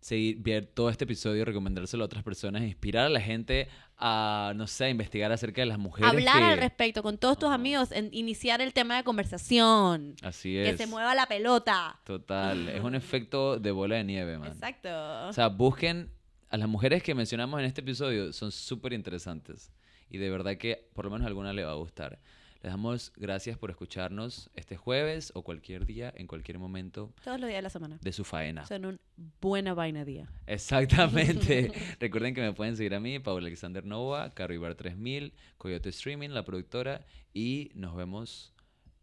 Seguir, 0.00 0.36
ver 0.40 0.66
todo 0.66 0.90
este 0.90 1.04
episodio, 1.04 1.44
recomendárselo 1.46 2.04
a 2.04 2.06
otras 2.06 2.22
personas, 2.22 2.62
inspirar 2.62 3.06
a 3.06 3.08
la 3.08 3.20
gente 3.20 3.68
a, 3.96 4.52
no 4.54 4.66
sé, 4.66 4.84
a 4.84 4.88
investigar 4.90 5.32
acerca 5.32 5.62
de 5.62 5.66
las 5.66 5.78
mujeres. 5.78 6.10
Hablar 6.10 6.36
que- 6.36 6.44
al 6.44 6.58
respecto 6.58 7.02
con 7.02 7.16
todos 7.18 7.38
tus 7.38 7.48
amigos, 7.48 7.90
en 7.92 8.10
iniciar 8.12 8.60
el 8.60 8.74
tema 8.74 8.96
de 8.98 9.04
conversación. 9.04 10.14
Así 10.22 10.52
Que 10.52 10.70
es. 10.70 10.76
se 10.76 10.86
mueva 10.86 11.14
la 11.14 11.26
pelota. 11.26 11.98
Total. 12.04 12.68
Es 12.68 12.82
un 12.84 12.94
efecto 12.94 13.58
de 13.58 13.70
bola 13.70 13.96
de 13.96 14.04
nieve, 14.04 14.38
man. 14.38 14.52
Exacto. 14.52 14.88
O 15.28 15.32
sea, 15.32 15.48
busquen 15.48 16.10
a 16.48 16.56
las 16.56 16.68
mujeres 16.68 17.02
que 17.02 17.14
mencionamos 17.14 17.58
en 17.60 17.66
este 17.66 17.80
episodio, 17.80 18.32
son 18.32 18.52
súper 18.52 18.92
interesantes. 18.92 19.72
Y 20.08 20.18
de 20.18 20.30
verdad 20.30 20.56
que 20.56 20.88
por 20.94 21.04
lo 21.04 21.10
menos 21.10 21.24
a 21.24 21.28
alguna 21.28 21.52
le 21.52 21.64
va 21.64 21.72
a 21.72 21.76
gustar. 21.76 22.20
Les 22.62 22.72
damos 22.72 23.12
gracias 23.16 23.58
por 23.58 23.70
escucharnos 23.70 24.50
este 24.54 24.76
jueves 24.76 25.30
o 25.34 25.42
cualquier 25.42 25.84
día, 25.86 26.12
en 26.16 26.26
cualquier 26.26 26.58
momento 26.58 27.12
Todos 27.22 27.38
los 27.38 27.48
días 27.48 27.58
de 27.58 27.62
la 27.62 27.70
semana. 27.70 27.98
de 28.00 28.12
su 28.12 28.24
faena. 28.24 28.64
Son 28.66 28.86
un 28.86 29.00
buena 29.40 29.74
vaina 29.74 30.04
día. 30.04 30.28
Exactamente. 30.46 31.70
Recuerden 32.00 32.34
que 32.34 32.40
me 32.40 32.52
pueden 32.52 32.76
seguir 32.76 32.94
a 32.94 33.00
mí, 33.00 33.18
Paul 33.18 33.42
Alexander 33.42 33.84
Nova, 33.84 34.30
Carribar 34.30 34.74
3000, 34.74 35.32
Coyote 35.58 35.90
Streaming, 35.90 36.30
la 36.30 36.44
productora, 36.44 37.04
y 37.34 37.70
nos 37.74 37.94
vemos 37.94 38.52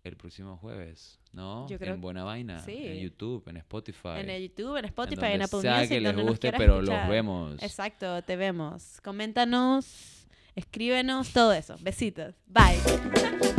el 0.04 0.18
próximo 0.18 0.58
jueves, 0.58 1.20
¿no? 1.32 1.68
Yo 1.70 1.78
creo- 1.80 1.94
en 1.96 2.02
Buena 2.02 2.24
Vaina, 2.24 2.60
sí. 2.60 2.76
en 2.78 3.00
YouTube, 3.00 3.48
en 3.48 3.58
Spotify. 3.58 4.10
En 4.18 4.30
el 4.30 4.42
YouTube, 4.50 4.78
en 4.78 4.86
Spotify, 4.86 5.16
donde 5.22 5.36
en, 5.36 5.42
Apple 5.44 5.62
sea 5.62 5.76
Music, 5.76 5.90
que 5.90 6.02
les 6.02 6.16
guste, 6.16 6.52
pero 6.52 6.76
escuchar. 6.76 7.02
los 7.02 7.10
vemos. 7.10 7.64
Exacto, 7.64 8.22
te 8.24 8.36
vemos. 8.36 9.00
Coméntanos 9.04 10.28
escríbenos, 10.56 11.32
todo 11.32 11.54
eso. 11.54 11.78
Besitos. 11.82 12.36
Bye. 12.48 13.53